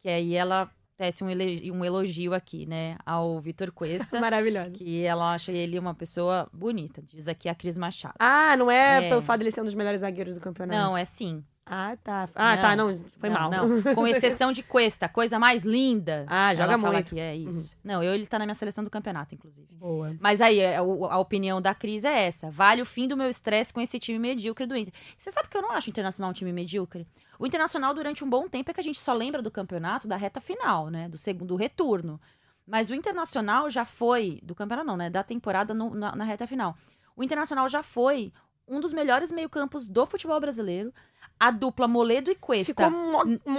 Que 0.00 0.08
aí 0.08 0.34
ela 0.34 0.70
tece 0.96 1.22
um, 1.22 1.26
um 1.26 1.84
elogio 1.84 2.32
aqui, 2.32 2.64
né, 2.64 2.96
ao 3.04 3.38
Vitor 3.42 3.70
Cuesta. 3.72 4.18
Maravilhosa. 4.20 4.70
que 4.70 5.02
ela 5.02 5.34
acha 5.34 5.52
ele 5.52 5.78
uma 5.78 5.94
pessoa 5.94 6.48
bonita, 6.50 7.02
diz 7.02 7.28
aqui 7.28 7.46
a 7.48 7.54
Cris 7.54 7.76
Machado. 7.76 8.14
Ah, 8.18 8.56
não 8.56 8.70
é, 8.70 9.04
É. 9.04 9.08
pelo 9.10 9.20
fato 9.20 9.40
de 9.40 9.44
ele 9.44 9.50
ser 9.50 9.60
um 9.60 9.64
dos 9.66 9.74
melhores 9.74 10.00
zagueiros 10.00 10.34
do 10.36 10.40
campeonato. 10.40 10.78
Não, 10.78 10.96
é 10.96 11.04
sim. 11.04 11.44
Ah, 11.68 11.96
tá. 12.02 12.28
Ah, 12.36 12.54
Não. 12.54 12.62
tá, 12.62 12.76
não, 12.76 13.00
foi 13.18 13.28
Não, 13.28 13.40
mal. 13.40 13.50
Não, 13.50 13.94
com 13.94 14.06
exceção 14.06 14.52
de 14.52 14.62
Cuesta, 14.62 15.08
coisa 15.08 15.36
mais 15.36 15.64
linda. 15.64 16.24
Ah, 16.28 16.54
joga 16.54 16.78
muito. 16.78 17.10
que 17.14 17.18
é 17.20 17.34
isso. 17.34 17.76
Não, 17.82 18.00
eu 18.04 18.14
ele 18.14 18.24
tá 18.24 18.38
na 18.38 18.46
minha 18.46 18.54
seleção 18.54 18.84
do 18.84 18.90
campeonato, 18.90 19.34
inclusive. 19.34 19.66
Boa. 19.74 20.14
Mas 20.20 20.40
aí, 20.40 20.60
é, 20.60 20.80
o- 20.80 21.06
a 21.06 21.18
opinião 21.18 21.60
da 21.60 21.74
Cris 21.74 22.04
é 22.04 22.26
essa. 22.26 22.50
Vale 22.52 22.80
o 22.82 22.86
fim 22.86 23.08
do 23.08 23.16
meu 23.16 23.28
estresse 23.28 23.74
com 23.74 23.80
esse 23.80 23.98
time 23.98 24.16
medíocre 24.16 24.64
do 24.64 24.76
Inter. 24.76 24.94
Você 25.18 25.32
sabe 25.32 25.48
que 25.48 25.56
eu 25.56 25.62
não 25.62 25.72
acho 25.72 25.88
o 25.88 25.90
Internacional 25.90 26.30
um 26.30 26.34
time 26.34 26.52
medíocre? 26.52 27.04
O 27.36 27.44
Internacional, 27.46 27.92
durante 27.92 28.22
um 28.24 28.30
bom 28.30 28.48
tempo, 28.48 28.70
é 28.70 28.74
que 28.74 28.80
a 28.80 28.84
gente 28.84 29.00
só 29.00 29.12
lembra 29.12 29.42
do 29.42 29.50
campeonato 29.50 30.06
da 30.06 30.16
reta 30.16 30.40
final, 30.40 30.88
né? 30.88 31.08
Do 31.08 31.18
segundo 31.18 31.56
retorno. 31.56 32.20
Mas 32.64 32.90
o 32.90 32.94
Internacional 32.94 33.68
já 33.68 33.84
foi, 33.84 34.38
do 34.40 34.54
campeonato 34.54 34.86
não, 34.86 34.96
né? 34.96 35.10
Da 35.10 35.24
temporada 35.24 35.74
no- 35.74 35.94
na, 35.94 36.14
na 36.14 36.24
reta 36.24 36.46
final. 36.46 36.76
O 37.16 37.24
Internacional 37.24 37.68
já 37.68 37.82
foi 37.82 38.32
um 38.68 38.80
dos 38.80 38.92
melhores 38.92 39.30
meio-campos 39.30 39.84
do 39.86 40.04
futebol 40.06 40.40
brasileiro. 40.40 40.92
A 41.38 41.50
dupla 41.50 41.86
Moledo 41.86 42.30
e 42.30 42.34
Cuesta 42.34 42.90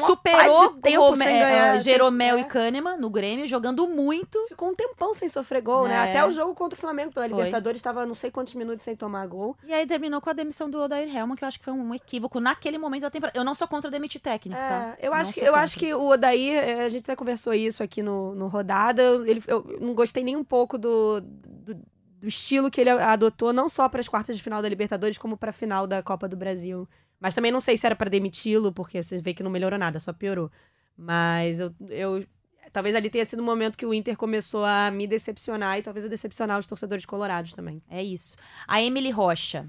superou 0.07 0.73
de 0.81 0.95
Rome- 0.95 1.25
é, 1.25 1.27
ganhar. 1.39 1.75
é, 1.75 1.79
Jeromel 1.79 2.37
é. 2.37 2.41
e 2.41 2.43
Kahneman 2.45 2.97
no 2.97 3.09
Grêmio, 3.09 3.45
jogando 3.45 3.87
muito. 3.87 4.43
Ficou 4.47 4.69
um 4.69 4.75
tempão 4.75 5.13
sem 5.13 5.29
sofrer 5.29 5.61
gol, 5.61 5.87
né? 5.87 5.93
É. 5.93 6.09
Até 6.09 6.25
o 6.25 6.31
jogo 6.31 6.55
contra 6.55 6.75
o 6.75 6.79
Flamengo 6.79 7.13
pela 7.13 7.27
Foi. 7.27 7.37
Libertadores 7.37 7.79
estava 7.79 8.05
não 8.05 8.15
sei 8.15 8.31
quantos 8.31 8.55
minutos 8.55 8.83
sem 8.83 8.95
tomar 8.95 9.27
gol. 9.27 9.55
E 9.63 9.73
aí 9.73 9.85
terminou 9.85 10.19
com 10.19 10.29
a 10.29 10.33
demissão 10.33 10.69
do 10.69 10.79
Odair 10.81 11.15
Helman, 11.15 11.35
que 11.35 11.43
eu 11.43 11.47
acho 11.47 11.59
que 11.59 11.65
foi 11.65 11.73
um 11.73 11.93
equívoco 11.93 12.39
naquele 12.39 12.77
momento 12.77 13.01
da 13.03 13.09
temporada. 13.11 13.37
Eu 13.37 13.43
não 13.43 13.53
sou 13.53 13.67
contra 13.67 13.91
demitir 13.91 14.21
técnico, 14.21 14.59
tá? 14.59 14.95
É, 14.99 15.05
eu 15.07 15.11
Não 15.11 15.17
acho, 15.19 15.33
que, 15.33 15.39
eu 15.41 15.45
contra. 15.45 15.61
acho 15.61 15.77
que 15.77 15.93
o 15.93 16.09
Odair, 16.09 16.53
é, 16.57 16.83
a 16.83 16.89
gente 16.89 17.03
até 17.03 17.15
conversou 17.15 17.53
isso 17.53 17.83
aqui 17.83 18.01
no, 18.01 18.33
no 18.33 18.47
Rodada, 18.47 19.03
ele, 19.25 19.43
eu 19.47 19.77
não 19.79 19.93
gostei 19.93 20.23
nem 20.23 20.35
um 20.35 20.43
pouco 20.43 20.77
do, 20.79 21.21
do, 21.21 21.75
do 21.75 22.27
estilo 22.27 22.71
que 22.71 22.81
ele 22.81 22.89
adotou, 22.89 23.53
não 23.53 23.69
só 23.69 23.87
para 23.87 23.99
as 23.99 24.07
quartas 24.09 24.35
de 24.35 24.41
final 24.41 24.61
da 24.61 24.69
Libertadores, 24.69 25.17
como 25.19 25.37
para 25.37 25.51
a 25.51 25.53
final 25.53 25.85
da 25.85 26.01
Copa 26.01 26.27
do 26.27 26.35
Brasil. 26.35 26.87
Mas 27.19 27.33
também 27.33 27.51
não 27.51 27.59
sei 27.59 27.77
se 27.77 27.85
era 27.85 27.95
para 27.95 28.09
demiti-lo, 28.09 28.71
porque 28.71 29.01
vocês 29.01 29.21
veem 29.21 29.35
que 29.35 29.43
não 29.43 29.51
melhorou 29.51 29.79
nada, 29.79 29.99
só 29.99 30.13
piorou. 30.13 30.51
Mas 30.95 31.59
eu, 31.59 31.73
eu 31.89 32.25
talvez 32.71 32.95
ali 32.95 33.09
tenha 33.09 33.25
sido 33.25 33.39
o 33.39 33.43
momento 33.43 33.77
que 33.77 33.85
o 33.85 33.93
Inter 33.93 34.15
começou 34.15 34.63
a 34.63 34.91
me 34.91 35.07
decepcionar 35.07 35.79
e 35.79 35.83
talvez 35.83 36.05
a 36.05 36.09
decepcionar 36.09 36.59
os 36.59 36.67
torcedores 36.67 37.05
colorados 37.05 37.53
também. 37.53 37.81
É 37.89 38.03
isso. 38.03 38.35
A 38.67 38.81
Emily 38.81 39.09
Rocha. 39.11 39.67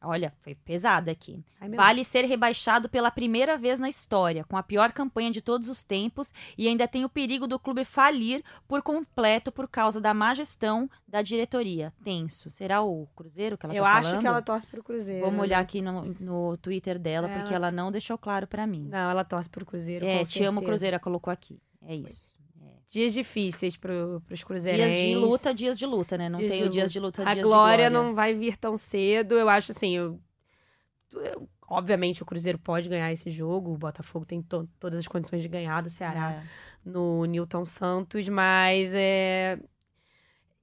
Olha, 0.00 0.32
foi 0.42 0.54
pesada 0.54 1.10
aqui. 1.10 1.44
Ai, 1.60 1.68
Vale 1.70 2.04
ser 2.04 2.24
rebaixado 2.24 2.88
pela 2.88 3.10
primeira 3.10 3.58
vez 3.58 3.80
na 3.80 3.88
história, 3.88 4.44
com 4.44 4.56
a 4.56 4.62
pior 4.62 4.92
campanha 4.92 5.30
de 5.30 5.42
todos 5.42 5.68
os 5.68 5.82
tempos, 5.82 6.32
e 6.56 6.68
ainda 6.68 6.86
tem 6.86 7.04
o 7.04 7.08
perigo 7.08 7.48
do 7.48 7.58
clube 7.58 7.84
falir 7.84 8.42
por 8.68 8.80
completo 8.80 9.50
por 9.50 9.66
causa 9.68 10.00
da 10.00 10.14
má 10.14 10.34
gestão 10.34 10.88
da 11.06 11.20
diretoria. 11.20 11.92
Tenso. 12.04 12.48
Será 12.48 12.80
o 12.80 13.08
Cruzeiro 13.16 13.58
que 13.58 13.66
ela 13.66 13.74
eu 13.74 13.82
tá 13.82 13.92
acho 13.94 14.08
falando? 14.08 14.20
que 14.20 14.26
ela 14.28 14.42
torce 14.42 14.66
pro 14.66 14.84
Cruzeiro. 14.84 15.24
Vamos 15.24 15.40
olhar 15.40 15.56
né? 15.58 15.62
aqui 15.62 15.82
no, 15.82 16.04
no 16.20 16.56
Twitter 16.58 16.98
dela, 16.98 17.28
porque 17.28 17.52
ela- 17.52 17.72
não 17.72 17.90
deixou 17.90 18.16
claro 18.16 18.46
pra 18.46 18.66
mim. 18.66 18.88
Não, 18.88 19.10
ela 19.10 19.24
torce 19.24 19.50
pro 19.50 19.66
Cruzeiro. 19.66 20.06
é, 20.06 20.24
te 20.24 20.42
amo. 20.44 20.62
Cruzeiro, 20.62 20.94
ela 20.94 21.02
colocou 21.02 21.32
aqui. 21.32 21.60
É 21.82 21.94
isso. 21.94 22.37
Dias 22.90 23.12
difíceis 23.12 23.76
pro, 23.76 24.22
pros 24.26 24.38
Dias 24.38 24.44
cruzeirenses. 24.44 25.04
de 25.04 25.14
luta, 25.14 25.52
dias 25.54 25.78
de 25.78 25.84
luta, 25.86 26.16
né? 26.16 26.28
Não 26.28 26.38
Dias 26.38 26.52
tem 26.52 26.62
de 26.62 26.68
o 26.68 26.70
dias 26.70 26.90
de 26.92 26.98
luta, 26.98 27.22
A 27.22 27.34
dias 27.34 27.46
glória 27.46 27.84
de 27.86 27.90
glória. 27.90 28.08
não 28.08 28.14
vai 28.14 28.34
vir 28.34 28.56
tão 28.56 28.76
cedo. 28.78 29.34
Eu 29.34 29.48
acho 29.48 29.72
assim, 29.72 29.94
eu- 29.96 30.18
eu- 31.12 31.48
obviamente 31.68 32.22
o 32.22 32.26
Cruzeiro 32.26 32.58
pode 32.58 32.88
ganhar 32.88 33.12
esse 33.12 33.30
jogo. 33.30 33.72
O 33.74 33.78
Botafogo 33.78 34.24
tem 34.24 34.40
to- 34.40 34.68
todas 34.80 34.98
as 35.00 35.06
condições 35.06 35.42
de 35.42 35.48
ganhar 35.48 35.82
do 35.82 35.90
Ceará 35.90 36.32
É. 36.32 36.42
no 36.82 37.24
Newton 37.26 37.66
Santos, 37.66 38.26
mas 38.28 38.90
é. 38.94 39.58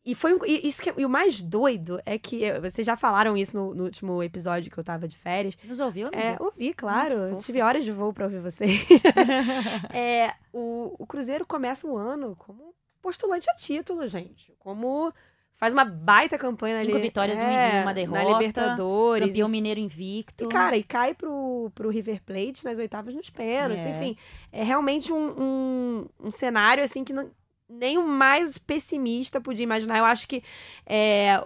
E 0.06 0.14
foi 0.14 0.36
um- 0.36 0.46
e 0.46 0.68
isso 0.68 0.82
que, 0.84 0.94
e 0.96 1.04
o 1.04 1.10
mais 1.10 1.42
doido 1.42 2.00
é 2.06 2.20
que 2.20 2.44
é, 2.44 2.60
vocês 2.60 2.86
já 2.86 2.96
falaram 2.96 3.36
isso 3.36 3.58
no, 3.58 3.74
no 3.74 3.84
último 3.86 4.22
episódio 4.22 4.70
que 4.72 4.78
eu 4.78 4.84
tava 4.84 5.08
de 5.08 5.18
férias. 5.18 5.56
Nos 5.64 5.80
ouviu, 5.80 6.08
amiga? 6.10 6.22
É, 6.22 6.38
ouvi, 6.40 6.74
claro. 6.76 7.38
tive 7.42 7.60
horas 7.62 7.84
de 7.84 7.92
voo 7.92 8.14
pra 8.14 8.26
ouvir 8.26 8.40
vocês. 8.40 8.86
É, 9.92 10.34
o, 10.54 10.96
o 11.00 11.06
Cruzeiro 11.08 11.46
começa 11.46 11.88
o 11.88 11.98
ano 11.98 12.36
como 12.38 12.74
postulante 13.02 13.50
a 13.50 13.56
título, 13.56 14.08
gente. 14.08 14.54
Como 14.60 15.12
faz 15.56 15.74
uma 15.74 15.86
baita 15.86 16.38
campanha 16.38 16.82
Cinco 16.82 16.94
ali. 16.94 17.02
vitórias 17.02 17.42
e 17.42 17.46
é, 17.46 17.78
uma 17.78 17.86
Na 17.86 17.94
derrota, 17.94 18.24
Libertadores. 18.40 19.28
Campeão 19.28 19.48
mineiro 19.48 19.80
invicto. 19.80 20.44
E, 20.44 20.48
cara, 20.48 20.76
e 20.78 20.84
cai 20.84 21.14
pro, 21.14 21.72
pro 21.74 21.90
River 21.90 22.22
Plate 22.24 22.64
nas 22.66 22.78
oitavas 22.78 23.14
nos 23.16 23.30
pênaltis. 23.30 23.86
É. 23.86 23.90
Enfim, 23.92 24.18
é 24.52 24.64
realmente 24.64 25.12
um, 25.14 25.42
um, 25.42 26.06
um 26.26 26.32
cenário, 26.32 26.84
assim, 26.84 27.04
que 27.04 27.14
não- 27.14 27.30
nem 27.70 27.98
o 27.98 28.08
mais 28.08 28.58
pessimista 28.58 29.42
podia 29.42 29.64
imaginar. 29.64 29.98
Eu 29.98 30.06
acho 30.06 30.28
que, 30.28 30.44
é, 30.86 31.44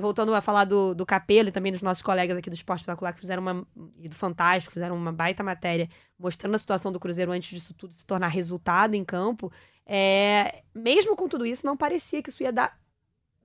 voltando 0.00 0.34
a 0.34 0.40
falar 0.40 0.64
do, 0.64 0.94
do 0.94 1.06
Capelo 1.06 1.48
e 1.48 1.52
também 1.52 1.72
dos 1.72 1.82
nossos 1.82 2.02
colegas 2.02 2.36
aqui 2.36 2.50
do 2.50 2.54
Esporte 2.54 2.80
Espetacular, 2.80 3.14
que 3.14 3.20
fizeram 3.20 3.42
uma, 3.42 3.66
e 3.98 4.08
do 4.08 4.14
Fantástico, 4.14 4.72
fizeram 4.72 4.96
uma 4.96 5.12
baita 5.12 5.42
matéria 5.42 5.88
mostrando 6.18 6.54
a 6.54 6.58
situação 6.58 6.92
do 6.92 7.00
Cruzeiro 7.00 7.32
antes 7.32 7.48
disso 7.48 7.74
tudo 7.74 7.92
se 7.92 8.06
tornar 8.06 8.28
resultado 8.28 8.94
em 8.94 9.04
campo, 9.04 9.52
é, 9.86 10.62
mesmo 10.74 11.16
com 11.16 11.28
tudo 11.28 11.44
isso, 11.44 11.66
não 11.66 11.76
parecia 11.76 12.22
que 12.22 12.30
isso 12.30 12.42
ia 12.42 12.52
dar, 12.52 12.78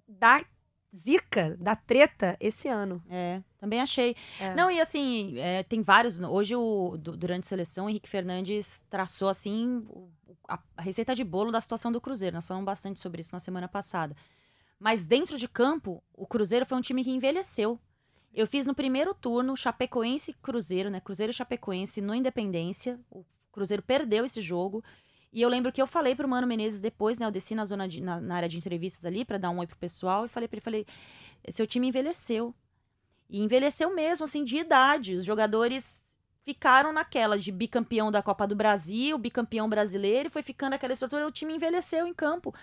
dar 0.07 0.45
zica, 0.95 1.55
dar 1.59 1.75
treta 1.75 2.37
esse 2.39 2.67
ano. 2.67 3.03
É, 3.09 3.41
também 3.57 3.81
achei. 3.81 4.15
É. 4.39 4.53
Não, 4.55 4.69
e 4.71 4.79
assim, 4.79 5.37
é, 5.37 5.63
tem 5.63 5.81
vários. 5.81 6.19
Hoje, 6.19 6.55
o, 6.55 6.97
du- 6.97 7.15
durante 7.17 7.43
a 7.43 7.47
seleção, 7.47 7.85
o 7.85 7.89
Henrique 7.89 8.09
Fernandes 8.09 8.83
traçou, 8.89 9.29
assim, 9.29 9.85
a, 10.47 10.59
a 10.75 10.81
receita 10.81 11.13
de 11.13 11.23
bolo 11.23 11.51
da 11.51 11.61
situação 11.61 11.91
do 11.91 12.01
Cruzeiro. 12.01 12.35
Nós 12.35 12.47
falamos 12.47 12.65
bastante 12.65 12.99
sobre 12.99 13.21
isso 13.21 13.33
na 13.33 13.39
semana 13.39 13.67
passada. 13.67 14.15
Mas 14.79 15.05
dentro 15.05 15.37
de 15.37 15.47
campo, 15.47 16.03
o 16.13 16.25
Cruzeiro 16.27 16.65
foi 16.65 16.77
um 16.77 16.81
time 16.81 17.03
que 17.03 17.09
envelheceu. 17.11 17.79
Eu 18.33 18.45
fiz 18.45 18.67
no 18.67 18.75
primeiro 18.75 19.13
turno 19.15 19.57
Chapecoense 19.57 20.33
Cruzeiro, 20.33 20.89
né? 20.89 20.99
Cruzeiro 20.99 21.31
e 21.31 21.33
Chapecoense 21.33 22.01
no 22.01 22.13
Independência. 22.13 22.99
O 23.09 23.25
Cruzeiro 23.51 23.81
perdeu 23.81 24.23
esse 24.25 24.39
jogo. 24.39 24.83
E 25.31 25.41
eu 25.41 25.49
lembro 25.49 25.71
que 25.71 25.81
eu 25.81 25.87
falei 25.87 26.15
pro 26.15 26.27
Mano 26.27 26.47
Menezes 26.47 26.79
depois, 26.81 27.19
né? 27.19 27.25
Eu 27.25 27.31
desci 27.31 27.53
na 27.53 27.65
zona 27.65 27.87
de- 27.87 28.01
na, 28.01 28.19
na 28.19 28.35
área 28.35 28.49
de 28.49 28.57
entrevistas 28.57 29.05
ali 29.05 29.25
pra 29.25 29.37
dar 29.37 29.49
um 29.49 29.59
oi 29.59 29.67
pro 29.67 29.77
pessoal 29.77 30.25
e 30.25 30.27
falei 30.29 30.47
pra 30.47 30.55
ele, 30.55 30.63
falei, 30.63 30.85
seu 31.49 31.67
time 31.67 31.87
envelheceu. 31.87 32.53
E 33.29 33.41
envelheceu 33.41 33.93
mesmo, 33.93 34.23
assim, 34.25 34.43
de 34.43 34.57
idade. 34.57 35.15
Os 35.15 35.25
jogadores 35.25 35.85
ficaram 36.43 36.93
naquela 36.93 37.37
de 37.37 37.51
bicampeão 37.51 38.09
da 38.09 38.23
Copa 38.23 38.47
do 38.47 38.55
Brasil, 38.55 39.17
bicampeão 39.17 39.67
brasileiro, 39.67 40.27
e 40.29 40.31
foi 40.31 40.41
ficando 40.41 40.73
aquela 40.73 40.93
estrutura. 40.93 41.27
O 41.27 41.31
time 41.31 41.53
envelheceu 41.53 42.07
em 42.07 42.13
campo. 42.13 42.53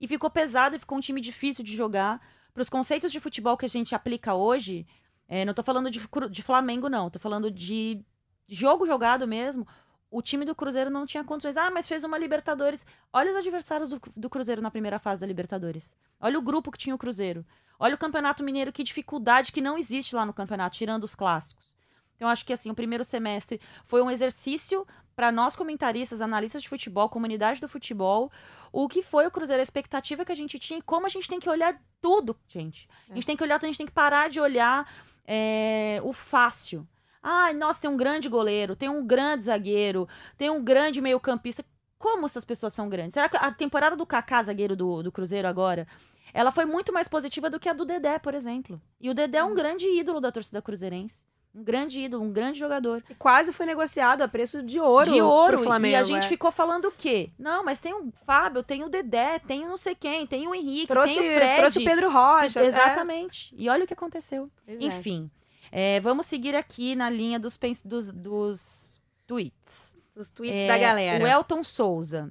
E 0.00 0.08
ficou 0.08 0.30
pesado, 0.30 0.76
e 0.76 0.78
ficou 0.78 0.96
um 0.96 1.00
time 1.00 1.20
difícil 1.20 1.62
de 1.62 1.76
jogar. 1.76 2.20
Para 2.54 2.62
os 2.62 2.70
conceitos 2.70 3.12
de 3.12 3.20
futebol 3.20 3.56
que 3.56 3.66
a 3.66 3.68
gente 3.68 3.94
aplica 3.94 4.32
hoje, 4.34 4.86
é, 5.28 5.44
não 5.44 5.52
tô 5.52 5.62
falando 5.62 5.90
de, 5.90 6.00
de 6.30 6.42
Flamengo, 6.42 6.88
não. 6.88 7.10
Tô 7.10 7.18
falando 7.18 7.50
de 7.50 8.02
jogo 8.48 8.86
jogado 8.86 9.26
mesmo. 9.26 9.66
O 10.14 10.22
time 10.22 10.44
do 10.44 10.54
Cruzeiro 10.54 10.90
não 10.90 11.04
tinha 11.04 11.24
condições. 11.24 11.56
Ah, 11.56 11.72
mas 11.72 11.88
fez 11.88 12.04
uma 12.04 12.16
Libertadores. 12.16 12.86
Olha 13.12 13.32
os 13.32 13.36
adversários 13.36 13.90
do, 13.90 14.00
do 14.16 14.30
Cruzeiro 14.30 14.62
na 14.62 14.70
primeira 14.70 14.96
fase 15.00 15.20
da 15.20 15.26
Libertadores. 15.26 15.96
Olha 16.20 16.38
o 16.38 16.42
grupo 16.42 16.70
que 16.70 16.78
tinha 16.78 16.94
o 16.94 16.98
Cruzeiro. 16.98 17.44
Olha 17.80 17.96
o 17.96 17.98
Campeonato 17.98 18.44
Mineiro, 18.44 18.72
que 18.72 18.84
dificuldade 18.84 19.50
que 19.50 19.60
não 19.60 19.76
existe 19.76 20.14
lá 20.14 20.24
no 20.24 20.32
campeonato, 20.32 20.76
tirando 20.76 21.02
os 21.02 21.16
clássicos. 21.16 21.76
Então, 22.14 22.28
acho 22.28 22.46
que 22.46 22.52
assim, 22.52 22.70
o 22.70 22.76
primeiro 22.76 23.02
semestre 23.02 23.60
foi 23.84 24.02
um 24.02 24.08
exercício 24.08 24.86
para 25.16 25.32
nós, 25.32 25.56
comentaristas, 25.56 26.22
analistas 26.22 26.62
de 26.62 26.68
futebol, 26.68 27.08
comunidade 27.08 27.60
do 27.60 27.68
futebol, 27.68 28.30
o 28.70 28.88
que 28.88 29.02
foi 29.02 29.26
o 29.26 29.32
Cruzeiro, 29.32 29.60
a 29.60 29.64
expectativa 29.64 30.24
que 30.24 30.30
a 30.30 30.36
gente 30.36 30.60
tinha 30.60 30.78
e 30.78 30.82
como 30.82 31.06
a 31.06 31.08
gente 31.08 31.28
tem 31.28 31.40
que 31.40 31.50
olhar 31.50 31.76
tudo, 32.00 32.36
gente. 32.46 32.88
A 33.10 33.14
gente 33.14 33.26
tem 33.26 33.36
que 33.36 33.42
olhar, 33.42 33.56
a 33.60 33.66
gente 33.66 33.78
tem 33.78 33.86
que 33.86 33.92
parar 33.92 34.30
de 34.30 34.38
olhar 34.38 34.88
é, 35.26 36.00
o 36.04 36.12
fácil. 36.12 36.86
Ah, 37.26 37.54
nossa, 37.54 37.80
tem 37.80 37.90
um 37.90 37.96
grande 37.96 38.28
goleiro, 38.28 38.76
tem 38.76 38.90
um 38.90 39.04
grande 39.04 39.44
zagueiro, 39.44 40.06
tem 40.36 40.50
um 40.50 40.62
grande 40.62 41.00
meio-campista. 41.00 41.64
como 41.98 42.26
essas 42.26 42.44
pessoas 42.44 42.74
são 42.74 42.86
grandes? 42.86 43.14
Será 43.14 43.30
que 43.30 43.36
a 43.38 43.50
temporada 43.50 43.96
do 43.96 44.04
Kaká, 44.04 44.42
zagueiro 44.42 44.76
do, 44.76 45.02
do 45.02 45.10
Cruzeiro 45.10 45.48
agora, 45.48 45.88
ela 46.34 46.50
foi 46.50 46.66
muito 46.66 46.92
mais 46.92 47.08
positiva 47.08 47.48
do 47.48 47.58
que 47.58 47.66
a 47.66 47.72
do 47.72 47.86
Dedé, 47.86 48.18
por 48.18 48.34
exemplo. 48.34 48.78
E 49.00 49.08
o 49.08 49.14
Dedé 49.14 49.38
é 49.38 49.44
um 49.44 49.54
grande 49.54 49.88
ídolo 49.88 50.20
da 50.20 50.30
torcida 50.30 50.60
cruzeirense. 50.60 51.24
Um 51.54 51.64
grande 51.64 52.00
ídolo, 52.00 52.24
um 52.24 52.32
grande 52.32 52.58
jogador. 52.58 53.02
E 53.08 53.14
quase 53.14 53.52
foi 53.52 53.64
negociado 53.64 54.20
a 54.20 54.28
preço 54.28 54.62
de 54.62 54.78
ouro. 54.78 55.10
De 55.10 55.22
ouro. 55.22 55.56
pro 55.56 55.64
Flamengo, 55.64 55.94
e 55.94 55.96
a 55.96 56.02
gente 56.02 56.26
é. 56.26 56.28
ficou 56.28 56.52
falando 56.52 56.86
o 56.86 56.90
quê? 56.90 57.30
Não, 57.38 57.64
mas 57.64 57.80
tem 57.80 57.94
o 57.94 58.12
Fábio, 58.26 58.62
tem 58.62 58.82
o 58.82 58.88
Dedé, 58.90 59.38
tem 59.38 59.64
o 59.64 59.68
não 59.68 59.76
sei 59.76 59.94
quem, 59.94 60.26
tem 60.26 60.46
o 60.46 60.54
Henrique, 60.54 60.88
trouxe, 60.88 61.14
tem 61.14 61.30
o 61.30 61.34
Fred. 61.34 61.56
trouxe 61.56 61.78
o 61.78 61.84
Pedro 61.84 62.10
Rocha. 62.10 62.60
é. 62.60 62.66
Exatamente. 62.66 63.54
E 63.56 63.68
olha 63.70 63.84
o 63.84 63.86
que 63.86 63.94
aconteceu. 63.94 64.50
É. 64.66 64.76
Enfim, 64.80 65.30
é, 65.72 66.00
vamos 66.00 66.26
seguir 66.26 66.54
aqui 66.56 66.94
na 66.94 67.08
linha 67.10 67.38
dos, 67.38 67.58
dos, 67.84 68.12
dos 68.12 69.00
tweets. 69.26 69.94
Os 70.16 70.30
tweets 70.30 70.62
É, 70.62 70.68
da 70.68 70.78
galera. 70.78 71.24
O 71.24 71.26
Elton 71.26 71.62
Souza. 71.64 72.30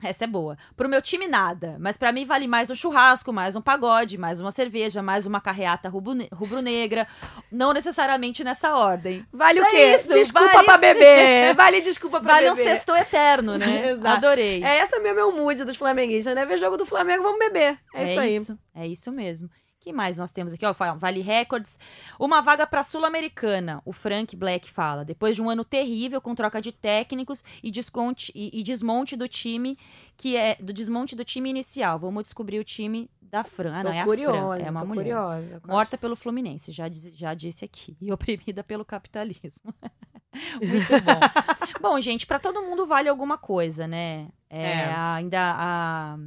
Essa 0.00 0.22
é 0.22 0.26
boa. 0.28 0.56
Pro 0.76 0.88
meu 0.88 1.02
time, 1.02 1.26
nada. 1.26 1.76
Mas 1.80 1.96
pra 1.96 2.12
mim 2.12 2.24
vale 2.24 2.46
mais 2.46 2.70
um 2.70 2.74
churrasco, 2.76 3.32
mais 3.32 3.56
um 3.56 3.60
pagode, 3.60 4.16
mais 4.16 4.40
uma 4.40 4.52
cerveja, 4.52 5.02
mais 5.02 5.26
uma 5.26 5.40
carreata 5.40 5.88
rubro- 5.88 6.28
rubro-negra. 6.32 7.08
Não 7.50 7.72
necessariamente 7.72 8.44
nessa 8.44 8.76
ordem. 8.76 9.26
Vale 9.32 9.58
o 9.60 9.64
É 9.64 9.70
quê? 9.70 9.94
isso, 9.96 10.12
desculpa 10.12 10.52
vale- 10.52 10.64
pra 10.66 10.78
beber. 10.78 11.52
Vale 11.58 11.80
desculpa 11.80 12.20
pra 12.20 12.34
Vale 12.34 12.48
um 12.50 12.54
beber. 12.54 12.70
sexto 12.70 12.94
eterno, 12.94 13.58
né? 13.58 13.88
Exato. 13.90 14.06
Adorei. 14.26 14.62
É 14.62 14.78
essa 14.78 15.00
mesmo 15.00 15.18
é 15.18 15.24
o 15.24 15.32
mood 15.32 15.64
dos 15.64 15.76
flamenguistas, 15.76 16.32
né? 16.32 16.46
Ver 16.46 16.58
jogo 16.58 16.76
do 16.76 16.86
Flamengo, 16.86 17.24
vamos 17.24 17.40
beber. 17.40 17.76
É, 17.92 18.04
isso 18.04 18.20
aí. 18.20 18.36
Isso, 18.36 18.58
é 18.76 18.86
isso 18.86 19.10
mesmo. 19.10 19.50
Que 19.88 19.92
mais 19.92 20.18
nós 20.18 20.30
temos 20.30 20.52
aqui? 20.52 20.66
Ó, 20.66 20.74
vale 20.96 21.22
Records. 21.22 21.78
Uma 22.20 22.42
vaga 22.42 22.66
para 22.66 22.82
Sul-Americana. 22.82 23.80
O 23.86 23.92
Frank 23.92 24.36
Black 24.36 24.70
fala. 24.70 25.02
Depois 25.02 25.34
de 25.34 25.40
um 25.40 25.48
ano 25.48 25.64
terrível 25.64 26.20
com 26.20 26.34
troca 26.34 26.60
de 26.60 26.72
técnicos 26.72 27.42
e, 27.62 27.70
desconte, 27.70 28.30
e, 28.34 28.50
e 28.52 28.62
desmonte 28.62 29.16
do 29.16 29.26
time, 29.26 29.78
que 30.14 30.36
é 30.36 30.56
do 30.56 30.74
desmonte 30.74 31.16
do 31.16 31.24
time 31.24 31.48
inicial. 31.48 31.98
Vamos 31.98 32.24
descobrir 32.24 32.58
o 32.58 32.64
time 32.64 33.10
da 33.22 33.42
Fran. 33.42 33.76
Ah, 33.78 33.82
Tô 33.82 33.88
não, 33.88 33.94
é 33.94 34.00
a 34.00 34.04
curiosa, 34.04 34.56
Fran. 34.58 34.66
É 34.66 34.70
uma 34.70 34.84
mulher. 34.84 35.02
curiosa. 35.04 35.62
Morta 35.66 35.96
pelo 35.96 36.14
Fluminense, 36.14 36.70
já, 36.70 36.84
já 36.90 37.32
disse 37.32 37.64
aqui. 37.64 37.96
E 38.02 38.12
oprimida 38.12 38.62
pelo 38.62 38.84
capitalismo. 38.84 39.74
Muito 40.60 41.02
bom. 41.02 41.80
bom, 41.80 42.00
gente, 42.00 42.26
para 42.26 42.38
todo 42.38 42.60
mundo 42.62 42.84
vale 42.86 43.08
alguma 43.08 43.38
coisa, 43.38 43.88
né? 43.88 44.28
É, 44.50 44.62
É. 44.62 44.94
Ainda 44.94 45.54
a 45.56 46.18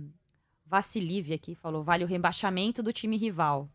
Vassilívia 0.71 1.35
aqui 1.35 1.53
falou, 1.53 1.83
vale 1.83 2.05
o 2.05 2.07
rebaixamento 2.07 2.81
do 2.81 2.93
time 2.93 3.17
rival. 3.17 3.67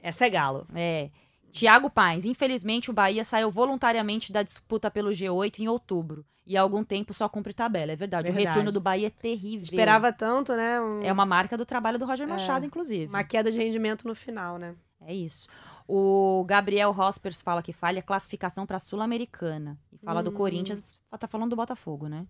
Essa 0.00 0.26
é 0.26 0.30
Galo. 0.30 0.64
É. 0.72 1.10
Tiago 1.50 1.90
Paes, 1.90 2.24
infelizmente 2.24 2.88
o 2.88 2.94
Bahia 2.94 3.24
saiu 3.24 3.50
voluntariamente 3.50 4.30
da 4.32 4.44
disputa 4.44 4.88
pelo 4.88 5.10
G8 5.10 5.58
em 5.58 5.66
outubro. 5.68 6.24
E 6.46 6.56
há 6.56 6.62
algum 6.62 6.84
tempo 6.84 7.12
só 7.12 7.28
cumpre 7.28 7.52
tabela. 7.52 7.90
É 7.90 7.96
verdade. 7.96 8.26
Verdade. 8.30 8.46
O 8.46 8.48
retorno 8.48 8.70
do 8.70 8.80
Bahia 8.80 9.08
é 9.08 9.10
terrível. 9.10 9.64
Esperava 9.64 10.12
tanto, 10.12 10.52
né? 10.54 10.80
um- 10.80 11.00
É 11.02 11.12
uma 11.12 11.26
marca 11.26 11.56
do 11.56 11.66
trabalho 11.66 11.98
do 11.98 12.04
Roger 12.06 12.28
É. 12.28 12.30
Machado, 12.30 12.64
inclusive. 12.64 13.06
uma 13.08 13.24
queda 13.24 13.50
de 13.50 13.58
rendimento 13.58 14.06
no 14.06 14.14
final, 14.14 14.56
né? 14.56 14.76
É 15.00 15.12
isso. 15.12 15.48
O 15.88 16.44
Gabriel 16.46 16.90
Hospers 16.96 17.42
fala 17.42 17.60
que 17.60 17.72
falha 17.72 18.00
classificação 18.02 18.64
para 18.64 18.78
Sul-Americana. 18.78 19.76
E 19.92 19.98
fala 19.98 20.22
do 20.22 20.30
Hum. 20.30 20.34
Corinthians, 20.34 20.96
tá 21.18 21.26
falando 21.26 21.50
do 21.50 21.56
Botafogo, 21.56 22.06
né? 22.06 22.24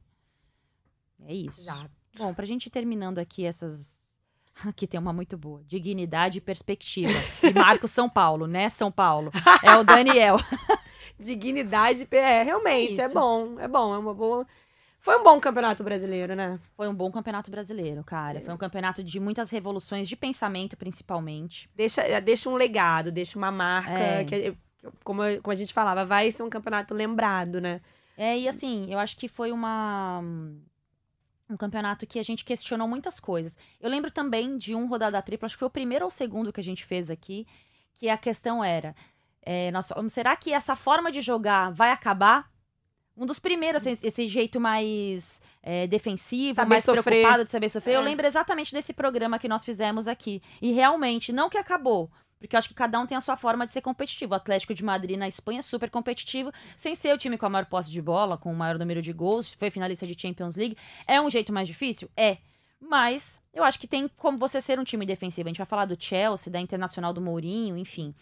É 1.20 1.34
isso. 1.34 1.60
Exato. 1.60 1.90
Bom, 2.16 2.32
pra 2.32 2.46
gente 2.46 2.66
ir 2.66 2.70
terminando 2.70 3.18
aqui 3.18 3.44
essas. 3.44 3.95
Aqui 4.66 4.86
tem 4.86 4.98
uma 4.98 5.12
muito 5.12 5.36
boa. 5.36 5.62
Dignidade 5.66 6.38
e 6.38 6.40
perspectiva. 6.40 7.12
E 7.42 7.52
Marco 7.52 7.86
São 7.86 8.08
Paulo, 8.08 8.46
né, 8.46 8.68
São 8.68 8.90
Paulo? 8.90 9.30
É 9.62 9.76
o 9.76 9.84
Daniel. 9.84 10.36
Dignidade, 11.18 12.06
é, 12.10 12.42
realmente, 12.42 13.00
é 13.00 13.08
bom, 13.08 13.58
é 13.58 13.66
bom, 13.66 13.94
é 13.94 13.98
uma 13.98 14.12
boa. 14.12 14.46
Foi 15.00 15.18
um 15.18 15.22
bom 15.22 15.38
campeonato 15.38 15.84
brasileiro, 15.84 16.34
né? 16.34 16.58
Foi 16.76 16.88
um 16.88 16.94
bom 16.94 17.10
campeonato 17.12 17.50
brasileiro, 17.50 18.02
cara. 18.02 18.40
Foi 18.40 18.52
um 18.52 18.56
campeonato 18.56 19.04
de 19.04 19.20
muitas 19.20 19.50
revoluções 19.50 20.08
de 20.08 20.16
pensamento, 20.16 20.76
principalmente. 20.76 21.70
Deixa, 21.76 22.02
é, 22.02 22.20
deixa 22.20 22.50
um 22.50 22.54
legado, 22.54 23.12
deixa 23.12 23.38
uma 23.38 23.52
marca, 23.52 23.92
É. 23.98 24.24
que, 24.24 24.56
como, 25.04 25.22
como 25.42 25.52
a 25.52 25.54
gente 25.54 25.72
falava, 25.72 26.04
vai 26.04 26.30
ser 26.32 26.42
um 26.42 26.50
campeonato 26.50 26.92
lembrado, 26.92 27.60
né? 27.60 27.80
É, 28.16 28.36
e 28.36 28.48
assim, 28.48 28.92
eu 28.92 28.98
acho 28.98 29.16
que 29.16 29.28
foi 29.28 29.52
uma. 29.52 30.22
Um 31.48 31.56
campeonato 31.56 32.06
que 32.06 32.18
a 32.18 32.22
gente 32.24 32.44
questionou 32.44 32.88
muitas 32.88 33.20
coisas. 33.20 33.56
Eu 33.80 33.88
lembro 33.88 34.10
também 34.10 34.56
de 34.58 34.74
um 34.74 34.86
rodada 34.86 35.20
tripla, 35.22 35.46
acho 35.46 35.54
que 35.54 35.60
foi 35.60 35.68
o 35.68 35.70
primeiro 35.70 36.04
ou 36.04 36.08
o 36.08 36.12
segundo 36.12 36.52
que 36.52 36.60
a 36.60 36.64
gente 36.64 36.84
fez 36.84 37.08
aqui, 37.10 37.46
que 37.94 38.08
a 38.08 38.18
questão 38.18 38.64
era: 38.64 38.94
é, 39.42 39.70
nós 39.70 39.86
falamos, 39.88 40.12
será 40.12 40.34
que 40.36 40.52
essa 40.52 40.74
forma 40.74 41.10
de 41.12 41.20
jogar 41.20 41.70
vai 41.72 41.90
acabar? 41.90 42.50
Um 43.16 43.24
dos 43.24 43.38
primeiros, 43.38 43.86
esse, 43.86 44.06
esse 44.06 44.26
jeito 44.26 44.60
mais 44.60 45.40
é, 45.62 45.86
defensivo, 45.86 46.56
Saber 46.56 46.68
mais 46.68 46.84
sofrer. 46.84 47.02
preocupado 47.02 47.44
de 47.46 47.50
saber 47.50 47.70
sofrer. 47.70 47.94
Eu 47.94 48.02
É. 48.02 48.04
lembro 48.04 48.26
exatamente 48.26 48.74
desse 48.74 48.92
programa 48.92 49.38
que 49.38 49.48
nós 49.48 49.64
fizemos 49.64 50.06
aqui. 50.06 50.42
E 50.60 50.72
realmente, 50.72 51.32
não 51.32 51.48
que 51.48 51.56
acabou. 51.56 52.10
Porque 52.38 52.54
eu 52.54 52.58
acho 52.58 52.68
que 52.68 52.74
cada 52.74 52.98
um 53.00 53.06
tem 53.06 53.16
a 53.16 53.20
sua 53.20 53.36
forma 53.36 53.66
de 53.66 53.72
ser 53.72 53.80
competitivo. 53.80 54.32
O 54.32 54.36
Atlético 54.36 54.74
de 54.74 54.84
Madrid 54.84 55.18
na 55.18 55.26
Espanha 55.26 55.60
é 55.60 55.62
super 55.62 55.90
competitivo, 55.90 56.52
sem 56.76 56.94
ser 56.94 57.14
o 57.14 57.18
time 57.18 57.38
com 57.38 57.46
a 57.46 57.48
maior 57.48 57.66
posse 57.66 57.90
de 57.90 58.02
bola, 58.02 58.36
com 58.36 58.52
o 58.52 58.56
maior 58.56 58.78
número 58.78 59.00
de 59.00 59.12
gols, 59.12 59.52
foi 59.54 59.70
finalista 59.70 60.06
de 60.06 60.20
Champions 60.20 60.56
League. 60.56 60.76
É 61.06 61.20
um 61.20 61.30
jeito 61.30 61.52
mais 61.52 61.66
difícil? 61.66 62.10
É. 62.16 62.38
Mas 62.80 63.40
eu 63.52 63.64
acho 63.64 63.78
que 63.78 63.86
tem 63.86 64.06
como 64.06 64.36
você 64.36 64.60
ser 64.60 64.78
um 64.78 64.84
time 64.84 65.06
defensivo. 65.06 65.48
A 65.48 65.50
gente 65.50 65.58
vai 65.58 65.66
falar 65.66 65.86
do 65.86 65.96
Chelsea, 65.98 66.52
da 66.52 66.60
Internacional 66.60 67.12
do 67.12 67.22
Mourinho, 67.22 67.76
enfim. 67.76 68.14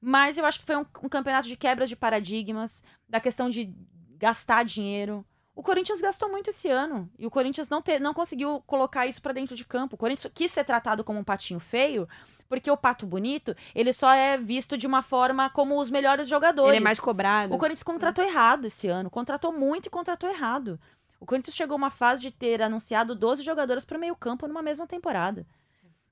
Mas 0.00 0.38
eu 0.38 0.46
acho 0.46 0.60
que 0.60 0.66
foi 0.66 0.76
um, 0.76 0.86
um 1.02 1.08
campeonato 1.08 1.48
de 1.48 1.56
quebras 1.56 1.88
de 1.88 1.96
paradigmas, 1.96 2.84
da 3.08 3.18
questão 3.18 3.50
de 3.50 3.74
gastar 4.16 4.64
dinheiro. 4.64 5.24
O 5.56 5.62
Corinthians 5.62 6.00
gastou 6.00 6.28
muito 6.28 6.50
esse 6.50 6.68
ano. 6.68 7.08
E 7.18 7.26
o 7.26 7.30
Corinthians 7.30 7.68
não, 7.68 7.80
te- 7.80 8.00
não 8.00 8.12
conseguiu 8.12 8.60
colocar 8.66 9.06
isso 9.06 9.22
pra 9.22 9.32
dentro 9.32 9.54
de 9.54 9.64
campo. 9.64 9.94
O 9.94 9.98
Corinthians 9.98 10.32
quis 10.34 10.50
ser 10.50 10.64
tratado 10.64 11.04
como 11.04 11.20
um 11.20 11.24
patinho 11.24 11.60
feio, 11.60 12.08
porque 12.48 12.68
o 12.70 12.76
pato 12.76 13.06
bonito, 13.06 13.54
ele 13.74 13.92
só 13.92 14.12
é 14.12 14.36
visto 14.36 14.76
de 14.76 14.86
uma 14.86 15.00
forma 15.00 15.48
como 15.50 15.80
os 15.80 15.90
melhores 15.90 16.28
jogadores. 16.28 16.70
Ele 16.70 16.78
é 16.78 16.80
mais 16.80 16.98
cobrado. 16.98 17.54
O 17.54 17.58
Corinthians 17.58 17.84
contratou 17.84 18.24
errado 18.24 18.64
esse 18.66 18.88
ano. 18.88 19.08
Contratou 19.08 19.52
muito 19.52 19.86
e 19.86 19.90
contratou 19.90 20.28
errado. 20.28 20.78
O 21.20 21.24
Corinthians 21.26 21.54
chegou 21.56 21.74
a 21.74 21.78
uma 21.78 21.90
fase 21.90 22.20
de 22.22 22.30
ter 22.32 22.60
anunciado 22.60 23.14
12 23.14 23.42
jogadores 23.44 23.84
para 23.84 23.96
o 23.96 24.00
meio-campo 24.00 24.48
numa 24.48 24.60
mesma 24.60 24.86
temporada. 24.88 25.46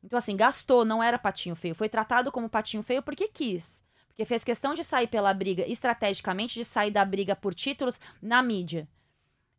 Então, 0.05 0.16
assim, 0.18 0.37
gastou, 0.37 0.85
não 0.85 1.02
era 1.02 1.18
patinho 1.18 1.55
feio. 1.57 1.74
Foi 1.74 1.88
tratado 1.88 2.31
como 2.33 2.48
patinho 2.48 2.83
feio 2.83 3.02
porque 3.02 3.26
quis. 3.28 3.85
Porque 4.09 4.24
fez 4.24 4.44
questão 4.44 4.72
de 4.74 4.85
sair 4.85 5.07
pela 5.09 5.35
briga, 5.35 5.66
estrategicamente, 5.66 6.55
de 6.55 6.64
sair 6.64 6.90
da 6.90 7.05
briga 7.05 7.35
por 7.35 7.55
títulos 7.55 7.98
na 8.22 8.40
mídia. 8.42 8.87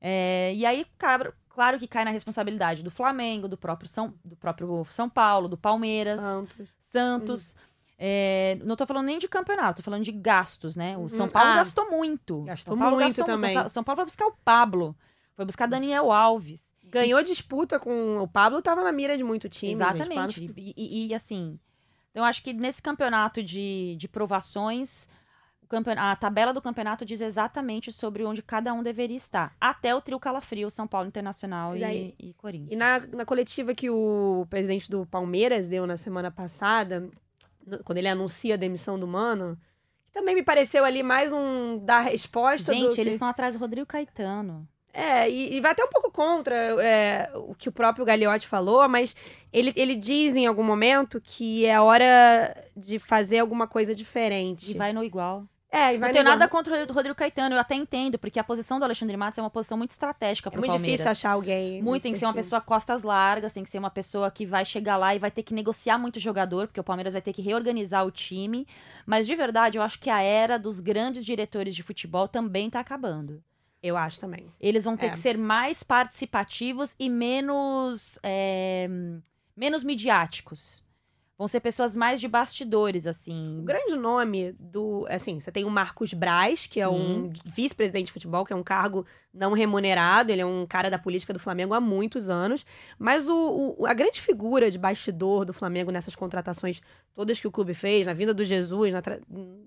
É, 0.05 0.51
e 0.53 0.65
aí, 0.65 0.85
cabra- 0.97 1.33
claro 1.47 1.79
que 1.79 1.87
cai 1.87 2.03
na 2.03 2.11
responsabilidade 2.11 2.83
do 2.83 2.91
Flamengo, 2.91 3.47
do 3.47 3.55
próprio 3.57 3.87
São, 3.89 4.13
do 4.25 4.35
próprio 4.35 4.85
São 4.89 5.09
Paulo, 5.09 5.47
do 5.47 5.57
Palmeiras. 5.57 6.19
Santos. 6.19 6.67
Santos. 6.91 7.55
É, 7.97 8.57
não 8.65 8.75
tô 8.75 8.85
falando 8.85 9.05
nem 9.05 9.17
de 9.17 9.29
campeonato, 9.29 9.77
tô 9.81 9.83
falando 9.85 10.03
de 10.03 10.11
gastos, 10.11 10.75
né? 10.75 10.97
O 10.97 11.07
São 11.07 11.27
Uhum. 11.27 11.31
Paulo 11.31 11.49
Ah. 11.51 11.55
gastou 11.55 11.89
muito. 11.89 12.41
Gastou 12.43 12.73
São 12.73 12.77
Paulo 12.79 12.97
muito 12.97 13.07
gastou 13.15 13.25
também. 13.25 13.55
Muito. 13.55 13.69
São 13.69 13.83
Paulo 13.83 13.97
foi 13.99 14.05
buscar 14.05 14.25
o 14.27 14.35
Pablo, 14.43 14.95
foi 15.35 15.45
buscar 15.45 15.67
Daniel 15.67 16.11
Alves. 16.11 16.61
Ganhou 16.83 17.23
disputa 17.23 17.79
com 17.79 18.17
o 18.19 18.27
Pablo, 18.27 18.61
tava 18.61 18.83
na 18.83 18.91
mira 18.91 19.17
de 19.17 19.23
muito 19.23 19.47
time. 19.47 19.71
gente. 19.71 19.81
Exatamente. 19.81 20.41
Pablo- 20.47 20.53
E, 20.57 20.73
e- 20.75 21.07
e, 21.07 21.13
assim, 21.15 21.57
então 22.11 22.23
eu 22.23 22.25
acho 22.25 22.43
que 22.43 22.51
nesse 22.51 22.81
campeonato 22.81 23.41
de, 23.41 23.95
de 23.97 24.07
provações, 24.07 25.07
a 25.97 26.15
tabela 26.15 26.53
do 26.53 26.61
campeonato 26.61 27.03
diz 27.05 27.19
exatamente 27.21 27.91
sobre 27.91 28.23
onde 28.23 28.41
cada 28.41 28.73
um 28.73 28.83
deveria 28.83 29.17
estar. 29.17 29.55
Até 29.59 29.93
o 29.95 30.01
trio 30.01 30.19
Calafrio, 30.19 30.69
São 30.69 30.87
Paulo 30.87 31.07
Internacional 31.07 31.75
e, 31.75 32.15
e 32.19 32.33
Corinthians. 32.33 32.71
E 32.71 32.75
na, 32.75 32.99
na 32.99 33.25
coletiva 33.25 33.73
que 33.73 33.89
o 33.89 34.45
presidente 34.49 34.89
do 34.89 35.05
Palmeiras 35.05 35.67
deu 35.67 35.85
na 35.87 35.97
semana 35.97 36.29
passada, 36.31 37.09
no- 37.65 37.83
quando 37.83 37.97
ele 37.97 38.07
anuncia 38.07 38.53
a 38.53 38.57
demissão 38.57 38.99
do 38.99 39.07
Mano, 39.07 39.57
também 40.11 40.35
me 40.35 40.43
pareceu 40.43 40.85
ali 40.85 41.01
mais 41.01 41.31
um 41.33 41.79
dar 41.83 42.01
resposta 42.01 42.71
do 42.71 42.77
Gente, 42.77 42.95
que- 42.95 43.01
eles 43.01 43.13
estão 43.13 43.27
atrás 43.27 43.55
do 43.55 43.59
Rodrigo 43.59 43.87
Caetano. 43.87 44.67
É, 44.95 45.27
e, 45.27 45.55
e 45.55 45.59
vai 45.59 45.71
até 45.71 45.83
um 45.83 45.89
pouco 45.89 46.11
contra 46.11 46.55
é, 46.55 47.31
o 47.33 47.55
que 47.55 47.67
o 47.67 47.71
próprio 47.71 48.05
Gagliotti 48.05 48.47
falou, 48.47 48.87
mas 48.87 49.15
ele, 49.51 49.73
ele 49.75 49.95
diz 49.95 50.35
em 50.35 50.45
algum 50.45 50.61
momento 50.61 51.19
que 51.19 51.65
é 51.65 51.81
hora 51.81 52.55
de 52.77 52.99
fazer 52.99 53.39
alguma 53.39 53.65
coisa 53.67 53.95
diferente. 53.95 54.69
E 54.69 54.77
vai 54.77 54.93
no 54.93 55.03
igual. 55.03 55.45
É, 55.73 55.95
e 55.95 55.97
vai 55.97 56.09
não 56.09 56.13
tenho 56.13 56.23
nada 56.23 56.47
contra 56.47 56.83
o 56.83 56.93
Rodrigo 56.93 57.15
Caetano, 57.15 57.55
eu 57.55 57.59
até 57.59 57.73
entendo, 57.75 58.17
porque 58.19 58.39
a 58.39 58.43
posição 58.43 58.77
do 58.79 58.85
Alexandre 58.85 59.17
Matos 59.17 59.37
é 59.39 59.41
uma 59.41 59.49
posição 59.49 59.77
muito 59.77 59.91
estratégica 59.91 60.49
É 60.49 60.51
pro 60.51 60.59
muito 60.59 60.71
Palmeiras. 60.71 60.91
difícil 60.99 61.11
achar 61.11 61.31
alguém. 61.31 61.81
Muito, 61.81 62.03
tem 62.03 62.13
que 62.13 62.19
ser 62.19 62.25
uma 62.25 62.33
pessoa 62.33 62.61
costas 62.61 63.01
largas, 63.03 63.51
tem 63.51 63.63
que 63.63 63.69
ser 63.69 63.79
uma 63.79 63.89
pessoa 63.89 64.29
que 64.29 64.45
vai 64.45 64.63
chegar 64.63 64.97
lá 64.97 65.15
e 65.15 65.19
vai 65.19 65.31
ter 65.31 65.41
que 65.43 65.53
negociar 65.53 65.97
muito 65.97 66.19
jogador, 66.19 66.67
porque 66.67 66.79
o 66.79 66.83
Palmeiras 66.83 67.13
vai 67.13 67.21
ter 67.21 67.33
que 67.33 67.41
reorganizar 67.41 68.05
o 68.05 68.11
time. 68.11 68.67
Mas 69.05 69.25
de 69.25 69.35
verdade, 69.35 69.77
eu 69.77 69.81
acho 69.81 69.99
que 69.99 70.09
a 70.09 70.21
era 70.21 70.59
dos 70.59 70.79
grandes 70.79 71.25
diretores 71.25 71.73
de 71.75 71.81
futebol 71.81 72.27
também 72.27 72.69
tá 72.69 72.79
acabando. 72.79 73.43
Eu 73.81 73.97
acho 73.97 74.19
também. 74.19 74.45
Eles 74.61 74.85
vão 74.85 74.95
ter 74.95 75.07
É. 75.07 75.09
que 75.09 75.19
ser 75.19 75.37
mais 75.37 75.81
participativos 75.83 76.95
e 76.99 77.09
menos, 77.09 78.19
é, 78.21 78.87
menos 79.57 79.83
midiáticos. 79.83 80.82
Vão 81.43 81.47
ser 81.49 81.59
pessoas 81.59 81.93
mais 81.93 82.21
de 82.21 82.27
bastidores, 82.29 83.05
assim. 83.05 83.59
O 83.59 83.63
grande 83.63 83.97
nome 83.97 84.55
do. 84.57 85.05
Assim, 85.09 85.41
você 85.41 85.51
tem 85.51 85.65
o 85.65 85.69
Marcos 85.69 86.13
Braz, 86.13 86.67
que 86.67 86.79
é 86.79 86.87
um 86.87 87.33
vice-presidente 87.43 88.05
de 88.05 88.13
futebol, 88.13 88.45
que 88.45 88.53
é 88.53 88.55
um 88.55 88.63
cargo 88.63 89.05
não 89.33 89.51
remunerado. 89.51 90.31
Ele 90.31 90.39
é 90.39 90.45
um 90.45 90.65
cara 90.65 90.89
da 90.89 90.97
política 90.97 91.33
do 91.33 91.39
Flamengo 91.39 91.73
há 91.73 91.81
muitos 91.81 92.29
anos. 92.29 92.65
Mas 92.97 93.27
o, 93.27 93.75
o, 93.77 93.85
a 93.85 93.93
grande 93.93 94.21
figura 94.21 94.71
de 94.71 94.77
bastidor 94.77 95.43
do 95.43 95.51
Flamengo 95.51 95.91
nessas 95.91 96.15
contratações 96.15 96.81
todas 97.13 97.41
que 97.41 97.47
o 97.47 97.51
clube 97.51 97.73
fez, 97.73 98.07
na 98.07 98.13
vinda 98.13 98.33
do 98.33 98.45
Jesus, 98.45 98.93
na, 98.93 99.01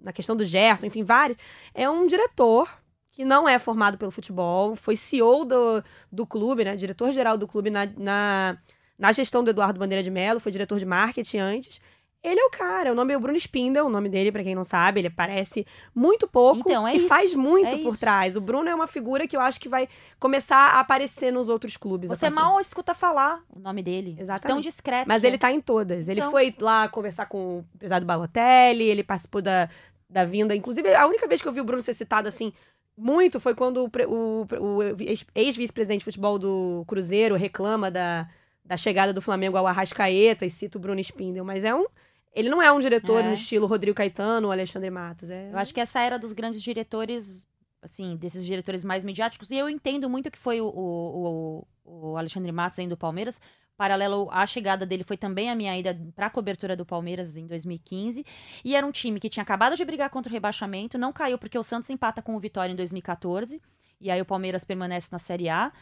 na 0.03 0.15
questão 0.15 0.35
do 0.35 0.47
Gerson, 0.47 0.87
enfim, 0.87 1.05
vários, 1.05 1.37
é 1.75 1.91
um 1.91 2.07
diretor 2.07 2.71
que 3.11 3.23
não 3.23 3.47
é 3.47 3.59
formado 3.59 3.99
pelo 3.99 4.11
futebol, 4.11 4.77
foi 4.77 4.97
CEO 4.97 5.45
do, 5.45 5.85
do 6.11 6.27
clube, 6.27 6.65
né? 6.65 6.75
Diretor-geral 6.75 7.37
do 7.37 7.47
clube 7.47 7.69
na, 7.69 7.85
na 7.99 8.57
na 8.99 9.13
gestão 9.13 9.43
do 9.45 9.51
Eduardo 9.51 9.79
Bandeira 9.79 10.03
de 10.03 10.11
Mello, 10.11 10.41
foi 10.41 10.51
diretor 10.53 10.79
de 10.79 10.87
marketing 10.87 11.39
antes. 11.39 11.81
Ele 12.25 12.41
é 12.41 12.45
o 12.45 12.51
cara, 12.51 12.91
o 12.91 12.95
nome 12.95 13.15
é 13.15 13.17
o 13.17 13.21
Bruno 13.21 13.37
Spindel, 13.39 13.87
o 13.87 13.91
nome 13.91 14.09
dele, 14.09 14.33
para 14.33 14.43
quem 14.43 14.53
não 14.55 14.65
sabe, 14.65 14.99
ele 15.01 15.07
aparece 15.07 15.65
muito 15.95 16.27
pouco 16.27 16.69
então, 16.69 16.89
é 16.89 16.95
e 16.95 16.97
isso, 16.97 17.07
faz 17.07 17.33
muito 17.35 17.73
é 17.77 17.79
por 17.79 17.91
isso. 17.93 18.01
trás. 18.01 18.35
O 18.37 18.41
Bruno 18.41 18.69
é 18.69 18.75
uma 18.75 18.89
figura 18.89 19.29
que 19.29 19.37
eu 19.37 19.41
acho 19.41 19.61
que 19.61 19.69
vai 19.69 19.89
começar 20.19 20.57
a 20.57 20.81
aparecer 20.81 21.33
nos 21.33 21.49
outros 21.49 21.77
clubes. 21.77 22.09
Você 22.09 22.29
mal 22.29 22.59
escuta 22.61 22.95
falar 22.95 23.45
o 23.49 23.61
nome 23.61 23.81
dele. 23.81 24.17
Exatamente. 24.19 24.49
Tão 24.49 24.61
discreto. 24.61 25.07
Mas 25.07 25.21
que 25.21 25.27
ele 25.29 25.39
tá 25.39 25.53
em 25.53 25.61
todas. 25.61 26.09
Ele 26.09 26.19
Então. 26.19 26.33
foi 26.33 26.53
lá 26.61 26.89
conversar 26.89 27.27
com 27.27 27.59
o 27.59 27.65
empresário 27.77 28.05
do 28.05 28.09
Balotelli, 28.09 28.85
ele 28.85 29.05
participou 29.05 29.41
da, 29.41 29.69
da 30.11 30.25
vinda. 30.25 30.57
Inclusive, 30.57 30.95
a 30.97 31.07
única 31.07 31.29
vez 31.29 31.41
que 31.41 31.47
eu 31.47 31.53
vi 31.53 31.61
o 31.61 31.65
Bruno 31.65 31.83
ser 31.83 31.95
citado 31.95 32.27
assim 32.27 32.53
muito 32.97 33.39
foi 33.39 33.55
quando 33.55 33.85
o, 33.85 33.91
o, 34.09 34.47
o 34.59 34.83
ex- 35.03 35.25
ex-vice-presidente 35.33 35.99
de 36.01 36.05
futebol 36.05 36.41
do 36.41 36.83
Cruzeiro 36.89 37.37
reclama 37.37 37.89
da, 37.89 38.29
da 38.67 38.77
chegada 38.77 39.13
do 39.13 39.23
Flamengo 39.23 39.57
ao 39.57 39.67
Arrascaeta 39.67 40.45
e 40.45 40.51
cita 40.51 40.77
o 40.79 40.81
Bruno 40.81 41.01
Spindel. 41.01 41.45
Mas 41.45 41.65
é 41.65 41.75
um. 41.75 41.87
Ele 42.35 42.51
não 42.51 42.61
é 42.61 42.71
um 42.71 42.81
diretor 42.81 43.21
É. 43.21 43.23
no 43.29 43.33
estilo 43.33 43.67
Rodrigo 43.67 43.95
Caetano 43.97 44.49
ou 44.49 44.53
Alexandre 44.53 44.91
Matos. 44.91 45.31
É... 45.31 45.51
Eu 45.53 45.59
acho 45.59 45.73
que 45.73 45.81
essa 45.81 46.01
era 46.01 46.19
dos 46.19 46.33
grandes 46.35 46.61
diretores, 46.61 47.47
assim, 47.81 48.17
desses 48.17 48.45
diretores 48.45 48.85
mais 48.85 49.05
midiáticos. 49.05 49.51
E 49.51 49.57
eu 49.57 49.71
entendo 49.71 50.11
muito 50.11 50.31
que 50.31 50.39
foi 50.39 50.61
o, 50.61 50.67
o, 50.67 51.67
o- 51.85 52.17
Alexandre 52.17 52.53
Matos 52.53 52.77
dentro 52.77 52.91
do 52.91 52.99
Palmeiras. 52.99 53.41
Paralelo 53.77 54.29
à 54.31 54.47
chegada 54.47 54.87
dele 54.87 55.05
foi 55.05 55.17
também 55.19 55.51
a 55.51 55.55
minha 55.55 55.79
ida 55.79 55.99
para 56.15 56.27
a 56.27 56.31
cobertura 56.31 56.75
do 56.75 56.85
Palmeiras 56.85 57.37
em 57.37 57.47
2015. 57.47 58.25
E 58.65 58.75
era 58.75 58.87
um 58.87 58.91
time 58.93 59.21
que 59.21 59.29
tinha 59.29 59.43
acabado 59.43 59.77
de 59.77 59.85
brigar 59.85 60.09
contra 60.11 60.31
o 60.31 60.33
rebaixamento, 60.33 60.97
não 60.99 61.13
caiu 61.13 61.39
porque 61.39 61.59
o 61.59 61.63
Santos 61.63 61.89
empata 61.91 62.23
com 62.23 62.35
o 62.35 62.41
Vitória 62.41 62.73
em 62.73 62.77
2014. 62.77 63.61
E 64.01 64.11
aí 64.11 64.21
o 64.21 64.25
Palmeiras 64.25 64.65
permanece 64.65 65.09
na 65.11 65.19
Série 65.19 65.49
A. 65.49 65.73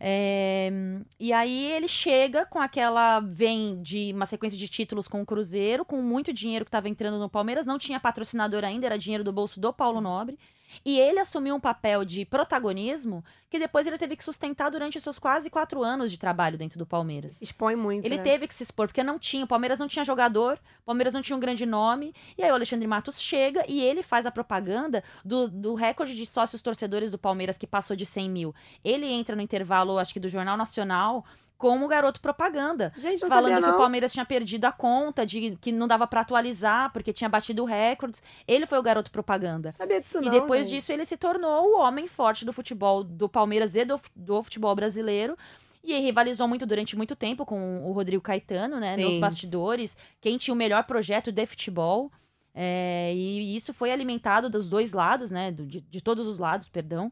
É, 0.00 0.70
e 1.18 1.32
aí 1.32 1.72
ele 1.72 1.88
chega 1.88 2.46
com 2.46 2.60
aquela. 2.60 3.20
Vem 3.20 3.82
de 3.82 4.12
uma 4.14 4.26
sequência 4.26 4.58
de 4.58 4.68
títulos 4.68 5.08
com 5.08 5.20
o 5.20 5.26
Cruzeiro, 5.26 5.84
com 5.84 6.00
muito 6.00 6.32
dinheiro 6.32 6.64
que 6.64 6.68
estava 6.68 6.88
entrando 6.88 7.18
no 7.18 7.28
Palmeiras, 7.28 7.66
não 7.66 7.78
tinha 7.78 7.98
patrocinador 7.98 8.64
ainda, 8.64 8.86
era 8.86 8.98
dinheiro 8.98 9.24
do 9.24 9.32
bolso 9.32 9.60
do 9.60 9.72
Paulo 9.72 10.00
Nobre. 10.00 10.38
E 10.84 10.98
ele 10.98 11.18
assumiu 11.18 11.54
um 11.54 11.60
papel 11.60 12.04
de 12.04 12.24
protagonismo 12.24 13.24
que 13.50 13.58
depois 13.58 13.86
ele 13.86 13.96
teve 13.96 14.16
que 14.16 14.24
sustentar 14.24 14.70
durante 14.70 14.98
os 14.98 15.02
seus 15.02 15.18
quase 15.18 15.48
quatro 15.48 15.82
anos 15.82 16.10
de 16.10 16.18
trabalho 16.18 16.58
dentro 16.58 16.78
do 16.78 16.86
Palmeiras. 16.86 17.40
Expõe 17.40 17.74
muito. 17.74 18.04
Ele 18.04 18.18
né? 18.18 18.22
teve 18.22 18.46
que 18.46 18.54
se 18.54 18.62
expor, 18.62 18.86
porque 18.86 19.02
não 19.02 19.18
tinha, 19.18 19.44
o 19.44 19.48
Palmeiras 19.48 19.78
não 19.78 19.88
tinha 19.88 20.04
jogador, 20.04 20.60
o 20.82 20.84
Palmeiras 20.84 21.14
não 21.14 21.22
tinha 21.22 21.36
um 21.36 21.40
grande 21.40 21.64
nome, 21.64 22.14
e 22.36 22.42
aí 22.42 22.50
o 22.50 22.54
Alexandre 22.54 22.86
Matos 22.86 23.20
chega 23.20 23.64
e 23.68 23.80
ele 23.80 24.02
faz 24.02 24.26
a 24.26 24.30
propaganda 24.30 25.02
do, 25.24 25.48
do 25.48 25.74
recorde 25.74 26.14
de 26.14 26.26
sócios 26.26 26.60
torcedores 26.60 27.10
do 27.10 27.18
Palmeiras, 27.18 27.56
que 27.56 27.66
passou 27.66 27.96
de 27.96 28.04
100 28.04 28.30
mil. 28.30 28.54
Ele 28.84 29.06
entra 29.06 29.34
no 29.34 29.42
intervalo, 29.42 29.98
acho 29.98 30.12
que 30.12 30.20
do 30.20 30.28
Jornal 30.28 30.56
Nacional, 30.56 31.24
como 31.58 31.88
garoto 31.88 32.20
propaganda. 32.20 32.92
Gente, 32.96 33.20
não 33.20 33.28
Falando 33.28 33.50
sabia, 33.50 33.64
que 33.64 33.68
não. 33.68 33.74
o 33.74 33.80
Palmeiras 33.80 34.12
tinha 34.12 34.24
perdido 34.24 34.64
a 34.64 34.72
conta, 34.72 35.26
de 35.26 35.56
que 35.60 35.72
não 35.72 35.88
dava 35.88 36.06
pra 36.06 36.20
atualizar, 36.20 36.92
porque 36.92 37.12
tinha 37.12 37.28
batido 37.28 37.64
recordes. 37.64 38.22
Ele 38.46 38.64
foi 38.64 38.78
o 38.78 38.82
garoto 38.82 39.10
propaganda. 39.10 39.72
Sabia 39.72 40.00
disso 40.00 40.18
E 40.18 40.26
não, 40.26 40.30
depois 40.30 40.68
gente. 40.68 40.78
disso 40.78 40.92
ele 40.92 41.04
se 41.04 41.16
tornou 41.16 41.74
o 41.74 41.80
homem 41.80 42.06
forte 42.06 42.44
do 42.44 42.52
futebol 42.52 43.02
do 43.02 43.28
Palmeiras 43.28 43.74
e 43.74 43.84
do, 43.84 44.00
do 44.14 44.42
futebol 44.42 44.74
brasileiro. 44.74 45.36
E 45.82 45.98
rivalizou 45.98 46.46
muito 46.46 46.64
durante 46.64 46.96
muito 46.96 47.16
tempo 47.16 47.44
com 47.44 47.84
o 47.84 47.92
Rodrigo 47.92 48.22
Caetano, 48.22 48.78
né? 48.78 48.96
Nos 48.96 49.14
Sim. 49.14 49.20
bastidores. 49.20 49.96
Quem 50.20 50.38
tinha 50.38 50.54
o 50.54 50.56
melhor 50.56 50.84
projeto 50.84 51.32
de 51.32 51.44
futebol. 51.44 52.12
É, 52.54 53.12
e 53.14 53.56
isso 53.56 53.72
foi 53.72 53.90
alimentado 53.90 54.48
dos 54.50 54.68
dois 54.68 54.92
lados, 54.92 55.30
né? 55.30 55.50
de, 55.52 55.80
de 55.80 56.00
todos 56.00 56.26
os 56.26 56.38
lados, 56.38 56.68
perdão. 56.68 57.10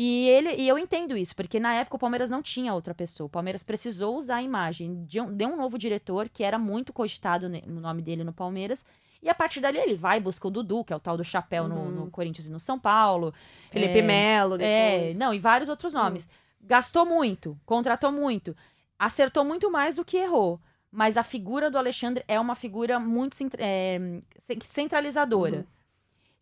E, 0.00 0.28
ele, 0.28 0.54
e 0.54 0.68
eu 0.68 0.78
entendo 0.78 1.16
isso, 1.16 1.34
porque 1.34 1.58
na 1.58 1.74
época 1.74 1.96
o 1.96 1.98
Palmeiras 1.98 2.30
não 2.30 2.40
tinha 2.40 2.72
outra 2.72 2.94
pessoa. 2.94 3.26
O 3.26 3.30
Palmeiras 3.30 3.64
precisou 3.64 4.16
usar 4.16 4.36
a 4.36 4.42
imagem 4.42 5.04
de 5.04 5.20
um, 5.20 5.34
de 5.34 5.44
um 5.44 5.56
novo 5.56 5.76
diretor, 5.76 6.28
que 6.28 6.44
era 6.44 6.56
muito 6.56 6.92
cogitado 6.92 7.48
no 7.48 7.80
nome 7.80 8.00
dele 8.00 8.22
no 8.22 8.32
Palmeiras. 8.32 8.86
E 9.20 9.28
a 9.28 9.34
partir 9.34 9.58
dali 9.60 9.76
ele 9.76 9.96
vai 9.96 10.18
e 10.18 10.20
busca 10.20 10.46
o 10.46 10.50
Dudu, 10.52 10.84
que 10.84 10.92
é 10.92 10.96
o 10.96 11.00
tal 11.00 11.16
do 11.16 11.24
chapéu 11.24 11.66
no- 11.66 11.74
Uhum. 11.74 11.90
no, 11.90 12.10
Corinthians 12.12 12.46
e 12.46 12.52
no 12.52 12.60
São 12.60 12.78
Paulo. 12.78 13.34
Felipe 13.72 13.98
É, 13.98 14.02
Melo, 14.02 14.54
É, 14.60 14.98
depois. 14.98 15.18
não, 15.18 15.34
e 15.34 15.40
vários 15.40 15.68
outros 15.68 15.92
nomes. 15.92 16.28
Gastou 16.62 17.04
muito, 17.04 17.58
contratou 17.66 18.12
muito, 18.12 18.56
acertou 18.96 19.44
muito 19.44 19.68
mais 19.68 19.96
do 19.96 20.04
que 20.04 20.16
errou. 20.16 20.60
Mas 20.92 21.16
a 21.16 21.24
figura 21.24 21.70
do 21.72 21.76
Alexandre 21.76 22.22
é 22.28 22.38
uma 22.38 22.54
figura 22.54 23.00
muito 23.00 23.36
é, 23.58 23.98
ce- 24.44 24.58
centralizadora. 24.64 25.56
Uhum. 25.58 25.64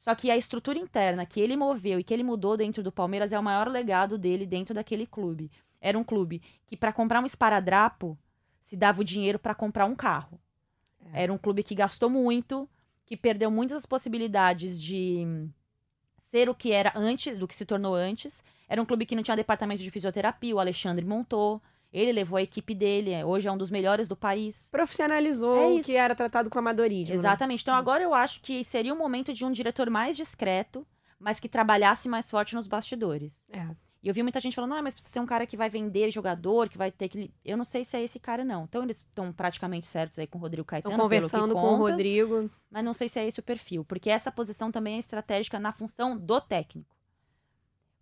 Só 0.06 0.14
que 0.14 0.30
a 0.30 0.36
estrutura 0.36 0.78
interna 0.78 1.26
que 1.26 1.40
ele 1.40 1.56
moveu 1.56 1.98
e 1.98 2.04
que 2.04 2.14
ele 2.14 2.22
mudou 2.22 2.56
dentro 2.56 2.80
do 2.80 2.92
Palmeiras 2.92 3.32
é 3.32 3.38
o 3.40 3.42
maior 3.42 3.66
legado 3.66 4.16
dele 4.16 4.46
dentro 4.46 4.72
daquele 4.72 5.04
clube. 5.04 5.50
Era 5.80 5.98
um 5.98 6.04
clube 6.04 6.40
que, 6.64 6.76
para 6.76 6.92
comprar 6.92 7.20
um 7.20 7.26
esparadrapo, 7.26 8.16
se 8.62 8.76
dava 8.76 9.00
o 9.00 9.04
dinheiro 9.04 9.36
para 9.36 9.52
comprar 9.52 9.84
um 9.84 9.96
carro. 9.96 10.40
É. 11.12 11.24
Era 11.24 11.32
um 11.32 11.36
clube 11.36 11.64
que 11.64 11.74
gastou 11.74 12.08
muito, 12.08 12.70
que 13.04 13.16
perdeu 13.16 13.50
muitas 13.50 13.78
as 13.78 13.84
possibilidades 13.84 14.80
de 14.80 15.26
ser 16.30 16.48
o 16.48 16.54
que 16.54 16.70
era 16.70 16.92
antes, 16.94 17.36
do 17.36 17.48
que 17.48 17.54
se 17.56 17.66
tornou 17.66 17.92
antes. 17.92 18.44
Era 18.68 18.80
um 18.80 18.86
clube 18.86 19.06
que 19.06 19.16
não 19.16 19.24
tinha 19.24 19.36
departamento 19.36 19.82
de 19.82 19.90
fisioterapia, 19.90 20.54
o 20.54 20.60
Alexandre 20.60 21.04
montou. 21.04 21.60
Ele 21.92 22.12
levou 22.12 22.36
a 22.36 22.42
equipe 22.42 22.74
dele, 22.74 23.12
é, 23.12 23.24
hoje 23.24 23.48
é 23.48 23.52
um 23.52 23.56
dos 23.56 23.70
melhores 23.70 24.06
do 24.08 24.16
país. 24.16 24.68
Profissionalizou 24.70 25.76
É 25.76 25.80
o 25.80 25.82
que 25.82 25.96
era 25.96 26.14
tratado 26.14 26.50
com 26.50 26.58
amadorismo. 26.58 27.14
né? 27.14 27.18
Exatamente. 27.18 27.62
Então 27.62 27.74
agora 27.74 28.02
eu 28.02 28.12
acho 28.12 28.40
que 28.40 28.64
seria 28.64 28.92
o 28.92 28.96
momento 28.98 29.32
de 29.32 29.44
um 29.44 29.52
diretor 29.52 29.88
mais 29.88 30.16
discreto, 30.16 30.86
mas 31.18 31.40
que 31.40 31.48
trabalhasse 31.48 32.08
mais 32.08 32.30
forte 32.30 32.54
nos 32.54 32.66
bastidores. 32.66 33.44
É. 33.50 33.66
E 34.02 34.08
eu 34.08 34.14
vi 34.14 34.22
muita 34.22 34.38
gente 34.38 34.54
falando, 34.54 34.74
ah, 34.74 34.82
mas 34.82 34.94
precisa 34.94 35.14
ser 35.14 35.20
um 35.20 35.26
cara 35.26 35.46
que 35.46 35.56
vai 35.56 35.68
vender 35.68 36.12
jogador, 36.12 36.68
que 36.68 36.78
vai 36.78 36.92
ter 36.92 37.08
que. 37.08 37.32
Eu 37.44 37.56
não 37.56 37.64
sei 37.64 37.82
se 37.82 37.96
é 37.96 38.02
esse 38.04 38.20
cara, 38.20 38.44
não. 38.44 38.62
Então 38.64 38.84
eles 38.84 38.98
estão 38.98 39.32
praticamente 39.32 39.86
certos 39.86 40.16
aí 40.18 40.28
com 40.28 40.38
o 40.38 40.40
Rodrigo 40.40 40.64
Caetano. 40.64 40.94
Estão 40.94 41.08
pelo 41.08 41.22
que 41.24 41.30
conversando 41.30 41.54
com 41.54 41.60
o 41.60 41.78
conta, 41.78 41.90
Rodrigo. 41.90 42.50
Mas 42.70 42.84
não 42.84 42.94
sei 42.94 43.08
se 43.08 43.18
é 43.18 43.26
esse 43.26 43.40
o 43.40 43.42
perfil. 43.42 43.84
Porque 43.84 44.08
essa 44.08 44.30
posição 44.30 44.70
também 44.70 44.94
é 44.94 44.98
estratégica 45.00 45.58
na 45.58 45.72
função 45.72 46.16
do 46.16 46.40
técnico. 46.40 46.95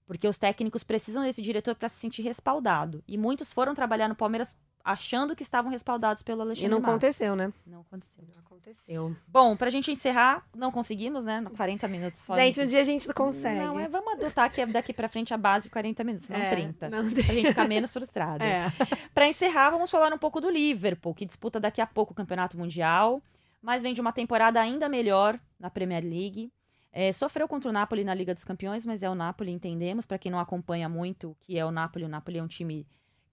Porque 0.07 0.29
os 0.29 0.39
técnicos 0.39 0.83
precisam 0.83 1.23
desse 1.23 1.41
diretor 1.41 1.75
para 1.75 1.89
se 1.89 1.99
sentir 1.99 2.23
respaldado. 2.23 3.03
E 3.09 3.17
muitos 3.17 3.53
foram 3.53 3.75
trabalhar 3.75 4.09
no 4.09 4.15
Palmeiras 4.15 4.57
achando 4.85 5.35
que 5.35 5.43
estavam 5.43 5.71
respaldados 5.71 6.23
pelo 6.23 6.43
Alexandre 6.43 6.67
E 6.67 6.69
não 6.69 6.79
Matos. 6.79 6.97
aconteceu, 6.97 7.35
né? 7.35 7.51
Não 7.67 7.81
aconteceu. 7.81 8.23
Não 8.35 8.41
aconteceu. 8.41 9.17
Bom, 9.27 9.57
pra 9.57 9.71
gente 9.71 9.91
encerrar, 9.91 10.47
não 10.55 10.71
conseguimos, 10.71 11.25
né? 11.25 11.43
40 11.57 11.89
minutos 11.89 12.21
só. 12.21 12.35
Gente, 12.37 12.61
um 12.61 12.67
dia 12.67 12.81
a 12.81 12.85
gente 12.85 13.11
consegue. 13.15 13.59
Não, 13.61 13.81
é, 13.81 13.89
vamos 13.89 14.13
adotar 14.13 14.53
que 14.53 14.61
é 14.61 14.67
daqui 14.67 14.93
pra 14.93 15.09
frente 15.09 15.33
a 15.33 15.39
base 15.39 15.71
40 15.71 16.05
minutos, 16.05 16.29
não 16.29 16.37
É, 16.37 16.51
30. 16.51 16.91
Não... 16.91 17.11
Pra 17.11 17.23
gente 17.35 17.49
ficar 17.49 17.67
menos 17.67 17.93
frustrado. 17.93 18.45
É. 18.45 18.71
Pra 19.15 19.27
encerrar, 19.27 19.71
vamos 19.71 19.91
falar 19.91 20.13
um 20.13 20.19
pouco 20.19 20.39
do 20.39 20.51
Liverpool, 20.51 21.15
que 21.15 21.25
disputa 21.25 21.59
daqui 21.59 21.81
a 21.81 21.87
pouco 21.87 22.13
o 22.13 22.17
Campeonato 22.17 22.59
Mundial, 22.59 23.23
mas 23.63 23.83
vem 23.83 23.95
de 23.95 24.03
uma 24.03 24.13
temporada 24.13 24.61
ainda 24.61 24.87
melhor 24.87 25.41
na 25.59 25.71
Premier 25.71 26.05
League. 26.05 26.53
É, 26.97 27.13
sofreu 27.13 27.49
contra 27.49 27.69
o 27.69 27.73
Napoli 27.73 28.05
na 28.05 28.15
Liga 28.15 28.33
dos 28.33 28.45
Campeões, 28.45 28.87
mas 28.87 29.03
é 29.03 29.11
o 29.11 29.17
Napoli, 29.17 29.51
entendemos. 29.51 30.07
Pra 30.07 30.17
quem 30.17 30.31
não 30.31 30.39
acompanha 30.39 30.89
muito 30.89 31.33
o 31.33 31.35
que 31.35 31.59
é 31.59 31.65
o 31.65 31.73
Napoli, 31.73 32.05
o 32.05 32.09
Napoli 32.09 32.39
é 32.39 32.43
um 32.43 32.47
time 32.47 32.87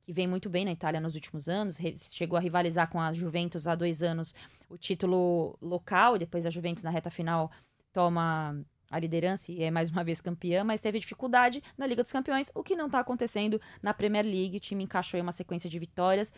que 0.04 0.12
vem 0.12 0.28
muito 0.28 0.50
bem 0.50 0.66
na 0.66 0.72
Itália 0.72 1.00
nos 1.00 1.14
últimos 1.14 1.48
anos. 1.48 1.78
chegou 2.10 2.36
a 2.36 2.40
rivalizar 2.40 2.90
com 2.90 3.00
a 3.00 3.14
Juventus 3.14 3.68
há 3.68 3.76
dois 3.76 4.02
anos 4.02 4.34
o 4.68 4.80
título 4.80 5.60
local, 5.62 6.18
depois 6.18 6.44
a 6.48 6.50
Juventus 6.50 6.84
na 6.84 6.90
reta 6.90 7.12
final 7.12 7.52
toma 7.94 8.60
a 8.90 8.98
liderança 8.98 9.52
e 9.52 9.62
é 9.62 9.70
mais 9.70 9.92
uma 9.92 10.04
vez 10.04 10.22
campeã, 10.22 10.64
mas 10.64 10.82
teve 10.82 10.98
dificuldade 10.98 11.62
na 11.78 11.86
Liga 11.86 12.02
dos 12.02 12.12
Campeões, 12.12 12.52
o 12.56 12.64
que 12.64 12.76
não 12.76 12.90
tá 12.90 13.00
acontecendo 13.00 13.62
na 13.80 13.94
Premier 13.94 14.26
League. 14.26 14.58
O 14.58 14.60
time 14.60 14.86
encaixou 14.86 15.20
em 15.20 15.22
uma 15.22 15.32
sequência 15.32 15.70
de 15.70 15.78
vitórias. 15.78 16.34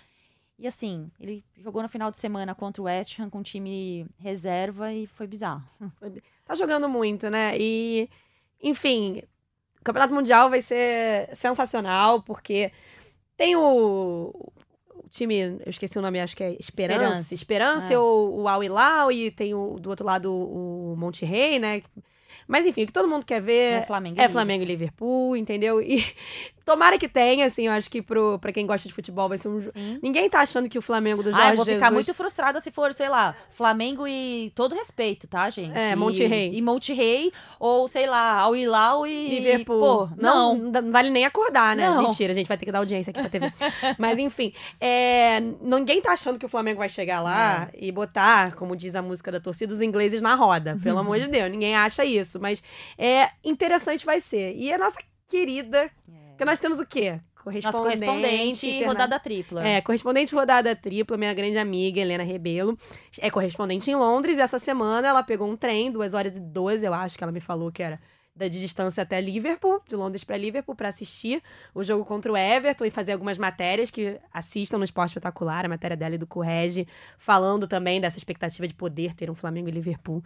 E 0.63 0.67
assim, 0.67 1.11
ele 1.19 1.43
jogou 1.57 1.81
no 1.81 1.89
final 1.89 2.09
de 2.09 2.17
semana 2.17 2.55
contra 2.55 2.81
o 2.81 2.85
West 2.85 3.19
Ham 3.19 3.29
com 3.29 3.39
um 3.39 3.43
time 3.43 4.07
reserva 4.17 4.93
e 4.93 5.05
foi 5.05 5.27
bizarro. 5.27 5.61
Tá 6.45 6.55
jogando 6.55 6.87
muito, 6.87 7.29
né? 7.29 7.53
E, 7.57 8.09
enfim, 8.61 9.21
o 9.79 9.83
Campeonato 9.83 10.13
Mundial 10.13 10.49
vai 10.49 10.61
ser 10.61 11.29
sensacional, 11.35 12.21
porque 12.21 12.69
tem 13.37 13.55
o, 13.57 14.31
o 14.33 15.09
time, 15.09 15.39
eu 15.65 15.69
esqueci 15.69 15.97
o 15.97 16.01
nome, 16.01 16.19
acho 16.19 16.35
que 16.35 16.43
é 16.43 16.51
Esperança. 16.59 17.03
Esperance. 17.33 17.33
Esperança 17.35 17.93
É. 17.93 17.97
ou 17.97 18.41
o 18.41 18.47
Al 18.49 18.61
Hilal, 18.63 19.09
e 19.11 19.31
tem 19.31 19.53
o, 19.53 19.79
do 19.79 19.89
outro 19.89 20.05
lado 20.05 20.33
o 20.33 20.95
Monte 20.97 21.23
Rei, 21.25 21.59
né? 21.59 21.81
Mas 22.45 22.65
enfim, 22.65 22.83
o 22.83 22.87
que 22.87 22.91
todo 22.93 23.07
mundo 23.07 23.25
quer 23.25 23.41
ver 23.41 23.71
É 23.81 23.85
Flamengo. 23.85 24.19
é. 24.19 24.27
Flamengo 24.27 24.63
e 24.63 24.67
Liverpool, 24.67 25.37
entendeu? 25.37 25.81
E 25.81 26.03
Tomara 26.65 26.97
que 26.97 27.07
tenha, 27.09 27.45
assim, 27.45 27.67
eu 27.67 27.73
acho 27.73 27.89
que 27.89 28.01
pro, 28.01 28.39
pra 28.39 28.51
quem 28.51 28.65
gosta 28.65 28.87
de 28.87 28.93
futebol 28.93 29.27
vai 29.27 29.37
ser 29.37 29.49
um 29.49 29.59
jogo. 29.59 29.73
Ninguém 30.01 30.29
tá 30.29 30.39
achando 30.39 30.69
que 30.69 30.77
o 30.77 30.81
Flamengo 30.81 31.21
do 31.21 31.31
Jorge 31.31 31.45
Ah, 31.47 31.51
eu 31.51 31.55
vou 31.57 31.65
ficar 31.65 31.77
Jesus- 31.87 31.93
muito 31.93 32.13
frustrada 32.13 32.59
se 32.61 32.71
for, 32.71 32.93
sei 32.93 33.09
lá, 33.09 33.35
Flamengo 33.51 34.07
e 34.07 34.51
todo 34.55 34.73
respeito, 34.73 35.27
tá, 35.27 35.49
gente? 35.49 35.77
É, 35.77 35.91
E- 35.91 35.95
Monte 35.95 36.23
Rei. 36.25 36.51
E 36.53 36.61
Monte 36.61 36.93
Rei, 36.93 37.31
ou 37.59 37.87
sei 37.87 38.07
lá, 38.07 38.39
Al 38.39 38.55
Hilal 38.55 39.05
e. 39.05 39.29
Liverpool. 39.29 39.79
Pô, 39.79 40.09
não. 40.17 40.55
não, 40.57 40.81
não 40.81 40.91
vale 40.91 41.09
nem 41.09 41.25
acordar, 41.25 41.75
né? 41.75 41.89
Não. 41.89 42.03
Mentira, 42.03 42.31
a 42.31 42.35
gente 42.35 42.47
vai 42.47 42.57
ter 42.57 42.65
que 42.65 42.71
dar 42.71 42.79
audiência 42.79 43.11
aqui 43.11 43.19
pra 43.19 43.29
TV. 43.29 43.51
Mas 43.99 44.17
enfim, 44.19 44.53
é, 44.79 45.41
ninguém 45.61 46.01
tá 46.01 46.11
achando 46.13 46.39
que 46.39 46.45
o 46.45 46.49
Flamengo 46.49 46.79
vai 46.79 46.89
chegar 46.89 47.21
lá 47.21 47.69
É. 47.73 47.77
e 47.85 47.91
botar, 47.91 48.55
como 48.55 48.75
diz 48.75 48.95
a 48.95 49.01
música 49.01 49.31
da 49.31 49.39
torcida, 49.39 49.73
os 49.73 49.81
ingleses 49.81 50.21
na 50.21 50.35
roda. 50.35 50.77
Pelo 50.81 50.99
amor 50.99 51.19
de 51.19 51.27
Deus, 51.27 51.51
ninguém 51.51 51.75
acha 51.75 52.05
isso. 52.05 52.39
Mas 52.39 52.63
é 52.97 53.29
interessante 53.43 54.05
vai 54.05 54.21
ser. 54.21 54.55
E 54.55 54.71
a 54.71 54.77
nossa 54.77 54.97
querida, 55.27 55.89
que 56.37 56.45
nós 56.45 56.59
temos 56.59 56.79
o 56.79 56.85
quê? 56.85 57.19
Nosso 57.61 57.77
correspondente, 57.79 58.69
interna- 58.69 58.87
rodada 58.87 59.19
tripla. 59.19 59.67
É, 59.67 59.81
correspondente 59.81 60.33
rodada 60.33 60.75
tripla, 60.75 61.17
minha 61.17 61.33
grande 61.33 61.57
amiga 61.57 61.99
Helena 61.99 62.23
Rebelo. 62.23 62.77
É 63.19 63.29
correspondente 63.29 63.91
em 63.91 63.95
Londres 63.95 64.37
e 64.37 64.41
essa 64.41 64.57
semana 64.59 65.07
ela 65.07 65.23
pegou 65.23 65.49
um 65.49 65.57
trem, 65.57 65.91
2 65.91 66.13
horas 66.13 66.35
e 66.35 66.39
12, 66.39 66.85
eu 66.85 66.93
acho 66.93 67.17
que 67.17 67.23
ela 67.23 67.33
me 67.33 67.41
falou 67.41 67.71
que 67.71 67.83
era 67.83 67.99
da 68.35 68.47
de 68.47 68.59
distância 68.59 69.03
até 69.03 69.21
Liverpool, 69.21 69.79
de 69.87 69.95
Londres 69.95 70.23
para 70.23 70.35
Liverpool, 70.37 70.73
para 70.75 70.89
assistir 70.89 71.43
o 71.75 71.83
jogo 71.83 72.03
contra 72.03 72.31
o 72.31 72.37
Everton 72.37 72.85
e 72.85 72.89
fazer 72.89 73.11
algumas 73.11 73.37
matérias 73.37 73.91
que 73.91 74.17
assistam 74.33 74.79
no 74.79 74.85
Esporte 74.85 75.09
Espetacular, 75.09 75.65
a 75.65 75.69
matéria 75.69 75.95
dela 75.95 76.15
e 76.15 76.17
do 76.17 76.25
Correge, 76.25 76.87
falando 77.19 77.67
também 77.67 78.01
dessa 78.01 78.17
expectativa 78.17 78.65
de 78.67 78.73
poder 78.73 79.13
ter 79.13 79.29
um 79.29 79.35
Flamengo 79.35 79.67
e 79.69 79.71
Liverpool 79.71 80.23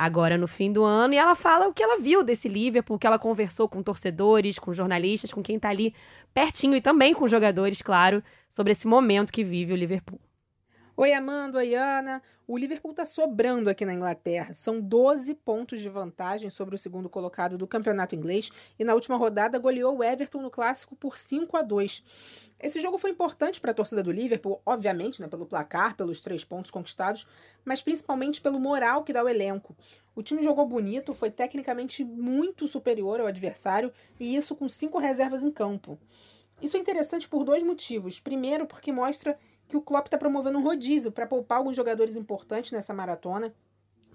agora 0.00 0.38
no 0.38 0.48
fim 0.48 0.72
do 0.72 0.82
ano. 0.82 1.12
E 1.12 1.18
ela 1.18 1.34
fala 1.34 1.68
o 1.68 1.74
que 1.74 1.82
ela 1.82 2.00
viu 2.00 2.24
desse 2.24 2.48
Liverpool, 2.48 2.98
que 2.98 3.06
ela 3.06 3.18
conversou 3.18 3.68
com 3.68 3.82
torcedores, 3.82 4.58
com 4.58 4.72
jornalistas, 4.72 5.30
com 5.30 5.42
quem 5.42 5.58
tá 5.58 5.68
ali 5.68 5.94
pertinho 6.32 6.74
e 6.74 6.80
também 6.80 7.12
com 7.12 7.28
jogadores, 7.28 7.82
claro, 7.82 8.22
sobre 8.48 8.72
esse 8.72 8.86
momento 8.86 9.30
que 9.30 9.44
vive 9.44 9.74
o 9.74 9.76
Liverpool. 9.76 10.18
Oi, 11.02 11.14
Amanda, 11.14 11.56
oi, 11.56 11.74
Ana. 11.74 12.22
O 12.46 12.58
Liverpool 12.58 12.90
está 12.90 13.06
sobrando 13.06 13.70
aqui 13.70 13.86
na 13.86 13.94
Inglaterra. 13.94 14.52
São 14.52 14.78
12 14.82 15.34
pontos 15.34 15.80
de 15.80 15.88
vantagem 15.88 16.50
sobre 16.50 16.74
o 16.74 16.78
segundo 16.78 17.08
colocado 17.08 17.56
do 17.56 17.66
campeonato 17.66 18.14
inglês 18.14 18.50
e 18.78 18.84
na 18.84 18.92
última 18.92 19.16
rodada 19.16 19.58
goleou 19.58 19.96
o 19.96 20.04
Everton 20.04 20.42
no 20.42 20.50
clássico 20.50 20.94
por 20.94 21.16
5 21.16 21.56
a 21.56 21.62
2. 21.62 22.04
Esse 22.60 22.82
jogo 22.82 22.98
foi 22.98 23.12
importante 23.12 23.58
para 23.58 23.70
a 23.70 23.74
torcida 23.74 24.02
do 24.02 24.12
Liverpool, 24.12 24.60
obviamente, 24.66 25.22
né, 25.22 25.26
pelo 25.26 25.46
placar, 25.46 25.96
pelos 25.96 26.20
três 26.20 26.44
pontos 26.44 26.70
conquistados, 26.70 27.26
mas 27.64 27.80
principalmente 27.80 28.38
pelo 28.38 28.60
moral 28.60 29.02
que 29.02 29.14
dá 29.14 29.24
o 29.24 29.28
elenco. 29.30 29.74
O 30.14 30.22
time 30.22 30.42
jogou 30.42 30.66
bonito, 30.66 31.14
foi 31.14 31.30
tecnicamente 31.30 32.04
muito 32.04 32.68
superior 32.68 33.20
ao 33.20 33.26
adversário 33.26 33.90
e 34.18 34.36
isso 34.36 34.54
com 34.54 34.68
cinco 34.68 34.98
reservas 34.98 35.42
em 35.42 35.50
campo. 35.50 35.98
Isso 36.60 36.76
é 36.76 36.80
interessante 36.80 37.26
por 37.26 37.42
dois 37.42 37.62
motivos. 37.62 38.20
Primeiro, 38.20 38.66
porque 38.66 38.92
mostra 38.92 39.38
que 39.70 39.76
o 39.76 39.80
Klopp 39.80 40.08
está 40.08 40.18
promovendo 40.18 40.58
um 40.58 40.62
rodízio 40.62 41.12
para 41.12 41.26
poupar 41.26 41.58
alguns 41.58 41.76
jogadores 41.76 42.16
importantes 42.16 42.72
nessa 42.72 42.92
maratona, 42.92 43.54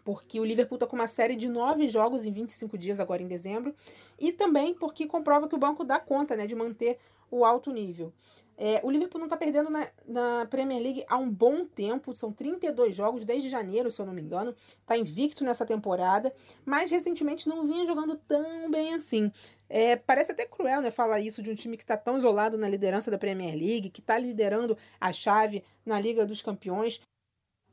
porque 0.03 0.39
o 0.39 0.45
Liverpool 0.45 0.76
está 0.76 0.86
com 0.86 0.95
uma 0.95 1.08
série 1.08 1.36
de 1.36 1.47
nove 1.47 1.88
jogos 1.88 2.26
em 2.26 2.32
25 2.32 2.78
dias 2.78 2.99
agora 2.99 3.24
em 3.24 3.28
dezembro, 3.28 3.74
e 4.20 4.32
também 4.32 4.74
porque 4.74 5.08
comprova 5.08 5.47
que 5.47 5.56
o 5.56 5.58
banco 5.58 5.84
dá 5.84 5.97
conta 5.97 6.36
né, 6.36 6.45
de 6.45 6.53
manter 6.53 6.99
o 7.32 7.43
alto 7.43 7.72
nível. 7.72 8.14
É, 8.58 8.80
o 8.84 8.89
Liverpool 8.89 9.20
não 9.20 9.26
está 9.26 9.36
perdendo 9.36 9.70
na, 9.70 9.88
na, 10.08 10.45
Premier 10.45 10.82
League 10.82 11.03
há 11.10 11.18
um 11.18 11.30
bom 11.30 11.66
tempo, 11.66 12.16
são 12.16 12.32
32 12.32 12.95
jogos 12.95 13.26
desde 13.26 13.49
janeiro, 13.49 13.91
se 13.91 14.01
eu 14.01 14.06
não 14.06 14.14
me 14.14 14.22
engano, 14.22 14.56
está 14.82 14.97
invicto 14.97 15.43
nessa 15.43 15.66
temporada, 15.66 16.34
mas 16.66 16.89
recentemente 16.89 17.49
não 17.49 17.66
vinha 17.66 17.86
jogando 17.86 18.16
tão 18.28 18.72
bem 18.72 18.93
assim. 18.93 19.32
É, 19.68 19.95
parece 19.95 20.32
até 20.32 20.45
cruel 20.45 20.82
né, 20.82 20.91
falar 20.91 21.20
isso 21.20 21.41
de 21.41 21.51
um 21.51 21.56
time 21.56 21.76
que 21.76 21.84
está 21.84 21.97
tão 21.97 22.18
isolado 22.18 22.58
na 22.58 22.70
liderança 22.70 23.12
da 23.12 23.18
Premier 23.18 23.56
League, 23.56 23.89
que 23.89 23.99
está 23.99 24.18
liderando 24.18 24.78
a 25.01 25.12
chave 25.12 25.64
na 25.86 25.99
Liga 25.99 26.26
dos 26.26 26.41
Campeões. 26.41 27.01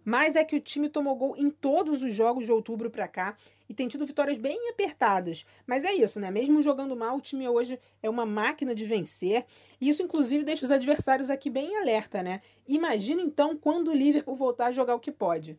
Mas 0.04 0.36
é 0.36 0.44
que 0.44 0.56
o 0.56 0.60
time 0.60 0.88
tomou 0.88 1.14
gol 1.16 1.36
em 1.36 1.50
todos 1.50 2.02
os 2.02 2.14
jogos 2.14 2.44
de 2.44 2.52
outubro 2.52 2.90
para 2.90 3.06
cá 3.08 3.36
e 3.68 3.74
tem 3.74 3.88
tido 3.88 4.06
vitórias 4.06 4.36
bem 4.36 4.68
apertadas. 4.70 5.46
Mas 5.66 5.84
é 5.84 5.92
isso, 5.92 6.20
né? 6.20 6.30
Mesmo 6.30 6.62
jogando 6.62 6.96
mal, 6.96 7.16
o 7.16 7.20
time 7.20 7.48
hoje 7.48 7.78
é 8.02 8.10
uma 8.10 8.26
máquina 8.26 8.74
de 8.74 8.84
vencer. 8.84 9.46
Isso, 9.80 10.02
inclusive, 10.02 10.44
deixa 10.44 10.64
os 10.64 10.70
adversários 10.70 11.30
aqui 11.30 11.48
bem 11.48 11.76
alerta, 11.78 12.22
né? 12.22 12.42
Imagina 12.66 13.22
então 13.22 13.56
quando 13.56 13.88
o 13.88 13.94
Liverpool 13.94 14.36
voltar 14.36 14.66
a 14.66 14.72
jogar 14.72 14.94
o 14.94 15.00
que 15.00 15.10
pode. 15.10 15.58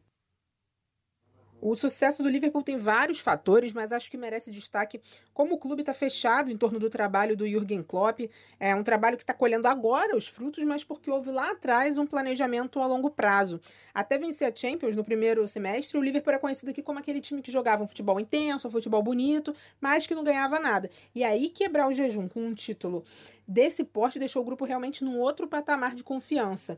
O 1.65 1.77
sucesso 1.77 2.21
do 2.21 2.27
Liverpool 2.27 2.61
tem 2.61 2.77
vários 2.77 3.21
fatores, 3.21 3.71
mas 3.71 3.93
acho 3.93 4.11
que 4.11 4.17
merece 4.17 4.51
destaque 4.51 4.99
como 5.33 5.55
o 5.55 5.57
clube 5.57 5.81
está 5.81 5.93
fechado 5.93 6.51
em 6.51 6.57
torno 6.57 6.77
do 6.77 6.89
trabalho 6.89 7.37
do 7.37 7.47
Jürgen 7.47 7.81
Klopp. 7.81 8.29
É 8.59 8.75
um 8.75 8.83
trabalho 8.83 9.15
que 9.15 9.23
está 9.23 9.33
colhendo 9.33 9.65
agora 9.69 10.13
os 10.13 10.27
frutos, 10.27 10.61
mas 10.65 10.83
porque 10.83 11.09
houve 11.09 11.31
lá 11.31 11.51
atrás 11.51 11.97
um 11.97 12.05
planejamento 12.05 12.81
a 12.81 12.85
longo 12.85 13.09
prazo. 13.09 13.61
Até 13.93 14.17
vencer 14.17 14.51
a 14.51 14.53
Champions 14.53 14.93
no 14.93 15.05
primeiro 15.05 15.47
semestre, 15.47 15.97
o 15.97 16.01
Liverpool 16.01 16.33
é 16.33 16.37
conhecido 16.37 16.71
aqui 16.71 16.83
como 16.83 16.99
aquele 16.99 17.21
time 17.21 17.41
que 17.41 17.49
jogava 17.49 17.81
um 17.81 17.87
futebol 17.87 18.19
intenso, 18.19 18.67
um 18.67 18.71
futebol 18.71 19.01
bonito, 19.01 19.55
mas 19.79 20.05
que 20.05 20.13
não 20.13 20.23
ganhava 20.25 20.59
nada. 20.59 20.91
E 21.15 21.23
aí 21.23 21.47
quebrar 21.47 21.87
o 21.87 21.93
jejum 21.93 22.27
com 22.27 22.45
um 22.45 22.53
título 22.53 23.05
desse 23.47 23.83
porte 23.83 24.19
deixou 24.19 24.41
o 24.41 24.45
grupo 24.45 24.65
realmente 24.65 25.03
num 25.03 25.17
outro 25.19 25.47
patamar 25.47 25.95
de 25.95 26.03
confiança. 26.03 26.77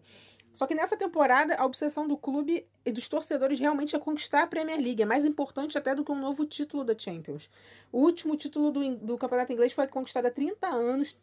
Só 0.56 0.66
que 0.66 0.74
nessa 0.74 0.95
temporada, 0.95 1.53
a 1.56 1.66
obsessão 1.66 2.08
do 2.08 2.16
clube 2.16 2.66
e 2.86 2.91
dos 2.91 3.10
torcedores 3.10 3.60
realmente 3.60 3.93
é 3.93 3.99
conquistar 3.99 4.43
a 4.43 4.47
Premier 4.47 4.80
League. 4.80 5.03
É 5.03 5.06
mais 5.06 5.26
importante 5.26 5.78
até 5.78 5.93
do 5.93 6.03
que 6.03 6.12
um 6.14 6.20
novo 6.20 6.45
título 6.45 6.86
da 6.86 6.97
Champions. 6.97 7.49
O 7.91 7.99
último 7.99 8.38
título 8.38 8.72
do, 8.72 8.95
do 8.95 9.18
campeonato 9.18 9.51
inglês 9.51 9.74
foi 9.74 9.86
conquistado 9.86 10.28
há 10.28 10.32
30 10.32 10.66
anos. 10.66 11.14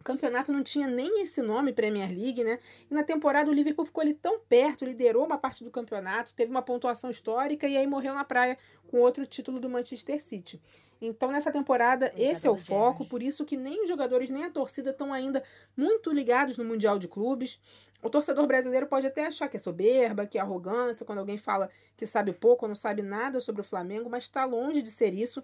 O 0.00 0.04
campeonato 0.04 0.50
não 0.52 0.62
tinha 0.62 0.86
nem 0.86 1.22
esse 1.22 1.42
nome, 1.42 1.70
Premier 1.70 2.08
League, 2.08 2.42
né? 2.42 2.58
E 2.90 2.94
na 2.94 3.02
temporada 3.02 3.50
o 3.50 3.54
Liverpool 3.54 3.84
ficou 3.84 4.00
ali 4.00 4.14
tão 4.14 4.40
perto, 4.40 4.86
liderou 4.86 5.26
uma 5.26 5.36
parte 5.36 5.62
do 5.62 5.70
campeonato, 5.70 6.32
teve 6.32 6.50
uma 6.50 6.62
pontuação 6.62 7.10
histórica 7.10 7.68
e 7.68 7.76
aí 7.76 7.86
morreu 7.86 8.14
na 8.14 8.24
praia 8.24 8.56
com 8.90 9.00
outro 9.00 9.26
título 9.26 9.60
do 9.60 9.68
Manchester 9.68 10.22
City. 10.22 10.60
Então, 11.00 11.30
nessa 11.30 11.52
temporada, 11.52 12.12
esse 12.16 12.46
é 12.46 12.50
o 12.50 12.56
foco, 12.56 13.04
por 13.04 13.22
isso 13.22 13.44
que 13.44 13.56
nem 13.56 13.82
os 13.82 13.88
jogadores 13.88 14.28
nem 14.30 14.44
a 14.44 14.50
torcida 14.50 14.90
estão 14.90 15.12
ainda 15.12 15.42
muito 15.76 16.12
ligados 16.12 16.58
no 16.58 16.64
Mundial 16.64 16.98
de 16.98 17.06
Clubes. 17.06 17.60
O 18.02 18.10
torcedor 18.10 18.46
brasileiro 18.46 18.86
pode 18.86 19.06
até 19.06 19.26
achar 19.26 19.48
que 19.48 19.56
é 19.56 19.60
soberba, 19.60 20.26
que 20.26 20.38
é 20.38 20.40
arrogância, 20.40 21.06
quando 21.06 21.18
alguém 21.18 21.38
fala 21.38 21.70
que 21.96 22.06
sabe 22.06 22.32
pouco 22.32 22.64
ou 22.64 22.68
não 22.68 22.74
sabe 22.74 23.02
nada 23.02 23.38
sobre 23.38 23.60
o 23.60 23.64
Flamengo, 23.64 24.10
mas 24.10 24.24
está 24.24 24.44
longe 24.44 24.82
de 24.82 24.90
ser 24.90 25.14
isso. 25.14 25.42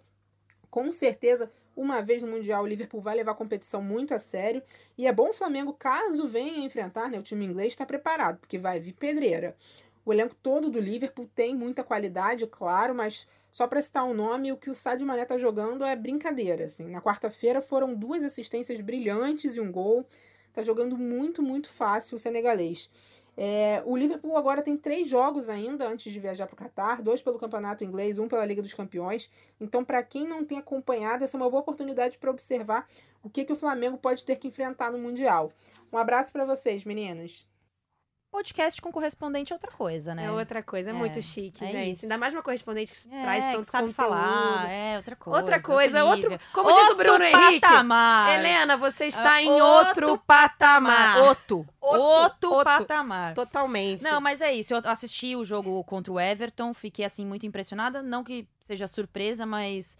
Com 0.70 0.90
certeza, 0.90 1.52
uma 1.76 2.02
vez 2.02 2.20
no 2.20 2.28
Mundial, 2.28 2.64
o 2.64 2.66
Liverpool 2.66 3.00
vai 3.00 3.14
levar 3.14 3.32
a 3.32 3.36
competição 3.36 3.80
muito 3.80 4.12
a 4.12 4.18
sério. 4.18 4.60
E 4.98 5.06
é 5.06 5.12
bom 5.12 5.30
o 5.30 5.32
Flamengo, 5.32 5.72
caso 5.72 6.26
venha 6.26 6.64
enfrentar 6.64 7.08
né, 7.08 7.18
o 7.18 7.22
time 7.22 7.44
inglês, 7.44 7.72
estar 7.72 7.86
preparado, 7.86 8.38
porque 8.38 8.58
vai 8.58 8.80
vir 8.80 8.92
pedreira. 8.92 9.56
O 10.04 10.12
elenco 10.12 10.34
todo 10.42 10.68
do 10.68 10.80
Liverpool 10.80 11.28
tem 11.34 11.54
muita 11.54 11.82
qualidade, 11.82 12.46
claro, 12.46 12.94
mas 12.94 13.26
só 13.54 13.68
para 13.68 13.80
citar 13.80 14.04
um 14.04 14.12
nome, 14.12 14.50
o 14.50 14.56
que 14.56 14.68
o 14.68 14.74
Sadio 14.74 15.06
Mané 15.06 15.24
tá 15.24 15.38
jogando 15.38 15.84
é 15.84 15.94
brincadeira. 15.94 16.64
Assim. 16.64 16.90
Na 16.90 17.00
quarta-feira 17.00 17.62
foram 17.62 17.94
duas 17.94 18.24
assistências 18.24 18.80
brilhantes 18.80 19.54
e 19.54 19.60
um 19.60 19.70
gol. 19.70 20.04
Tá 20.52 20.64
jogando 20.64 20.98
muito, 20.98 21.40
muito 21.40 21.68
fácil 21.68 22.16
o 22.16 22.18
senegalês. 22.18 22.90
É, 23.36 23.80
o 23.86 23.96
Liverpool 23.96 24.36
agora 24.36 24.60
tem 24.60 24.76
três 24.76 25.06
jogos 25.06 25.48
ainda 25.48 25.86
antes 25.86 26.12
de 26.12 26.18
viajar 26.18 26.48
para 26.48 26.54
o 26.54 26.56
Catar, 26.56 27.00
dois 27.00 27.22
pelo 27.22 27.38
Campeonato 27.38 27.84
Inglês, 27.84 28.18
um 28.18 28.26
pela 28.26 28.44
Liga 28.44 28.60
dos 28.60 28.74
Campeões. 28.74 29.30
Então, 29.60 29.84
para 29.84 30.02
quem 30.02 30.26
não 30.26 30.44
tem 30.44 30.58
acompanhado, 30.58 31.22
essa 31.22 31.36
é 31.36 31.40
uma 31.40 31.48
boa 31.48 31.62
oportunidade 31.62 32.18
para 32.18 32.32
observar 32.32 32.88
o 33.22 33.30
que, 33.30 33.44
que 33.44 33.52
o 33.52 33.56
Flamengo 33.56 33.96
pode 33.96 34.24
ter 34.24 34.34
que 34.34 34.48
enfrentar 34.48 34.90
no 34.90 34.98
Mundial. 34.98 35.52
Um 35.92 35.96
abraço 35.96 36.32
para 36.32 36.44
vocês, 36.44 36.84
meninas. 36.84 37.46
Podcast 38.34 38.82
com 38.82 38.90
correspondente 38.90 39.52
é 39.52 39.54
outra 39.54 39.70
coisa, 39.70 40.12
né? 40.12 40.24
É 40.24 40.30
outra 40.32 40.60
coisa, 40.60 40.90
é, 40.90 40.92
É, 40.92 40.92
muito 40.92 41.22
chique, 41.22 41.64
é 41.64 41.68
gente. 41.68 41.90
isso. 41.92 42.04
Ainda 42.04 42.18
mais 42.18 42.32
uma 42.34 42.42
correspondente 42.42 42.92
que 42.92 43.14
É, 43.14 43.22
traz 43.22 43.44
tanto 43.44 43.64
que 43.64 43.70
sabe 43.70 43.92
conteúdo. 43.92 43.94
falar, 44.10 44.68
é 44.68 44.96
outra 44.96 45.14
coisa. 45.14 45.38
Outra 45.40 45.62
coisa, 45.62 46.04
outro, 46.04 46.30
nível. 46.30 46.46
como 46.52 46.68
diz 46.68 46.76
o 46.76 46.80
Outro 46.80 46.96
Bruno 46.96 47.24
Henrique. 47.24 47.60
patamar. 47.60 48.36
Helena, 48.36 48.76
você 48.76 49.06
está 49.06 49.34
Ah, 49.34 49.42
em 49.42 49.48
outro, 49.48 50.08
outro 50.08 50.18
patamar. 50.26 51.18
Outro. 51.22 51.66
Outro, 51.80 52.02
Outro, 52.02 52.50
outro. 52.50 52.64
patamar. 52.64 53.34
Totalmente. 53.34 54.02
Não, 54.02 54.20
mas 54.20 54.40
é 54.42 54.52
isso. 54.52 54.74
Eu 54.74 54.80
assisti 54.84 55.36
o 55.36 55.44
jogo 55.44 55.84
contra 55.84 56.12
o 56.12 56.18
Everton, 56.18 56.74
fiquei 56.74 57.04
assim 57.04 57.24
muito 57.24 57.46
impressionada. 57.46 58.02
Não 58.02 58.24
que 58.24 58.48
seja 58.58 58.88
surpresa, 58.88 59.46
mas 59.46 59.96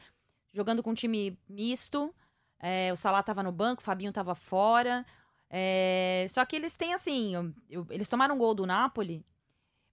jogando 0.53 0.83
com 0.83 0.91
um 0.91 0.95
time 0.95 1.39
misto. 1.49 2.13
é, 2.61 2.91
o 2.93 2.97
Salah 2.97 3.23
tava 3.23 3.43
no 3.45 3.53
banco, 3.53 3.81
o 3.81 3.85
Fabinho 3.85 4.13
tava 4.13 4.35
fora. 4.35 5.07
É, 5.51 6.27
só 6.29 6.45
que 6.45 6.57
eles 6.57 6.75
têm 6.77 6.95
assim, 6.95 7.35
eu- 7.35 7.53
eu- 7.71 7.87
eles 7.91 8.09
tomaram 8.09 8.35
um 8.35 8.39
gol 8.39 8.55
do 8.55 8.67
Napoli 8.67 9.25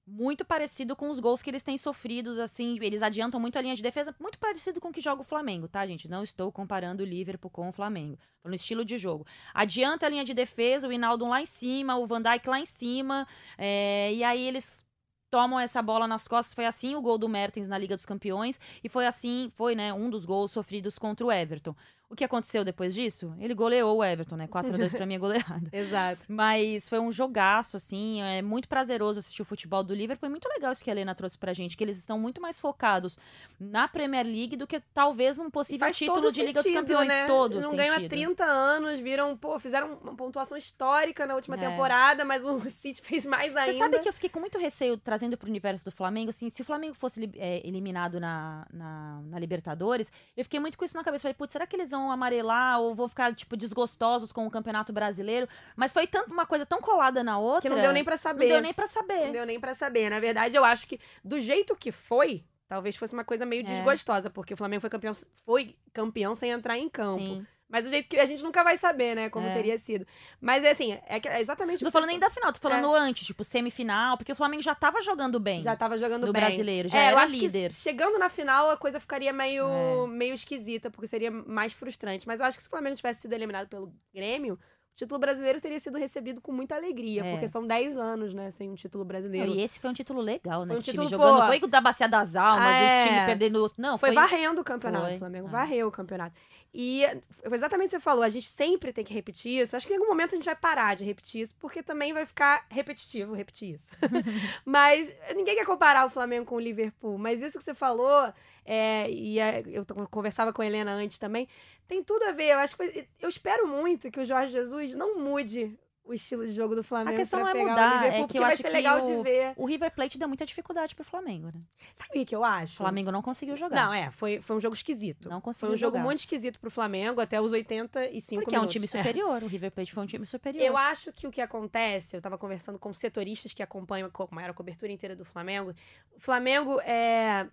muito 0.06 0.44
parecido 0.44 0.96
com 0.96 1.10
os 1.10 1.20
gols 1.20 1.42
que 1.42 1.50
eles 1.50 1.64
têm 1.64 1.78
sofridos, 1.78 2.40
assim, 2.40 2.78
eles 2.82 3.04
adiantam 3.04 3.40
muito 3.40 3.58
a 3.58 3.62
linha 3.62 3.76
de 3.76 3.84
defesa, 3.84 4.14
muito 4.20 4.40
parecido 4.40 4.82
com 4.82 4.90
o 4.90 4.92
que 4.92 5.00
joga 5.00 5.22
o 5.22 5.24
Flamengo, 5.24 5.68
tá, 5.68 5.86
gente? 5.86 6.10
Não 6.10 6.24
estou 6.24 6.52
comparando 6.52 7.04
o 7.04 7.06
Liverpool 7.06 7.52
com 7.52 7.70
o 7.70 7.72
Flamengo, 7.72 8.18
no 8.44 8.54
estilo 8.54 8.84
de 8.84 8.98
jogo. 8.98 9.26
Adianta 9.54 10.06
a 10.06 10.10
linha 10.10 10.24
de 10.24 10.34
defesa, 10.34 10.88
o 10.88 10.92
Hinaldo 10.92 11.28
lá 11.28 11.42
em 11.42 11.46
cima, 11.46 11.98
o 11.98 12.08
Van 12.08 12.22
Dijk 12.22 12.50
lá 12.50 12.60
em 12.60 12.66
cima, 12.66 13.28
é, 13.58 14.12
e 14.14 14.24
aí 14.24 14.46
eles 14.48 14.84
tomam 15.32 15.60
essa 15.60 15.82
bola 15.82 16.08
nas 16.08 16.28
costas. 16.28 16.54
Foi 16.54 16.66
assim 16.66 16.96
o 16.96 17.02
gol 17.02 17.18
do 17.18 17.30
Mertens 17.30 17.68
na 17.70 17.78
Liga 17.78 17.96
dos 17.96 18.06
Campeões 18.06 18.60
e 18.84 18.90
foi 18.90 19.08
assim, 19.08 19.50
foi, 19.56 19.76
né, 19.76 19.94
um 19.94 20.10
dos 20.10 20.26
gols 20.26 20.52
sofridos 20.52 21.00
contra 21.00 21.26
o 21.26 21.32
Everton. 21.32 21.74
O 22.12 22.16
que 22.16 22.26
aconteceu 22.26 22.66
depois 22.66 22.94
disso? 22.94 23.34
Ele 23.40 23.54
goleou 23.54 23.98
o 23.98 24.04
Everton, 24.04 24.36
né? 24.36 24.46
4x2 24.46 24.92
pra 24.92 25.06
mim 25.06 25.16
é 25.16 25.18
goleada. 25.18 25.62
Exato. 25.72 26.22
Mas 26.28 26.90
foi 26.90 27.00
um 27.00 27.10
jogaço, 27.10 27.78
assim. 27.78 28.22
É 28.22 28.42
muito 28.42 28.68
prazeroso 28.68 29.20
assistir 29.20 29.42
o 29.42 29.46
futebol 29.46 29.82
do 29.82 29.94
Liverpool. 29.96 30.28
É 30.28 30.30
muito 30.30 30.46
legal 30.50 30.74
isso 30.74 30.84
que 30.84 30.90
a 30.90 30.94
Helena 30.94 31.16
trouxe 31.16 31.38
pra 31.38 31.54
gente, 31.54 31.78
que 31.78 31.84
eles 31.84 31.98
estão 31.98 32.20
muito 32.20 32.42
mais 32.42 32.60
focados 32.60 33.18
na 33.58 33.88
Premier 33.88 34.26
League 34.26 34.58
do 34.58 34.68
que 34.68 34.82
talvez 34.94 35.40
um 35.40 35.50
possível 35.50 35.90
título 35.90 36.34
de 36.34 36.42
Liga 36.42 36.62
dos 36.62 36.64
sentido, 36.64 36.82
Campeões. 36.82 37.08
né? 37.08 37.28
Todo 37.28 37.62
Não 37.62 37.76
ganham 37.78 37.94
há 37.96 38.00
sentido. 38.02 38.10
30 38.10 38.44
anos, 38.44 39.00
viram, 39.00 39.38
pô, 39.38 39.58
fizeram 39.58 39.98
uma 40.04 40.14
pontuação 40.14 40.58
histórica 40.58 41.26
na 41.26 41.34
última 41.36 41.56
É. 41.56 41.60
temporada, 41.70 42.26
mas 42.26 42.44
o 42.44 42.60
City 42.70 43.02
fez 43.02 43.26
mais 43.26 43.56
ainda. 43.56 43.72
Você 43.72 43.80
sabe 43.80 44.00
que 44.00 44.10
eu 44.10 44.14
fiquei 44.14 44.30
com 44.30 44.42
muito 44.42 44.58
receio 44.58 44.98
trazendo 44.98 45.38
pro 45.38 45.48
universo 45.50 45.86
do 45.86 45.92
Flamengo, 45.92 46.30
assim, 46.32 46.50
se 46.50 46.62
o 46.62 46.66
Flamengo 46.66 46.94
fosse 46.94 47.30
é, 47.38 47.66
eliminado 47.66 48.20
na, 48.20 48.68
na, 48.74 49.22
na 49.24 49.40
Libertadores, 49.40 50.12
eu 50.36 50.44
fiquei 50.44 50.60
muito 50.60 50.78
com 50.78 50.84
isso 50.84 50.98
na 50.98 51.04
cabeça. 51.06 51.22
Falei, 51.22 51.36
putz, 51.36 51.54
será 51.54 51.66
que 51.66 51.76
eles 51.76 51.92
vão 51.92 52.01
amarelar 52.10 52.80
ou 52.80 52.96
vão 52.96 53.10
ficar, 53.10 53.36
tipo, 53.36 53.58
desgostosos 53.58 54.32
com 54.32 54.48
o 54.48 54.50
Campeonato 54.52 54.94
Brasileiro? 54.94 55.48
Mas 55.76 55.92
foi 55.94 56.08
tanto 56.08 56.32
uma 56.32 56.46
coisa 56.46 56.66
tão 56.66 56.80
colada 56.82 57.22
na 57.24 57.38
outra. 57.38 57.62
Que 57.62 57.70
não 57.76 57.82
deu 57.82 57.92
nem 57.92 58.04
pra 58.04 58.14
Não 58.16 58.22
saber. 58.22 58.48
deu 58.48 58.62
nem 58.62 58.74
pra 58.74 58.88
saber. 58.88 59.26
Não 59.26 59.32
deu 59.34 59.46
nem 59.46 59.60
pra 59.60 59.76
saber. 59.76 60.10
Na 60.10 60.20
verdade, 60.22 60.56
eu 60.56 60.64
acho 60.64 60.88
que 60.88 61.00
do 61.24 61.38
jeito 61.38 61.76
que 61.76 61.92
foi, 61.92 62.44
talvez 62.68 62.96
fosse 62.96 63.14
uma 63.14 63.26
coisa 63.26 63.46
meio 63.46 63.62
É. 63.62 63.66
desgostosa, 63.66 64.30
porque 64.30 64.54
o 64.54 64.58
Flamengo 64.58 64.80
foi 64.82 64.90
campeão, 64.90 65.14
foi 65.46 65.76
campeão 65.94 66.34
sem 66.34 66.52
entrar 66.52 66.78
em 66.78 66.88
campo. 66.90 67.20
Sim. 67.20 67.46
Mas 67.72 67.86
do 67.86 67.90
jeito 67.90 68.10
que 68.10 68.20
a 68.20 68.26
gente 68.26 68.44
nunca 68.44 68.64
vai 68.64 68.76
saber, 68.78 69.16
né, 69.16 69.30
como 69.30 69.48
É. 69.48 69.54
teria 69.54 69.78
sido. 69.80 70.06
Mas 70.42 70.64
é 70.64 70.72
assim, 70.72 70.92
é, 70.92 71.22
é 71.26 71.40
exatamente 71.40 71.82
Não 71.84 71.90
tô 71.90 71.94
falando 71.94 72.10
nem 72.10 72.20
da 72.20 72.30
final, 72.30 72.52
tô 72.52 72.60
falando 72.60 72.94
antes, 72.94 73.26
tipo, 73.26 73.44
semifinal, 73.44 74.18
porque 74.18 74.32
o 74.32 74.36
Flamengo 74.36 74.62
já 74.62 74.76
tava 74.76 75.02
jogando 75.02 75.40
bem. 75.40 75.62
Já 75.62 75.76
tava 75.76 75.98
jogando 75.98 76.28
no 76.28 76.34
bem. 76.34 76.42
brasileiro, 76.42 76.90
já 76.90 76.98
é, 77.00 77.06
eu 77.06 77.12
era 77.12 77.22
acho 77.24 77.36
líder. 77.36 77.70
Que 77.70 77.76
chegando 77.76 78.20
na 78.20 78.28
final, 78.30 78.70
a 78.70 78.78
coisa 78.78 79.00
ficaria 79.00 79.32
meio, 79.32 79.66
É. 79.68 80.08
meio 80.08 80.34
esquisita, 80.34 80.92
porque 80.92 81.08
seria 81.08 81.32
mais 81.32 81.72
frustrante. 81.74 82.28
Mas 82.28 82.40
eu 82.42 82.46
acho 82.46 82.58
que 82.58 82.64
se 82.64 82.68
o 82.68 82.72
Flamengo 82.72 82.96
tivesse 82.98 83.22
sido 83.22 83.34
eliminado 83.34 83.68
pelo 83.70 83.94
Grêmio, 84.14 84.56
o 84.56 84.96
título 84.96 85.20
brasileiro 85.20 85.62
teria 85.62 85.80
sido 85.80 85.98
recebido 85.98 86.42
com 86.42 86.52
muita 86.52 86.76
alegria, 86.76 87.24
É. 87.26 87.32
porque 87.32 87.48
são 87.48 87.66
10 87.66 87.96
anos, 87.98 88.34
né, 88.34 88.52
sem 88.52 88.70
um 88.70 88.76
título 88.76 89.04
Não, 89.04 89.08
brasileiro. 89.08 89.50
e 89.52 89.62
esse 89.62 89.80
foi 89.80 89.90
um 89.90 89.94
título 89.94 90.20
legal, 90.22 90.62
né? 90.66 90.68
Foi 90.74 90.78
um 90.80 90.82
título, 90.82 91.08
jogando. 91.08 91.32
pô, 91.36 91.40
Não 91.40 91.48
foi 91.48 91.60
da 91.70 91.80
Bacia 91.82 92.08
das 92.10 92.36
Almas, 92.36 92.68
é. 92.76 92.98
o 93.04 93.08
time 93.08 93.26
perdendo. 93.26 93.72
Não, 93.78 93.98
Foi, 93.98 94.10
foi. 94.10 94.16
varrendo 94.16 94.60
o 94.60 94.64
campeonato, 94.64 95.06
Foi. 95.08 95.16
o 95.16 95.20
Flamengo 95.20 95.48
Ah. 95.48 95.52
varreu 95.52 95.88
o 95.88 95.92
campeonato. 95.92 96.36
E 96.74 97.04
foi 97.44 97.54
exatamente 97.54 97.88
o 97.88 97.90
que 97.90 97.96
você 97.98 98.00
falou, 98.00 98.24
a 98.24 98.30
gente 98.30 98.48
sempre 98.48 98.94
tem 98.94 99.04
que 99.04 99.14
repetir 99.14 99.62
isso. 99.62 99.76
Acho 99.76 99.86
que 99.86 99.94
em 99.94 99.98
algum 99.98 100.08
momento 100.08 100.34
a 100.34 100.36
gente 100.38 100.46
vai 100.46 100.56
parar 100.56 100.96
de 100.96 101.04
repetir 101.04 101.42
isso, 101.42 101.56
porque 101.60 101.84
também 101.84 102.14
vai 102.14 102.26
ficar 102.26 102.66
repetitivo 102.70 103.34
repetir 103.34 103.76
isso. 103.76 103.92
mas 104.64 105.14
ninguém 105.36 105.56
quer 105.56 105.66
comparar 105.66 106.06
o 106.06 106.10
Flamengo 106.10 106.46
com 106.46 106.56
o 106.56 106.60
Liverpool. 106.60 107.18
Mas 107.18 107.42
isso 107.42 107.58
que 107.58 107.64
você 107.64 107.74
falou, 107.74 108.34
é, 108.64 109.12
e 109.12 109.38
é, 109.38 109.64
eu 109.68 109.86
conversava 110.10 110.54
com 110.54 110.62
a 110.62 110.66
Helena 110.66 110.94
antes 110.94 111.20
também, 111.20 111.48
tem 111.90 112.02
tudo 112.02 112.24
a 112.24 112.32
ver. 112.32 112.54
Eu 112.54 112.60
acho 112.60 112.78
que 112.78 113.08
eu 113.20 113.28
espero 113.28 113.68
muito 113.68 114.10
que 114.10 114.22
o 114.22 114.26
Jorge 114.26 114.54
Jesus 114.54 114.96
não 114.96 115.20
mude 115.20 115.78
o 116.04 116.14
estilo 116.14 116.46
de 116.46 116.52
jogo 116.54 116.76
do 116.76 116.84
Flamengo. 116.84 117.16
questão 117.18 117.42
pra 117.42 117.54
não 117.54 117.62
é 117.62 117.64
mudar, 117.64 117.76
o 117.76 117.94
é 117.94 118.04
Liverpool, 118.06 118.28
que 118.28 118.38
eu 118.38 118.42
vai 118.42 118.50
acho 118.54 118.58
ser 118.62 118.68
que 118.68 118.74
legal 118.74 119.02
o- 119.02 119.18
de 119.18 119.24
ver. 119.24 119.54
O 119.56 119.66
River 119.66 119.92
Plate 119.94 120.18
deu 120.18 120.28
muita 120.28 120.46
dificuldade 120.46 120.96
pro 120.96 121.06
Flamengo, 121.06 121.48
né? 121.54 121.62
Sabe 121.94 122.22
o 122.22 122.26
que 122.26 122.36
eu 122.36 122.44
acho? 122.44 122.74
O 122.74 122.78
Flamengo 122.78 123.12
não 123.12 123.22
conseguiu 123.22 123.56
jogar. 123.56 123.76
Não, 123.76 123.94
é, 123.94 124.10
foi, 124.12 124.42
foi 124.42 124.56
um 124.56 124.60
jogo 124.60 124.76
esquisito. 124.76 125.30
Não 125.30 125.38
Foi 125.40 125.46
conseguiu 125.46 125.74
um 125.74 125.78
jogo 125.78 125.96
jogar. 125.98 126.04
muito 126.06 126.20
esquisito 126.20 126.60
pro 126.60 126.72
Flamengo 126.72 127.22
até 127.22 127.40
os 127.40 127.52
85 127.52 128.42
Porque 128.44 128.56
é 128.56 128.58
um 128.60 128.62
minutos. 128.64 128.74
time 128.74 128.88
superior. 129.16 129.44
O 129.44 129.48
River 129.48 129.72
Plate 129.72 129.94
foi 129.94 130.04
um 130.04 130.08
time 130.08 130.26
superior. 130.26 130.66
Eu 130.66 130.76
acho 130.76 131.14
que 131.14 131.28
o 131.28 131.32
que 131.32 131.40
acontece, 131.42 132.18
eu 132.18 132.22
tava 132.22 132.38
conversando 132.38 132.80
com 132.80 132.94
setoristas 132.94 133.54
que 133.54 133.62
acompanham 133.64 134.10
como 134.10 134.40
era 134.40 134.52
a 134.52 134.56
cobertura 134.56 134.92
inteira 134.92 135.16
do 135.16 135.24
Flamengo. 135.24 135.74
O 136.16 136.20
Flamengo 136.20 136.80
é. 136.82 137.48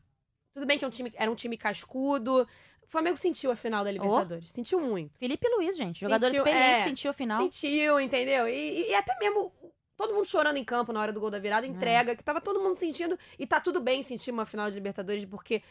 Tudo 0.55 0.67
bem 0.67 0.79
que 0.79 0.85
é 0.85 0.89
um 0.89 0.91
time, 0.91 1.13
era 1.17 1.31
um 1.31 1.35
time 1.37 1.57
cascudo. 1.57 2.49
O 2.89 2.91
Flamengo 2.91 3.17
sentiu 3.19 3.51
a 3.51 3.57
final 3.57 3.85
da 3.85 3.91
Libertadores. 3.93 4.51
Sentiu 4.51 4.81
muito. 4.81 5.19
Felipe 5.19 5.47
Luiz, 5.57 5.77
gente. 5.77 6.01
Jogador 6.01 6.27
Sentiu- 6.27 6.43
experiente, 6.43 6.81
é, 6.81 6.85
sentiu 6.85 7.11
o 7.11 7.15
final. 7.15 7.43
Sentiu, 7.43 8.01
entendeu? 8.01 8.49
E, 8.49 8.53
e- 8.55 8.89
e 8.91 8.95
até 8.95 9.15
mesmo 9.19 9.53
todo 9.95 10.15
mundo 10.15 10.25
chorando 10.25 10.57
em 10.57 10.65
campo 10.65 10.93
na 10.93 11.01
hora 11.01 11.13
do 11.13 11.21
gol 11.21 11.31
da 11.31 11.39
virada, 11.39 11.67
entrega, 11.67 12.17
que 12.17 12.23
tava 12.25 12.41
todo 12.41 12.61
mundo 12.61 12.77
sentindo. 12.77 13.19
E 13.39 13.47
tá 13.47 13.61
tudo 13.61 13.81
bem 13.81 14.03
sentir 14.03 14.31
uma 14.31 14.47
final 14.47 14.71
de 14.71 14.77
Libertadores, 14.77 15.25
porque 15.27 15.63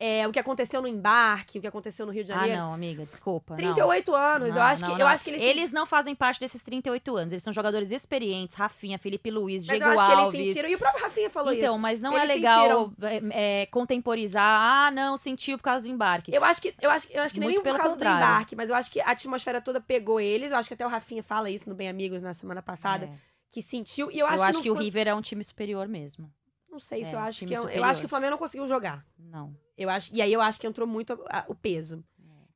é, 0.00 0.26
o 0.26 0.32
que 0.32 0.38
aconteceu 0.40 0.82
no 0.82 0.88
embarque, 0.88 1.58
o 1.58 1.60
que 1.60 1.66
aconteceu 1.66 2.04
no 2.04 2.10
Rio 2.12 2.24
de 2.24 2.32
Ah, 2.32 2.36
Janeiro. 2.38 2.60
não, 2.62 2.74
amiga, 2.74 3.04
desculpa. 3.06 3.54
não. 3.54 3.56
38 3.74 4.14
anos, 4.14 4.48
eu 4.48 4.54
Não, 4.56 4.62
acho 4.62 4.82
não, 4.82 4.88
que 4.88 4.94
não. 4.94 5.00
eu 5.00 5.06
acho 5.06 5.22
que 5.24 5.30
eles, 5.30 5.42
Eles 5.42 5.70
não 5.72 5.86
fazem 5.86 6.14
parte 6.14 6.40
desses 6.40 6.62
38 6.62 7.16
anos. 7.16 7.32
Eles 7.32 7.42
são 7.44 7.52
jogadores 7.52 7.92
experientes. 7.92 8.56
Rafinha, 8.56 8.98
Felipe 8.98 9.30
Luiz, 9.30 9.64
mas 9.66 9.78
Diego 9.78 9.92
eu 9.94 10.00
acho 10.00 10.06
que 10.10 10.20
Alves. 10.20 10.40
eles 10.40 10.48
sentiram. 10.52 10.68
E 10.68 10.74
o 10.74 10.78
próprio 10.78 11.02
Rafinha 11.04 11.30
falou 11.30 11.52
então, 11.52 11.74
isso. 11.74 11.80
mas 11.82 12.00
não 12.02 12.12
é 12.12 12.24
Eles 12.24 12.28
legal 12.28 12.92
é, 13.02 13.62
é, 13.62 13.66
contemporizar. 13.66 14.42
Ah, 14.44 14.90
não, 14.90 15.16
sentiu 15.16 15.56
por 15.56 15.64
causa 15.64 15.86
do 15.86 15.92
embarque. 15.94 16.34
Eu 16.34 16.44
acho 16.44 16.60
que, 16.60 16.74
eu 16.82 16.90
acho, 16.90 17.06
eu 17.12 17.22
acho 17.22 17.32
que 17.34 17.40
nem 17.40 17.54
por 17.62 17.76
causa 17.76 17.94
contrário. 17.94 18.18
do 18.18 18.24
embarque, 18.24 18.56
mas 18.56 18.68
eu 18.70 18.74
acho 18.76 18.90
que 18.90 19.00
a 19.00 19.10
atmosfera 19.10 19.60
toda 19.60 19.80
pegou 19.80 20.20
eles. 20.20 20.50
Eu 20.50 20.58
acho 20.58 20.68
que 20.68 20.74
até 20.74 20.84
o 20.84 20.88
Rafinha 20.90 21.22
fala 21.22 21.48
isso 21.50 21.68
no 21.68 21.74
Bem 21.74 21.88
Amigos 21.88 22.20
na 22.20 22.34
semana 22.34 22.60
passada, 22.60 23.06
É. 23.06 23.12
que 23.50 23.62
sentiu. 23.62 24.10
E 24.10 24.18
eu 24.18 24.26
Eu 24.26 24.32
acho, 24.32 24.42
acho, 24.42 24.52
que, 24.58 24.62
que, 24.64 24.68
não 24.68 24.76
o 24.76 24.78
River 24.78 25.06
é 25.08 25.14
um 25.14 25.20
time 25.22 25.42
superior 25.44 25.86
mesmo. 25.86 26.30
Não 26.68 26.78
sei 26.80 27.04
se 27.04 27.12
é, 27.12 27.14
eu 27.14 27.20
acho 27.20 27.46
que. 27.46 27.54
é 27.54 27.78
Eu 27.78 27.84
acho 27.84 28.00
que 28.00 28.06
o 28.06 28.08
Flamengo 28.08 28.32
não 28.32 28.38
conseguiu 28.38 28.66
jogar. 28.66 29.04
Não. 29.16 29.54
Eu 29.76 29.90
acho, 29.90 30.10
e 30.14 30.22
aí 30.22 30.32
eu 30.32 30.40
acho 30.40 30.60
que 30.60 30.66
entrou 30.66 30.86
muito 30.86 31.12
a- 31.28 31.40
a- 31.40 31.44
o 31.48 31.54
peso. 31.54 32.02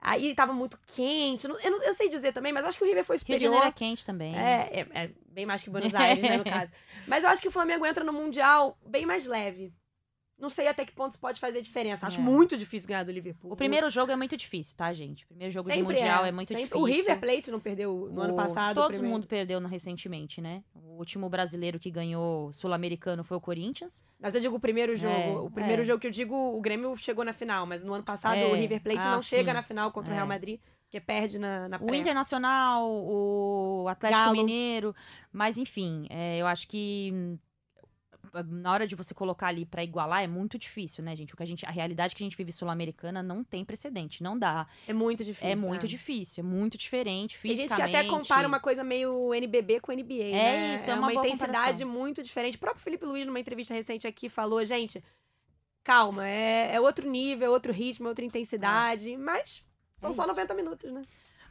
Aí 0.01 0.33
tava 0.35 0.53
muito 0.53 0.79
quente. 0.87 1.49
não- 1.49 1.59
Eu, 1.59 1.73
não- 1.73 1.83
eu 1.83 1.93
sei 1.93 2.09
dizer 2.09 2.33
também, 2.33 2.53
mas 2.53 2.63
eu 2.63 2.69
acho 2.69 2.79
que 2.79 2.85
o 2.85 2.87
River 2.87 3.05
foi 3.05 3.17
Rio 3.17 3.19
de 3.19 3.21
superior. 3.25 3.53
Janeiro 3.55 3.69
é 3.69 3.73
quente 3.73 4.07
também. 4.07 4.37
É, 4.37 4.71
é, 4.73 4.87
é 5.05 5.11
bem 5.29 5.45
mais 5.45 5.63
que 5.63 5.71
Buenos 5.71 5.93
Aires, 5.95 6.23
né, 6.23 6.37
no 6.37 6.45
caso. 6.67 6.73
Mas 7.07 7.25
eu 7.25 7.31
acho 7.31 7.43
que 7.43 7.49
o 7.49 7.51
Flamengo 7.51 7.85
entra 7.85 8.05
no 8.05 8.13
Mundial 8.13 8.79
bem 8.87 9.05
mais 9.05 9.27
leve. 9.27 9.73
Não 10.39 10.49
sei 10.49 10.69
até 10.69 10.85
que 10.85 10.93
ponto 10.93 11.11
isso 11.11 11.19
pode 11.19 11.41
fazer 11.41 11.61
diferença. 11.61 12.07
Acho 12.07 12.21
É. 12.21 12.23
muito 12.23 12.57
difícil 12.57 12.89
ganhar 12.89 13.03
do 13.03 13.11
Liverpool. 13.11 13.53
O 13.53 13.57
primeiro 13.57 13.91
jogo 13.91 14.13
é 14.13 14.17
muito 14.17 14.37
difícil, 14.37 14.77
tá, 14.77 14.93
gente? 14.93 15.25
O 15.25 15.29
primeiro 15.29 15.53
jogo 15.53 15.69
de 15.69 15.75
Sempre 15.75 15.93
Mundial 15.95 16.25
é, 16.25 16.31
muito 16.31 16.47
sempre. 16.49 16.63
difícil. 16.63 16.81
O 16.81 16.85
River 16.87 17.19
Plate 17.21 17.51
não 17.51 17.59
perdeu 17.59 18.09
no 18.13 18.21
ano 18.23 18.35
O- 18.35 18.37
passado. 18.37 18.77
o 18.79 18.81
Todo 18.83 18.89
primeiro. 18.93 19.13
mundo 19.13 19.27
perdeu 19.27 19.61
recentemente, 19.67 20.41
né? 20.41 20.63
O 20.75 20.97
último 20.99 21.29
brasileiro 21.29 21.79
que 21.81 21.91
ganhou 21.91 22.53
sul-americano 22.53 23.25
foi 23.25 23.37
o 23.37 23.41
Corinthians. 23.41 24.05
Mas 24.21 24.33
eu 24.35 24.41
digo 24.41 24.55
o 24.57 24.61
primeiro 24.61 24.95
jogo. 24.95 25.13
É, 25.13 25.37
o 25.37 25.51
primeiro 25.51 25.83
é. 25.83 25.85
jogo 25.85 26.01
que 26.01 26.07
eu 26.07 26.11
digo, 26.13 26.35
o 26.37 26.61
Grêmio 26.61 26.97
chegou 26.97 27.25
na 27.25 27.33
final, 27.33 27.67
mas 27.67 27.83
no 27.83 27.93
ano 27.93 28.05
passado 28.05 28.37
É, 28.37 28.47
o 28.47 28.55
River 28.55 28.81
Plate 28.81 29.07
ah, 29.07 29.11
não 29.17 29.23
chega 29.23 29.51
sim. 29.51 29.55
na 29.57 29.63
final 29.65 29.91
contra 29.91 30.11
o 30.13 30.15
É. 30.15 30.17
Real 30.19 30.29
Madrid, 30.29 30.61
porque 30.85 31.01
perde 31.01 31.39
na, 31.41 31.69
na 31.69 31.77
O 31.79 31.87
pré. 31.87 31.97
Internacional, 31.97 32.89
o 32.89 33.87
Atlético 33.89 34.23
Galo. 34.23 34.37
Mineiro. 34.37 34.95
Mas, 35.33 35.59
enfim, 35.59 36.07
é, 36.09 36.39
eu 36.39 36.47
acho 36.47 36.69
que 36.69 37.13
na 38.49 38.73
hora 38.73 38.87
de 38.87 38.95
você 38.95 39.15
colocar 39.15 39.49
ali 39.49 39.65
pra 39.67 39.83
igualar 39.85 40.23
é 40.23 40.27
muito 40.27 40.59
difícil, 40.59 41.03
né, 41.05 41.15
gente? 41.17 41.35
O 41.35 41.37
que 41.37 41.43
a 41.43 41.47
gente, 41.47 41.65
a 41.67 41.71
realidade 41.71 42.15
que 42.15 42.23
a 42.23 42.27
gente 42.27 42.37
vive 42.37 42.53
sul-americana 42.53 43.23
não 43.23 43.43
tem 43.45 43.65
precedente, 43.65 44.23
não 44.23 44.39
dá. 44.39 44.67
É 44.87 44.93
muito 44.93 45.25
difícil. 45.25 45.49
é 45.49 45.55
muito 45.57 45.83
né? 45.83 45.89
difícil, 45.89 46.43
é 46.43 46.47
muito 46.47 46.79
diferente 46.79 47.39
Tem 47.41 47.51
gente 47.53 47.63
fisicamente. 47.63 47.91
que 47.91 47.97
até 47.97 48.09
compara 48.09 48.47
uma 48.47 48.61
coisa 48.61 48.83
meio 48.85 49.33
NBB 49.35 49.81
com 49.81 49.93
NBA, 49.93 50.15
É 50.25 50.31
né? 50.33 50.75
isso, 50.75 50.89
é 50.89 50.93
é 50.93 50.95
uma 50.95 51.09
uma, 51.09 51.15
intensidade 51.15 51.85
comparação. 51.85 51.89
muito 51.89 52.23
diferente. 52.23 52.57
O 52.57 52.61
próprio 52.61 52.83
Felipe 52.83 53.05
Luiz, 53.07 53.27
numa 53.27 53.41
entrevista 53.41 53.75
recente 53.75 54.07
aqui, 54.07 54.29
falou, 54.29 54.65
gente, 54.65 55.03
calma, 55.85 56.27
é, 56.29 56.75
é 56.75 56.81
outro 56.81 57.09
nível, 57.09 57.47
é 57.47 57.51
outro 57.51 57.73
ritmo, 57.73 58.07
é 58.07 58.11
outra 58.11 58.25
intensidade, 58.25 59.17
mas 59.17 59.65
são 60.01 60.11
É 60.11 60.15
só 60.15 60.23
isso. 60.23 60.33
90 60.33 60.55
minutos, 60.55 60.93
né? 60.93 61.03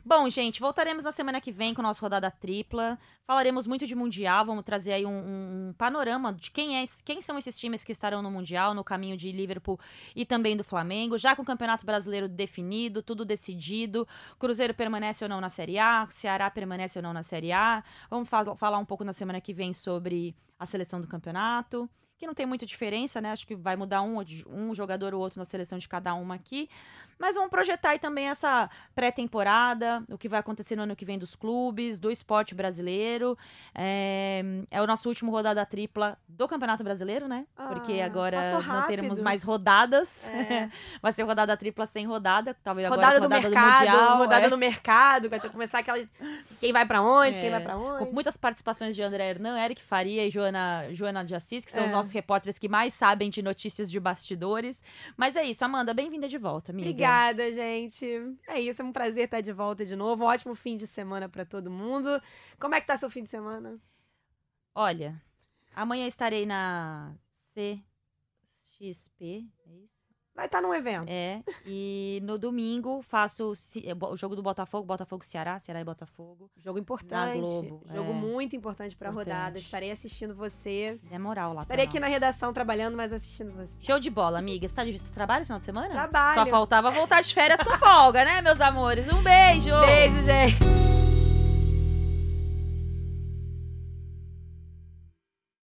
Bom, 0.10 0.30
gente, 0.30 0.62
voltaremos 0.62 1.04
na 1.04 1.12
semana 1.12 1.42
que 1.42 1.52
vem 1.52 1.74
com 1.74 1.82
nossa 1.82 2.00
rodada 2.00 2.32
tripla. 2.32 2.98
Falaremos 3.26 3.68
muito 3.68 3.86
de 3.86 3.94
Mundial, 3.94 4.46
vamos 4.46 4.64
trazer 4.64 4.94
aí 4.94 5.06
um, 5.06 5.10
um- 5.12 5.68
um 5.68 5.74
panorama 5.74 6.32
de 6.32 6.50
quem, 6.50 6.82
é, 6.82 6.88
quem 7.04 7.22
são 7.22 7.38
esses 7.38 7.58
times 7.60 7.84
que 7.84 7.92
estarão 7.92 8.22
no 8.22 8.32
Mundial, 8.32 8.74
no 8.74 8.86
caminho 8.86 9.18
de 9.18 9.30
Liverpool 9.34 9.78
e 10.16 10.26
também 10.26 10.56
do 10.56 10.64
Flamengo. 10.64 11.18
Já 11.18 11.36
com 11.36 11.42
o 11.42 11.46
Campeonato 11.46 11.86
Brasileiro 11.86 12.30
definido, 12.30 13.04
tudo 13.04 13.26
decidido. 13.26 14.08
Cruzeiro 14.40 14.74
permanece 14.74 15.26
ou 15.26 15.30
não 15.30 15.42
na 15.42 15.50
Série 15.50 15.78
A, 15.78 16.08
Ceará 16.10 16.50
permanece 16.50 16.98
ou 16.98 17.04
não 17.04 17.12
na 17.12 17.22
Série 17.22 17.52
A. 17.52 17.84
Vamos 18.10 18.30
fa- 18.30 18.56
falar 18.56 18.78
um 18.78 18.86
pouco 18.86 19.04
na 19.04 19.12
semana 19.12 19.42
que 19.42 19.54
vem 19.54 19.74
sobre 19.74 20.34
a 20.58 20.66
seleção 20.66 21.02
do 21.02 21.08
campeonato. 21.08 21.90
Que 22.18 22.26
não 22.26 22.34
tem 22.34 22.46
muita 22.48 22.66
diferença, 22.66 23.20
né? 23.22 23.32
Acho 23.32 23.46
que 23.46 23.56
vai 23.56 23.76
mudar 23.76 24.02
um, 24.02 24.18
um 24.48 24.74
jogador 24.74 25.14
ou 25.14 25.20
outro 25.22 25.38
na 25.38 25.46
seleção 25.46 25.78
de 25.78 25.88
cada 25.88 26.16
uma 26.16 26.34
aqui. 26.34 26.68
Mas 27.20 27.36
vamos 27.36 27.50
projetar 27.50 27.90
aí 27.92 28.00
também 28.00 28.28
essa 28.30 28.70
pré-temporada, 28.94 30.04
o 30.10 30.18
que 30.18 30.30
vai 30.30 30.40
acontecer 30.40 30.76
no 30.76 30.84
ano 30.84 30.96
que 30.96 31.06
vem 31.06 31.18
dos 31.18 31.36
clubes, 31.36 31.98
do 31.98 32.12
esporte 32.12 32.54
brasileiro. 32.54 33.38
É, 33.74 34.44
é 34.70 34.82
o 34.82 34.88
nosso 34.88 35.10
último 35.10 35.32
rodada 35.32 35.66
tripla 35.66 36.18
do 36.28 36.48
Campeonato 36.48 36.84
Brasileiro, 36.84 37.28
né? 37.28 37.46
Porque 37.70 38.00
Ah, 38.00 38.06
agora 38.06 38.38
passou 38.38 38.74
não 38.74 38.84
teremos 38.88 39.22
mais 39.22 39.44
rodadas. 39.44 40.28
É. 40.28 40.70
vai 41.02 41.12
ser 41.12 41.24
rodada 41.24 41.56
tripla 41.58 41.86
sem 41.88 42.06
rodada, 42.06 42.56
talvez 42.64 42.86
agora 42.86 43.02
rodada, 43.02 43.20
com 43.22 43.28
do 43.28 43.34
rodada 43.36 43.50
mercado, 43.50 43.78
Mundial. 43.88 44.18
rodada 44.18 44.46
é. 44.46 44.50
no 44.50 44.58
mercado, 44.58 45.30
vai 45.30 45.40
ter 45.40 45.48
que 45.48 45.54
começar 45.54 45.80
aquela. 45.80 45.98
Quem 46.60 46.72
vai 46.72 46.86
pra 46.86 47.02
onde, 47.02 47.40
quem 47.40 47.48
É, 47.50 47.52
vai 47.52 47.62
pra 47.62 47.78
onde. 47.78 48.06
Com 48.06 48.12
muitas 48.14 48.38
participações 48.38 48.96
de 48.96 49.02
André 49.02 49.30
Hernan, 49.30 49.58
Eric 49.60 49.82
Faria 49.82 50.26
e 50.26 50.30
Joana, 50.30 50.86
Joana 50.92 51.26
de 51.26 51.34
Assis, 51.34 51.66
que 51.66 51.72
são 51.72 51.84
os 51.84 51.90
É. 51.90 51.94
nossos 51.94 52.12
repórteres 52.12 52.60
que 52.60 52.68
mais 52.70 52.94
sabem 52.94 53.30
de 53.30 53.42
notícias 53.42 53.90
de 53.90 54.00
bastidores. 54.00 54.84
Mas 55.16 55.36
é 55.36 55.44
isso, 55.44 55.66
Amanda, 55.66 55.94
bem-vinda 55.94 56.28
de 56.28 56.38
volta, 56.38 56.72
amiga. 56.72 56.90
Obrigada, 56.90 57.07
gente. 57.54 58.06
É 58.48 58.60
isso, 58.60 58.82
é 58.82 58.86
um 58.86 58.92
prazer 58.92 59.26
estar 59.26 59.42
de 59.42 59.52
volta 59.52 59.86
de 59.86 59.96
novo. 59.96 60.24
Um 60.24 60.28
ótimo 60.28 60.56
fim 60.56 60.76
de 60.78 60.88
semana 60.88 61.28
pra 61.30 61.46
todo 61.46 61.70
mundo. 61.72 62.22
Como 62.60 62.76
é 62.76 62.82
que 62.82 62.88
tá 62.88 62.98
seu 62.98 63.10
fim 63.10 63.24
de 63.24 63.30
semana? 63.30 63.80
Olha, 64.74 65.22
amanhã 65.74 66.06
estarei 66.08 66.46
na 66.46 67.16
CXP? 67.54 69.50
Vai 70.38 70.46
estar 70.46 70.62
num 70.62 70.72
evento. 70.72 71.10
É. 71.10 71.42
E 71.66 72.22
no 72.24 72.38
domingo 72.38 73.02
faço 73.02 73.50
o 73.50 73.56
ci- 73.56 73.84
o 74.00 74.16
jogo 74.16 74.36
do 74.36 74.44
Botafogo, 74.44 74.86
Botafogo 74.86 75.26
Ceará, 75.26 75.58
Ceará 75.58 75.82
e 75.82 75.84
Botafogo. 75.84 76.48
Jogo 76.64 76.78
importante. 76.78 77.40
Globo, 77.40 77.82
Jogo 77.92 78.12
é. 78.12 78.14
muito 78.14 78.56
importante 78.56 78.96
pra 78.96 79.10
Importante. 79.10 79.34
rodada. 79.34 79.58
Estarei 79.58 79.90
assistindo 79.90 80.36
você. 80.36 81.00
É 81.10 81.18
moral 81.18 81.54
lá. 81.54 81.62
Estarei 81.62 81.86
aqui 81.86 82.00
na 82.00 82.06
nós. 82.06 82.14
redação 82.14 82.54
trabalhando, 82.54 82.96
mas 82.96 83.12
assistindo 83.12 83.50
você. 83.56 83.74
Show 83.82 84.00
de 84.00 84.12
bola, 84.12 84.38
amiga. 84.38 84.68
Você 84.68 84.76
tá 84.76 84.86
de 84.86 84.96
você 84.96 85.08
trabalha 85.08 85.40
esse 85.40 85.48
final 85.48 85.58
de 85.58 85.66
semana? 85.66 85.90
Trabalho. 85.90 86.36
Só 86.36 86.46
faltava 86.46 86.92
voltar 86.92 87.22
de 87.22 87.34
férias 87.34 87.60
com 87.60 87.72
folga, 87.80 88.24
né, 88.24 88.40
meus 88.44 88.62
amores? 88.62 89.08
Um 89.10 89.24
beijo! 89.24 89.72
Beijo, 89.88 90.24
gente. 90.24 90.97